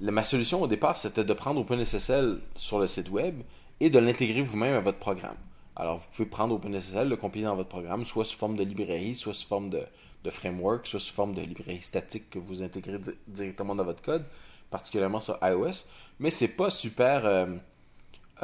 Ma 0.00 0.24
solution 0.24 0.60
au 0.60 0.66
départ, 0.66 0.96
c'était 0.96 1.24
de 1.24 1.32
prendre 1.32 1.60
OpenSSL 1.60 2.40
sur 2.56 2.80
le 2.80 2.86
site 2.86 3.10
web 3.10 3.42
et 3.78 3.90
de 3.90 3.98
l'intégrer 3.98 4.42
vous-même 4.42 4.74
à 4.74 4.80
votre 4.80 4.98
programme. 4.98 5.36
Alors, 5.76 5.98
vous 5.98 6.06
pouvez 6.12 6.28
prendre 6.28 6.54
OpenSSL, 6.54 7.08
le 7.08 7.16
compiler 7.16 7.44
dans 7.44 7.54
votre 7.54 7.68
programme, 7.68 8.04
soit 8.04 8.24
sous 8.24 8.36
forme 8.36 8.56
de 8.56 8.64
librairie, 8.64 9.14
soit 9.14 9.34
sous 9.34 9.46
forme 9.46 9.70
de, 9.70 10.30
framework, 10.30 10.86
soit 10.86 11.00
sous 11.00 11.14
forme 11.14 11.34
de 11.34 11.42
librairie 11.42 11.82
statique 11.82 12.30
que 12.30 12.38
vous 12.38 12.62
intégrez 12.62 12.98
directement 13.28 13.74
dans 13.74 13.84
votre 13.84 14.02
code, 14.02 14.24
particulièrement 14.70 15.20
sur 15.20 15.38
iOS. 15.42 15.86
Mais 16.18 16.30
c'est 16.30 16.48
pas 16.48 16.70
super, 16.70 17.24
euh, 17.24 17.46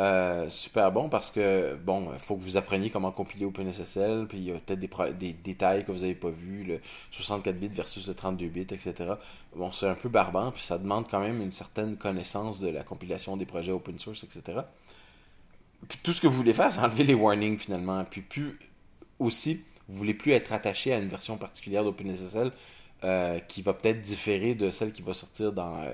euh, 0.01 0.48
super 0.48 0.90
bon 0.90 1.09
parce 1.09 1.30
que, 1.30 1.76
bon, 1.76 2.09
il 2.12 2.18
faut 2.18 2.34
que 2.36 2.42
vous 2.42 2.57
appreniez 2.57 2.90
comment 2.90 3.12
compiler 3.12 3.44
OpenSSL, 3.44 4.26
puis 4.28 4.38
il 4.38 4.44
y 4.44 4.51
a 4.51 4.55
peut-être 4.55 5.18
des, 5.18 5.32
détails 5.32 5.84
que 5.84 5.92
vous 5.92 6.01
n'avez 6.01 6.14
pas 6.14 6.30
vus, 6.30 6.64
le 6.64 6.80
64 7.12 7.57
bits 7.57 7.68
versus 7.68 8.09
le 8.09 8.14
32 8.14 8.48
bits, 8.48 8.61
etc. 8.62 8.94
Bon, 9.55 9.70
c'est 9.70 9.88
un 9.88 9.94
peu 9.94 10.09
barbant, 10.09 10.51
puis 10.51 10.62
ça 10.62 10.78
demande 10.78 11.07
quand 11.09 11.20
même 11.20 11.40
une 11.40 11.53
certaine 11.53 11.96
connaissance 11.96 12.61
de 12.61 12.68
la 12.68 12.82
compilation 12.82 13.36
des 13.36 13.46
projets 13.46 13.72
open 13.72 13.98
source, 13.98 14.24
etc 14.24 14.62
tout 16.03 16.12
ce 16.12 16.20
que 16.20 16.26
vous 16.26 16.34
voulez 16.36 16.53
faire, 16.53 16.72
c'est 16.72 16.80
enlever 16.80 17.05
les 17.05 17.14
warnings 17.14 17.59
finalement. 17.59 18.05
Puis, 18.05 18.20
plus 18.20 18.59
aussi, 19.18 19.64
vous 19.88 19.96
voulez 19.96 20.14
plus 20.14 20.32
être 20.32 20.53
attaché 20.53 20.92
à 20.92 20.98
une 20.98 21.09
version 21.09 21.36
particulière 21.36 21.84
d'OpenSSL 21.84 22.53
euh, 23.05 23.38
qui 23.40 23.62
va 23.62 23.72
peut-être 23.72 24.01
différer 24.01 24.55
de 24.55 24.70
celle 24.70 24.92
qui 24.92 25.03
va 25.03 25.14
sortir 25.14 25.53
dans 25.53 25.76
euh, 25.78 25.92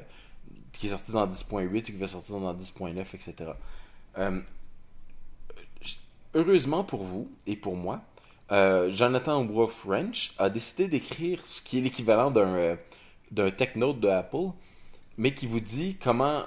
qui 0.72 0.88
est 0.88 0.90
sortie 0.90 1.12
dans 1.12 1.26
10.8 1.26 1.78
ou 1.78 1.82
qui 1.82 1.92
va 1.92 2.07
sortir 2.07 2.38
dans 2.38 2.54
10.9, 2.54 3.00
etc. 3.00 3.34
Euh, 4.19 4.41
heureusement 6.35 6.85
pour 6.85 7.05
vous 7.05 7.29
et 7.47 7.57
pour 7.57 7.77
moi, 7.77 8.03
Jonathan 8.89 9.45
Wolf 9.45 9.73
French 9.73 10.33
a 10.39 10.49
décidé 10.49 10.89
d'écrire 10.89 11.45
ce 11.45 11.61
qui 11.61 11.79
est 11.79 11.81
l'équivalent 11.81 12.31
d'un 12.31 12.77
d'un 13.33 13.51
tech 13.51 13.75
note 13.75 13.99
de 13.99 14.07
Apple, 14.07 14.53
mais 15.19 15.35
qui 15.35 15.49
vous 15.49 15.59
dit 15.59 15.97
comment 16.01 16.45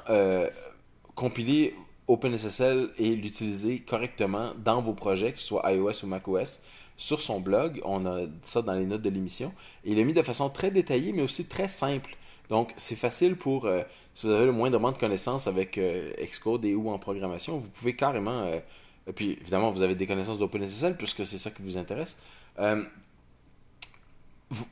compiler 1.16 1.76
OpenSSL 2.10 2.90
et 2.98 3.16
l'utiliser 3.16 3.80
correctement 3.80 4.52
dans 4.58 4.82
vos 4.82 4.94
projets, 4.94 5.32
que 5.32 5.40
ce 5.40 5.46
soit 5.46 5.72
iOS 5.72 6.04
ou 6.04 6.08
macOS, 6.08 6.62
sur 6.98 7.22
son 7.22 7.40
blog. 7.40 7.80
On 7.86 8.06
a 8.06 8.26
ça 8.42 8.64
dans 8.64 8.74
les 8.74 8.86
notes 8.86 9.04
de 9.04 9.10
l'émission. 9.10 9.54
Il 9.86 9.98
l'a 9.98 10.04
mis 10.04 10.14
de 10.14 10.24
façon 10.24 10.50
très 10.50 10.72
détaillée, 10.72 11.14
mais 11.14 11.22
aussi 11.22 11.46
très 11.46 11.68
simple. 11.68 12.18
Donc, 12.50 12.74
c'est 12.78 12.96
facile 12.96 13.36
pour, 13.36 13.66
euh, 13.66 13.84
si 14.14 14.26
vous 14.26 14.34
avez 14.34 14.46
le 14.46 14.52
moindrement 14.52 14.92
de 14.92 14.98
connaissances 14.98 15.48
avec 15.48 15.78
euh, 15.78 16.12
Xcode 16.20 16.66
et 16.66 16.74
ou 16.74 16.90
en 16.90 16.98
programmation, 16.98 17.58
vous 17.58 17.70
pouvez 17.70 17.96
carrément, 17.96 18.42
euh, 18.42 18.60
puis 19.16 19.38
évidemment, 19.42 19.72
vous 19.72 19.84
avez 19.84 19.96
des 19.96 20.08
connaissances 20.08 20.40
d'OpenSSL 20.40 20.98
puisque 20.98 21.26
c'est 21.26 21.38
ça 21.38 21.52
qui 21.52 21.62
vous 21.62 21.78
intéresse. 21.78 22.22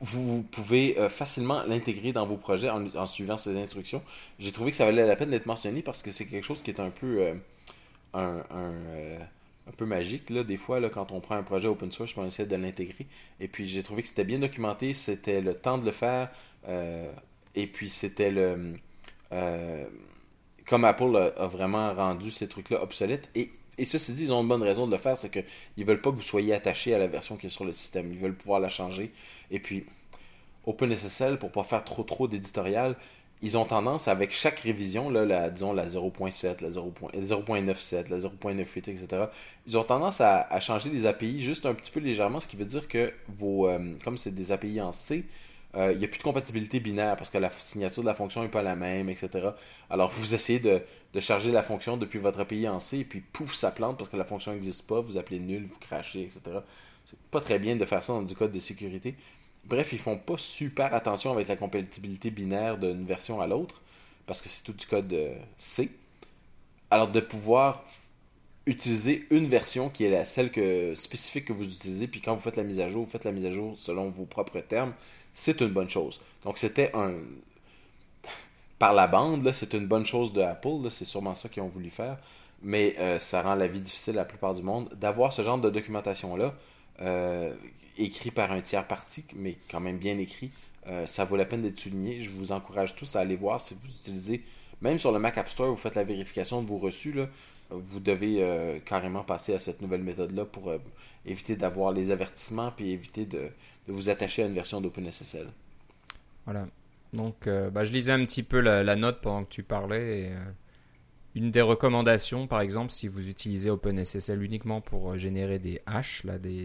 Vous, 0.00 0.42
pouvez 0.42 0.96
facilement 1.08 1.62
l'intégrer 1.62 2.12
dans 2.12 2.26
vos 2.26 2.36
projets 2.36 2.68
en, 2.68 3.06
suivant 3.06 3.36
ces 3.36 3.56
instructions. 3.56 4.02
J'ai 4.40 4.50
trouvé 4.50 4.72
que 4.72 4.76
ça 4.76 4.84
valait 4.84 5.06
la 5.06 5.14
peine 5.14 5.30
d'être 5.30 5.46
mentionné 5.46 5.82
parce 5.82 6.02
que 6.02 6.10
c'est 6.10 6.26
quelque 6.26 6.44
chose 6.44 6.62
qui 6.62 6.72
est 6.72 6.80
un 6.80 6.90
peu 6.90 7.32
un 8.12 8.42
un 9.68 9.72
peu 9.72 9.84
magique, 9.84 10.30
là, 10.30 10.42
des 10.44 10.56
fois, 10.56 10.80
là, 10.80 10.88
quand 10.88 11.12
on 11.12 11.20
prend 11.20 11.36
un 11.36 11.42
projet 11.42 11.68
open 11.68 11.92
source, 11.92 12.14
on 12.16 12.24
essaie 12.24 12.46
de 12.46 12.56
l'intégrer. 12.56 13.06
Et 13.38 13.48
puis, 13.48 13.68
j'ai 13.68 13.82
trouvé 13.82 14.02
que 14.02 14.08
c'était 14.08 14.24
bien 14.24 14.38
documenté, 14.38 14.94
c'était 14.94 15.40
le 15.40 15.54
temps 15.54 15.78
de 15.78 15.84
le 15.84 15.92
faire, 15.92 16.30
euh, 16.68 17.12
et 17.58 17.66
puis 17.66 17.88
c'était 17.88 18.30
le... 18.30 18.76
Euh, 19.32 19.84
comme 20.64 20.84
Apple 20.84 21.32
a, 21.36 21.46
vraiment 21.46 21.92
rendu 21.92 22.30
ces 22.30 22.46
trucs-là 22.46 22.82
obsolètes, 22.82 23.28
et, 23.34 23.50
et 23.78 23.84
ceci 23.84 24.12
dit, 24.12 24.24
ils 24.24 24.32
ont 24.32 24.42
une 24.42 24.48
bonne 24.48 24.62
raison 24.62 24.86
de 24.86 24.92
le 24.92 24.98
faire, 24.98 25.16
c'est 25.16 25.30
qu'ils 25.30 25.44
ne 25.78 25.84
veulent 25.84 26.00
pas 26.00 26.10
que 26.10 26.16
vous 26.16 26.22
soyez 26.22 26.54
attaché 26.54 26.94
à 26.94 26.98
la 26.98 27.08
version 27.08 27.36
qui 27.36 27.46
est 27.46 27.50
sur 27.50 27.64
le 27.64 27.72
système, 27.72 28.12
ils 28.12 28.18
veulent 28.18 28.36
pouvoir 28.36 28.60
la 28.60 28.68
changer. 28.68 29.12
Et 29.50 29.58
puis, 29.58 29.86
OpenSSL, 30.66 31.38
pour 31.38 31.50
pas 31.50 31.64
faire 31.64 31.82
trop 31.84 32.04
trop 32.04 32.28
d'éditorial, 32.28 32.96
ils 33.42 33.56
ont 33.56 33.64
tendance, 33.64 34.08
avec 34.08 34.30
chaque 34.30 34.60
révision, 34.60 35.10
là, 35.10 35.24
la, 35.24 35.50
disons 35.50 35.72
la 35.72 35.86
0.7, 35.86 36.62
la 36.62 36.70
0.97, 36.70 38.10
la 38.10 38.18
0.98, 38.18 38.78
etc., 38.90 39.24
ils 39.66 39.78
ont 39.78 39.84
tendance 39.84 40.20
à, 40.20 40.60
changer 40.60 40.90
les 40.90 41.06
API 41.06 41.40
juste 41.40 41.66
un 41.66 41.74
petit 41.74 41.90
peu 41.90 42.00
légèrement, 42.00 42.38
ce 42.40 42.46
qui 42.46 42.56
veut 42.56 42.64
dire 42.64 42.86
que 42.86 43.12
vos, 43.28 43.68
euh, 43.68 43.94
comme 44.04 44.16
c'est 44.16 44.34
des 44.34 44.52
API 44.52 44.80
en 44.80 44.92
C, 44.92 45.24
euh, 45.78 45.92
il 45.92 45.98
n'y 45.98 46.04
a 46.04 46.08
plus 46.08 46.18
de 46.18 46.24
compatibilité 46.24 46.80
binaire 46.80 47.16
parce 47.16 47.30
que 47.30 47.38
la 47.38 47.50
signature 47.50 48.02
de 48.02 48.08
la 48.08 48.14
fonction 48.14 48.42
n'est 48.42 48.48
pas 48.48 48.62
la 48.62 48.74
même, 48.74 49.08
etc. 49.08 49.50
Alors 49.90 50.10
vous 50.10 50.34
essayez 50.34 50.58
de, 50.58 50.82
charger 51.20 51.52
la 51.52 51.62
fonction 51.62 51.96
depuis 51.96 52.18
votre 52.18 52.40
API 52.40 52.68
en 52.68 52.80
C 52.80 52.98
et 52.98 53.04
puis 53.04 53.20
pouf, 53.20 53.54
ça 53.54 53.70
plante 53.70 53.96
parce 53.96 54.10
que 54.10 54.16
la 54.16 54.24
fonction 54.24 54.52
n'existe 54.52 54.88
pas, 54.88 55.00
vous 55.00 55.16
appelez 55.16 55.38
nul, 55.38 55.68
vous 55.70 55.78
crachez, 55.78 56.22
etc. 56.22 56.40
C'est 57.04 57.18
pas 57.30 57.40
très 57.40 57.58
bien 57.58 57.76
de 57.76 57.84
faire 57.84 58.02
ça 58.02 58.12
dans 58.12 58.22
du 58.22 58.34
code 58.34 58.52
de 58.52 58.58
sécurité. 58.58 59.14
Bref, 59.66 59.92
ils 59.92 59.98
font 59.98 60.18
pas 60.18 60.36
super 60.36 60.94
attention 60.94 61.32
avec 61.32 61.46
la 61.48 61.56
compatibilité 61.56 62.30
binaire 62.30 62.78
d'une 62.78 63.04
version 63.04 63.40
à 63.40 63.46
l'autre, 63.46 63.80
parce 64.26 64.40
que 64.42 64.48
c'est 64.48 64.64
tout 64.64 64.72
du 64.72 64.86
code 64.86 65.12
euh, 65.12 65.36
C. 65.58 65.90
Alors 66.90 67.08
de 67.08 67.20
pouvoir 67.20 67.84
utiliser 68.68 69.26
une 69.30 69.48
version 69.48 69.88
qui 69.88 70.04
est 70.04 70.10
la 70.10 70.24
celle 70.24 70.50
que, 70.50 70.94
spécifique 70.94 71.46
que 71.46 71.52
vous 71.52 71.64
utilisez, 71.64 72.06
puis 72.06 72.20
quand 72.20 72.34
vous 72.34 72.40
faites 72.40 72.56
la 72.56 72.62
mise 72.62 72.80
à 72.80 72.88
jour, 72.88 73.04
vous 73.04 73.10
faites 73.10 73.24
la 73.24 73.32
mise 73.32 73.46
à 73.46 73.50
jour 73.50 73.74
selon 73.76 74.10
vos 74.10 74.24
propres 74.24 74.60
termes, 74.60 74.92
c'est 75.32 75.60
une 75.60 75.70
bonne 75.70 75.90
chose. 75.90 76.20
Donc 76.44 76.58
c'était 76.58 76.90
un... 76.94 77.14
Par 78.78 78.92
la 78.92 79.08
bande, 79.08 79.50
c'est 79.52 79.74
une 79.74 79.86
bonne 79.86 80.06
chose 80.06 80.32
de 80.32 80.40
Apple, 80.40 80.90
c'est 80.90 81.04
sûrement 81.04 81.34
ça 81.34 81.48
qu'ils 81.48 81.62
ont 81.62 81.68
voulu 81.68 81.90
faire, 81.90 82.18
mais 82.62 82.94
euh, 82.98 83.18
ça 83.18 83.42
rend 83.42 83.54
la 83.54 83.66
vie 83.66 83.80
difficile 83.80 84.14
à 84.14 84.22
la 84.22 84.24
plupart 84.24 84.54
du 84.54 84.62
monde 84.62 84.88
d'avoir 84.94 85.32
ce 85.32 85.42
genre 85.42 85.58
de 85.58 85.70
documentation-là. 85.70 86.54
Euh, 87.00 87.54
écrit 87.96 88.30
par 88.30 88.52
un 88.52 88.60
tiers 88.60 88.86
parti, 88.86 89.24
mais 89.34 89.56
quand 89.70 89.80
même 89.80 89.98
bien 89.98 90.18
écrit. 90.18 90.50
Euh, 90.86 91.06
ça 91.06 91.24
vaut 91.24 91.36
la 91.36 91.44
peine 91.44 91.62
d'être 91.62 91.78
souligné. 91.78 92.22
Je 92.22 92.30
vous 92.30 92.52
encourage 92.52 92.94
tous 92.94 93.16
à 93.16 93.20
aller 93.20 93.36
voir 93.36 93.60
si 93.60 93.74
vous 93.74 93.88
utilisez, 93.88 94.42
même 94.80 94.98
sur 94.98 95.12
le 95.12 95.18
Mac 95.18 95.36
App 95.38 95.48
Store, 95.48 95.68
vous 95.68 95.76
faites 95.76 95.96
la 95.96 96.04
vérification 96.04 96.62
de 96.62 96.68
vos 96.68 96.78
reçus. 96.78 97.12
Là, 97.12 97.26
vous 97.70 98.00
devez 98.00 98.42
euh, 98.42 98.78
carrément 98.84 99.22
passer 99.22 99.54
à 99.54 99.58
cette 99.58 99.82
nouvelle 99.82 100.02
méthode-là 100.02 100.44
pour 100.44 100.70
euh, 100.70 100.78
éviter 101.26 101.56
d'avoir 101.56 101.92
les 101.92 102.10
avertissements 102.10 102.70
puis 102.70 102.90
éviter 102.90 103.26
de, 103.26 103.50
vous 103.86 104.10
attacher 104.10 104.42
à 104.42 104.46
une 104.46 104.54
version 104.54 104.80
d'OpenSSL. 104.80 105.48
Voilà. 106.44 106.66
Donc, 107.12 107.48
bah, 107.48 107.84
je 107.84 107.92
lisais 107.92 108.12
un 108.12 108.22
petit 108.26 108.42
peu 108.42 108.60
la, 108.60 108.96
note 108.96 109.22
pendant 109.22 109.42
que 109.42 109.48
tu 109.48 109.62
parlais. 109.62 110.30
une 111.34 111.50
des 111.50 111.62
recommandations, 111.62 112.46
par 112.46 112.60
exemple, 112.60 112.90
si 112.90 113.08
vous 113.08 113.30
utilisez 113.30 113.70
OpenSSL 113.70 114.42
uniquement 114.42 114.82
pour 114.82 115.16
générer 115.16 115.58
des 115.58 115.80
hashes, 115.86 116.24
là, 116.24 116.38
des, 116.38 116.64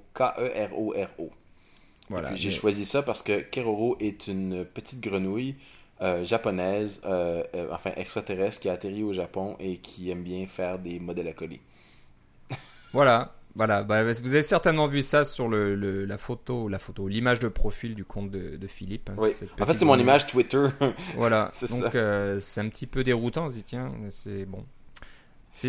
J'ai 2.35 2.51
choisi 2.51 2.85
ça 2.85 3.03
parce 3.03 3.23
que 3.23 3.41
Keroro 3.41 3.97
est 4.01 4.27
une 4.27 4.65
petite 4.65 5.01
grenouille 5.01 5.57
euh, 6.03 6.25
japonaise, 6.25 6.99
euh, 7.05 7.43
euh, 7.55 7.69
enfin 7.73 7.91
extraterrestre, 7.97 8.63
qui 8.63 8.71
a 8.71 8.73
atterri 8.73 9.03
au 9.03 9.13
Japon 9.13 9.57
et 9.61 9.77
qui 9.77 10.11
aime 10.11 10.23
bien 10.23 10.47
faire 10.47 10.79
des 10.79 10.99
modèles 10.99 11.29
à 11.29 11.35
colis. 11.35 11.61
voilà, 12.95 13.35
voilà. 13.55 13.83
Bah, 13.83 14.03
vous 14.03 14.35
avez 14.35 14.43
certainement 14.43 14.87
vu 14.87 15.03
ça 15.03 15.25
sur 15.25 15.47
le, 15.47 15.75
la 16.07 16.17
photo, 16.17 16.69
la 16.69 16.79
photo, 16.79 17.07
l'image 17.07 17.39
de 17.39 17.49
profil 17.49 17.95
du 17.95 18.07
compte 18.07 18.31
de, 18.31 18.67
Philippe. 18.67 19.11
Hein, 19.11 19.17
oui. 19.19 19.31
En 19.61 19.67
fait, 19.67 19.77
c'est 19.77 19.85
mon 19.85 19.99
image 19.99 20.27
Twitter. 20.27 20.69
voilà. 21.17 21.51
Donc 21.69 21.93
c'est 22.41 22.61
un 22.63 22.69
petit 22.71 22.87
peu 22.87 23.05
déroutant. 23.05 23.45
On 23.45 23.49
se 23.51 23.55
dit 23.57 23.63
tiens, 23.63 23.93
c'est 24.09 24.47
bon. 24.47 24.65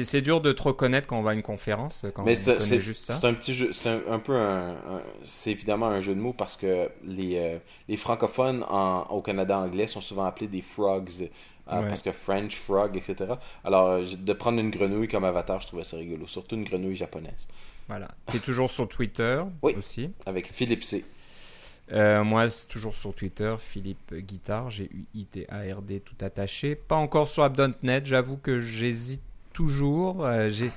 C'est 0.04 0.22
dur 0.22 0.42
de 0.42 0.52
te 0.52 0.64
reconnaître 0.64 1.08
quand 1.08 1.20
on 1.20 1.22
va 1.22 1.32
à 1.32 1.34
une 1.34 1.42
conférence, 1.42 2.06
quand 2.14 2.24
Mais 2.24 2.36
c'est 2.36 2.54
un 2.54 3.34
petit 3.34 3.54
jeu, 3.54 3.74
c'est 3.74 3.90
un, 3.90 4.20
peu 4.20 4.36
un, 4.36 4.76
c'est 5.24 5.52
évidemment 5.52 5.88
un 5.88 6.00
jeu 6.00 6.16
de 6.16 6.20
mots 6.20 6.34
parce 6.34 6.56
que 6.56 6.90
les, 7.04 7.38
euh, 7.38 7.58
les 7.90 7.98
francophones 7.98 8.64
en, 8.70 9.04
au 9.10 9.22
Canada 9.22 9.58
anglais 9.60 9.88
sont 9.88 10.02
souvent 10.02 10.24
appelés 10.24 10.48
des 10.48 10.62
frogs, 10.62 11.30
euh, 11.72 11.88
parce 11.88 12.02
que 12.02 12.12
French 12.12 12.56
frog, 12.56 12.98
etc. 12.98 13.34
Alors, 13.64 13.88
euh, 13.88 14.06
de 14.18 14.34
prendre 14.34 14.60
une 14.60 14.72
grenouille 14.72 15.08
comme 15.08 15.24
avatar, 15.24 15.62
je 15.62 15.68
trouvais 15.68 15.84
ça 15.84 15.98
rigolo, 15.98 16.28
surtout 16.28 16.56
une 16.56 16.64
grenouille 16.64 16.96
japonaise. 16.96 17.48
Voilà. 17.88 18.08
Tu 18.30 18.38
es 18.38 18.40
toujours 18.40 18.70
sur 18.70 18.88
Twitter 18.88 19.42
Oui. 19.62 19.76
aussi. 19.78 20.10
Avec 20.26 20.52
Philippe 20.52 20.84
C. 20.84 21.06
Euh, 21.92 22.24
moi, 22.24 22.48
c'est 22.50 22.68
toujours 22.68 22.96
sur 22.96 23.14
Twitter, 23.14 23.54
Philippe 23.60 24.14
Guitard, 24.14 24.72
G-U-I-T-A-R-D, 24.72 26.02
tout 26.02 26.26
attaché. 26.26 26.76
Pas 26.76 26.96
encore 26.96 27.28
sur 27.28 27.44
app.net, 27.44 28.06
j'avoue 28.06 28.38
que 28.38 28.60
j'hésite 28.60 29.22
toujours. 29.62 30.26
Euh, 30.26 30.50
j'ai... 30.50 30.72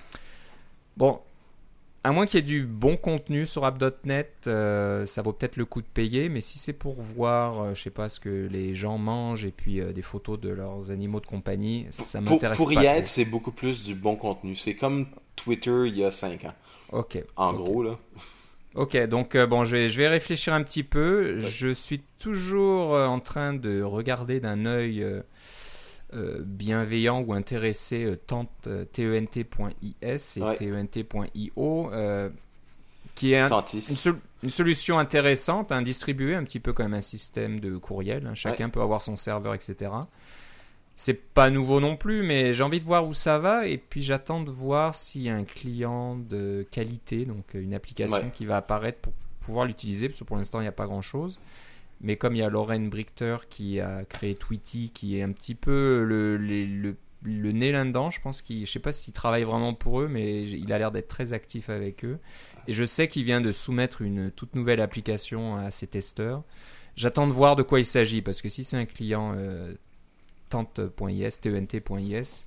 Bon, 0.96 1.20
à 2.04 2.12
moins 2.12 2.26
qu'il 2.26 2.38
y 2.38 2.42
ait 2.42 2.46
du 2.46 2.66
bon 2.66 2.96
contenu 2.98 3.46
sur 3.46 3.64
app.net, 3.64 4.30
euh, 4.46 5.06
ça 5.06 5.22
vaut 5.22 5.32
peut-être 5.32 5.56
le 5.56 5.64
coup 5.64 5.80
de 5.80 5.86
payer, 5.86 6.28
mais 6.28 6.42
si 6.42 6.58
c'est 6.58 6.74
pour 6.74 7.00
voir, 7.00 7.62
euh, 7.62 7.74
je 7.74 7.82
sais 7.82 7.90
pas, 7.90 8.10
ce 8.10 8.20
que 8.20 8.46
les 8.50 8.74
gens 8.74 8.98
mangent 8.98 9.46
et 9.46 9.50
puis 9.50 9.80
euh, 9.80 9.92
des 9.92 10.02
photos 10.02 10.38
de 10.38 10.50
leurs 10.50 10.90
animaux 10.90 11.20
de 11.20 11.26
compagnie, 11.26 11.86
ça 11.90 12.20
Pour, 12.20 12.32
m'intéresse 12.32 12.58
pour 12.58 12.66
pas 12.66 12.72
y 12.74 12.76
trop. 12.76 12.86
être, 12.86 13.06
c'est 13.06 13.24
beaucoup 13.24 13.52
plus 13.52 13.84
du 13.84 13.94
bon 13.94 14.16
contenu. 14.16 14.54
C'est 14.54 14.74
comme 14.74 15.06
Twitter 15.34 15.84
il 15.86 15.96
y 15.96 16.04
a 16.04 16.10
5 16.10 16.44
ans. 16.44 16.54
Ok. 16.92 17.24
En 17.36 17.54
gros, 17.54 17.82
là. 17.82 17.98
Ok, 18.74 18.96
donc 19.06 19.36
bon, 19.36 19.64
je 19.64 19.76
vais, 19.76 19.88
je 19.88 19.96
vais 19.96 20.08
réfléchir 20.08 20.52
un 20.52 20.62
petit 20.62 20.82
peu. 20.82 21.38
Je 21.38 21.72
suis 21.72 22.02
toujours 22.18 22.92
en 22.92 23.20
train 23.20 23.54
de 23.54 23.80
regarder 23.82 24.40
d'un 24.40 24.66
œil 24.66 25.06
euh, 26.12 26.38
euh, 26.38 26.42
bienveillant 26.44 27.20
ou 27.22 27.32
intéressé 27.32 28.04
euh, 28.04 28.16
tente, 28.16 28.50
euh, 28.66 28.84
tent.is 28.84 30.38
et 30.38 30.42
Ouais. 30.42 30.56
tent.io, 30.86 31.90
euh, 31.92 32.28
qui 33.14 33.32
est 33.32 33.38
un- 33.40 33.48
une, 33.48 34.20
une 34.44 34.50
solution 34.50 34.98
intéressante, 34.98 35.72
un 35.72 35.82
distribué, 35.82 36.34
un 36.34 36.44
petit 36.44 36.60
peu 36.60 36.72
comme 36.72 36.94
un 36.94 37.00
système 37.00 37.60
de 37.60 37.76
courriel. 37.76 38.26
hein. 38.26 38.34
Chacun 38.34 38.68
peut 38.70 38.80
avoir 38.80 39.00
son 39.02 39.16
serveur, 39.16 39.54
etc. 39.54 39.90
C'est 40.96 41.20
pas 41.34 41.50
nouveau 41.50 41.80
non 41.80 41.96
plus, 41.96 42.22
mais 42.22 42.54
j'ai 42.54 42.62
envie 42.62 42.78
de 42.78 42.84
voir 42.84 43.04
où 43.06 43.12
ça 43.14 43.38
va 43.40 43.66
et 43.66 43.78
puis 43.78 44.00
j'attends 44.02 44.40
de 44.42 44.50
voir 44.50 44.94
s'il 44.94 45.22
y 45.22 45.28
a 45.28 45.34
un 45.34 45.42
client 45.44 46.16
de 46.16 46.64
qualité, 46.70 47.24
donc 47.24 47.44
une 47.54 47.74
application 47.74 48.16
Ouais. 48.18 48.30
qui 48.32 48.46
va 48.46 48.58
apparaître 48.58 48.98
pour 49.00 49.12
pouvoir 49.40 49.66
l'utiliser, 49.66 50.08
parce 50.08 50.20
que 50.20 50.24
pour 50.24 50.36
l'instant 50.36 50.60
il 50.60 50.62
n'y 50.62 50.68
a 50.68 50.72
pas 50.72 50.86
grand 50.86 51.02
chose. 51.02 51.40
Mais 52.00 52.16
comme 52.16 52.34
il 52.34 52.40
y 52.40 52.42
a 52.42 52.50
Lauren 52.50 52.88
Brichter 52.88 53.36
qui 53.48 53.80
a 53.80 54.04
créé 54.04 54.34
Tweety, 54.34 54.90
qui 54.90 55.18
est 55.18 55.22
un 55.22 55.32
petit 55.32 55.54
peu 55.54 56.04
le, 56.04 56.36
le 57.24 57.52
nez 57.52 57.72
là-dedans, 57.72 58.10
je 58.10 58.20
pense 58.20 58.42
qu'il, 58.42 58.66
je 58.66 58.70
sais 58.70 58.78
pas 58.78 58.92
s'il 58.92 59.14
travaille 59.14 59.44
vraiment 59.44 59.74
pour 59.74 60.02
eux, 60.02 60.08
mais 60.08 60.44
il 60.44 60.72
a 60.72 60.78
l'air 60.78 60.92
d'être 60.92 61.08
très 61.08 61.32
actif 61.32 61.70
avec 61.70 62.04
eux. 62.04 62.18
Et 62.68 62.72
je 62.72 62.84
sais 62.84 63.08
qu'il 63.08 63.24
vient 63.24 63.40
de 63.40 63.52
soumettre 63.52 64.02
une 64.02 64.30
toute 64.30 64.54
nouvelle 64.54 64.80
application 64.80 65.56
à 65.56 65.70
ses 65.70 65.86
testeurs. 65.86 66.42
J'attends 66.96 67.26
de 67.26 67.32
voir 67.32 67.56
de 67.56 67.62
quoi 67.62 67.80
il 67.80 67.86
s'agit, 67.86 68.22
parce 68.22 68.42
que 68.42 68.48
si 68.48 68.62
c'est 68.62 68.76
un 68.76 68.84
client 68.84 69.34
euh, 69.36 69.74
tente.is, 70.50 71.40
tent.is, 71.40 72.46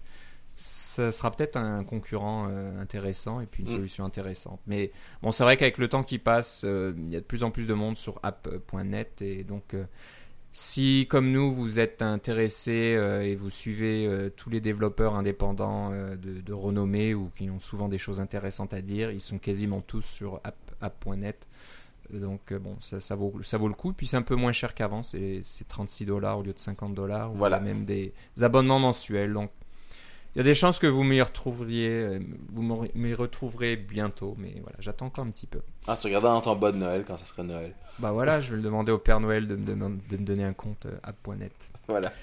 ça 0.60 1.12
sera 1.12 1.30
peut-être 1.32 1.55
un 1.55 1.84
concurrent 1.84 2.47
euh, 2.49 2.82
intéressant 2.82 3.39
et 3.41 3.45
puis 3.45 3.64
une 3.64 3.70
Mm. 3.70 3.76
solution 3.76 4.05
intéressante. 4.05 4.60
Mais 4.68 4.91
bon, 5.22 5.32
c'est 5.32 5.43
vrai 5.43 5.55
qu'avec 5.55 5.78
le 5.78 5.88
temps 5.88 6.03
qui 6.03 6.18
passe, 6.18 6.64
euh, 6.66 6.93
il 6.97 7.12
y 7.12 7.16
a 7.16 7.20
de 7.20 7.26
plus 7.26 7.43
en 7.43 7.51
plus 7.51 7.68
de 7.68 7.74
monde 7.76 7.95
sur 7.95 8.20
app.net 8.24 9.22
et 9.22 9.43
donc 9.43 9.76
euh, 9.76 9.86
si 10.51 11.05
comme 11.10 11.32
nous 11.32 11.51
vous 11.53 11.80
êtes 11.80 12.01
intéressé 12.01 12.97
et 13.24 13.36
vous 13.36 13.51
suivez 13.51 14.32
tous 14.36 14.49
les 14.49 14.60
développeurs 14.60 15.14
indépendants 15.16 15.91
de, 15.91 16.41
de 16.41 16.53
renommée 16.53 17.14
ou 17.14 17.30
qui 17.36 17.49
ont 17.51 17.60
souvent 17.60 17.88
des 17.88 17.99
choses 17.99 18.20
intéressantes 18.20 18.74
à 18.74 18.82
dire, 18.82 19.12
ils 19.12 19.20
sont 19.20 19.38
quasiment 19.38 19.82
tous 19.82 20.01
sur 20.01 20.41
app- 20.43 20.55
app.net. 20.82 21.45
Donc 22.12 22.53
bon, 22.53 22.76
ça, 22.80 22.99
ça 23.01 23.14
vaut, 23.16 23.34
ça 23.43 23.58
vaut 23.60 23.68
le 23.68 23.74
coup. 23.76 23.93
Puis 23.93 24.08
c'est 24.08 24.18
un 24.18 24.22
peu 24.24 24.36
moins 24.36 24.53
cher 24.53 24.74
qu'avant, 24.74 25.03
c'est 25.03 25.41
c'est 25.43 25.68
36 25.68 26.05
dollars 26.05 26.39
au 26.39 26.41
lieu 26.43 26.53
de 26.53 26.60
50 26.60 26.95
dollars. 26.95 27.32
Voilà. 27.34 27.60
même 27.60 27.86
des 27.86 28.14
abonnements 28.41 28.80
mensuels. 28.80 29.34
Donc 29.34 29.51
il 30.38 30.41
y 30.41 30.41
a 30.41 30.43
des 30.43 30.53
chances 30.53 30.77
que 30.77 30.85
vous 30.85 31.03
m'y 31.03 31.19
retrouveriez, 31.19 31.89
euh, 31.89 32.19
vous 32.53 32.61
m'y- 32.93 33.15
retrouverez 33.15 33.75
bientôt. 33.75 34.35
Mais 34.38 34.53
voilà, 34.61 34.75
j'attends 34.79 35.07
encore 35.07 35.25
un 35.25 35.31
petit 35.31 35.47
peu. 35.47 35.61
Ah, 35.88 35.97
tu 35.99 36.05
regardais 36.05 36.27
dans 36.27 36.41
ton 36.41 36.55
bas 36.55 36.71
de 36.71 36.77
Noël 36.77 37.03
quand 37.07 37.17
ça 37.17 37.25
serait 37.25 37.41
Noël. 37.43 37.73
Bah 37.97 38.11
voilà, 38.11 38.39
je 38.39 38.51
vais 38.51 38.57
le 38.57 38.61
demander 38.61 38.91
au 38.91 38.99
Père 38.99 39.19
Noël 39.19 39.47
de 39.47 39.55
me, 39.55 39.65
deman- 39.65 39.97
de 40.11 40.17
me 40.17 40.23
donner 40.25 40.43
un 40.43 40.53
compte 40.53 40.85
euh, 40.85 40.95
app.net. 41.01 41.51
Voilà. 41.88 42.13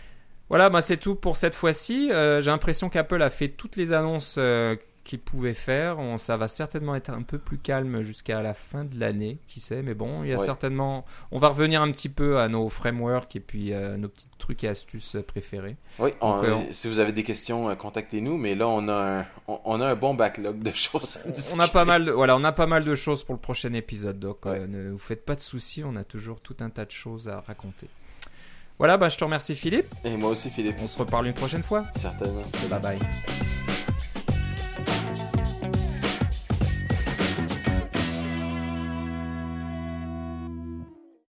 Voilà, 0.49 0.71
bah 0.71 0.81
c'est 0.81 0.99
tout 0.99 1.17
pour 1.17 1.37
cette 1.37 1.55
fois-ci. 1.57 2.13
Euh, 2.13 2.41
J'ai 2.41 2.53
l'impression 2.53 2.89
qu'Apple 2.89 3.21
a 3.21 3.31
fait 3.31 3.49
toutes 3.49 3.75
les 3.75 3.93
annonces 3.93 4.37
euh, 4.39 4.77
qu'il 5.05 5.21
pouvait 5.21 5.55
faire. 5.55 5.99
On- 5.99 6.19
ça 6.19 6.37
va 6.37 6.49
certainement 6.49 6.95
être 6.95 7.11
un 7.11 7.23
peu 7.23 7.39
plus 7.39 7.59
calme 7.59 8.03
jusqu'à 8.03 8.41
la 8.43 8.55
fin 8.55 8.85
de 8.85 8.99
l'année, 8.99 9.39
qui 9.47 9.61
sait. 9.61 9.83
Mais 9.83 9.95
bon, 9.95 10.25
il 10.25 10.31
y 10.31 10.33
a 10.33 10.37
Ouais. 10.39 10.45
certainement. 10.45 11.05
On 11.31 11.39
va 11.39 11.49
revenir 11.49 11.83
un 11.83 11.91
petit 11.91 12.09
peu 12.09 12.39
à 12.41 12.49
nos 12.49 12.69
frameworks 12.69 13.37
et 13.37 13.41
puis 13.41 13.73
euh, 13.73 13.97
nos 13.97 14.09
petits 14.09 14.27
trucs 14.39 14.65
et 14.65 14.69
astuces 14.69 15.17
préférés. 15.27 15.77
Oui, 15.99 16.11
on- 16.21 16.37
Donc, 16.37 16.45
euh, 16.45 16.57
si 16.73 16.89
vous 16.89 16.99
avez 16.99 17.13
des 17.13 17.23
questions, 17.23 17.69
euh, 17.69 17.75
contactez-nous. 17.75 18.37
Mais 18.39 18.55
là, 18.55 18.67
on 18.67 18.89
a 18.89 19.21
un, 19.21 19.27
on, 19.47 19.61
on 19.65 19.81
a 19.81 19.87
un 19.91 19.95
bon 19.95 20.15
backlog 20.15 20.61
de 20.63 20.71
choses 20.75 21.19
à 21.19 21.55
On 21.55 21.61
a 21.61 21.69
pas 21.69 21.85
mal, 21.85 22.07
de, 22.07 22.11
voilà, 22.11 22.35
on 22.37 22.43
a 22.45 22.53
pas 22.53 22.67
mal 22.67 22.85
de 22.85 22.95
choses 22.95 23.23
pour 23.25 23.35
le 23.35 23.41
prochain 23.41 23.73
épisode. 23.75 24.19
Donc 24.19 24.47
Ouais. 24.47 24.59
euh, 24.61 24.67
ne 24.67 24.91
vous 24.91 24.99
faites 24.99 25.25
pas 25.25 25.35
de 25.37 25.41
soucis, 25.41 25.85
on 25.85 25.97
a 25.97 26.05
toujours 26.05 26.41
tout 26.41 26.57
un 26.61 26.71
tas 26.71 26.85
de 26.87 26.91
choses 26.91 27.29
à 27.29 27.41
raconter. 27.41 27.89
Voilà, 28.79 28.97
bah 28.97 29.09
je 29.09 29.17
te 29.17 29.23
remercie 29.23 29.55
Philippe. 29.55 29.87
Et 30.05 30.17
moi 30.17 30.31
aussi, 30.31 30.51
Philippe. 30.51 30.77
On 30.83 30.89
se 30.89 30.99
reparle 30.99 31.27
une 31.29 31.33
prochaine 31.35 31.63
fois. 31.63 31.85
Certainement. 31.95 32.43
Bye 32.69 32.81
bye. 32.81 32.99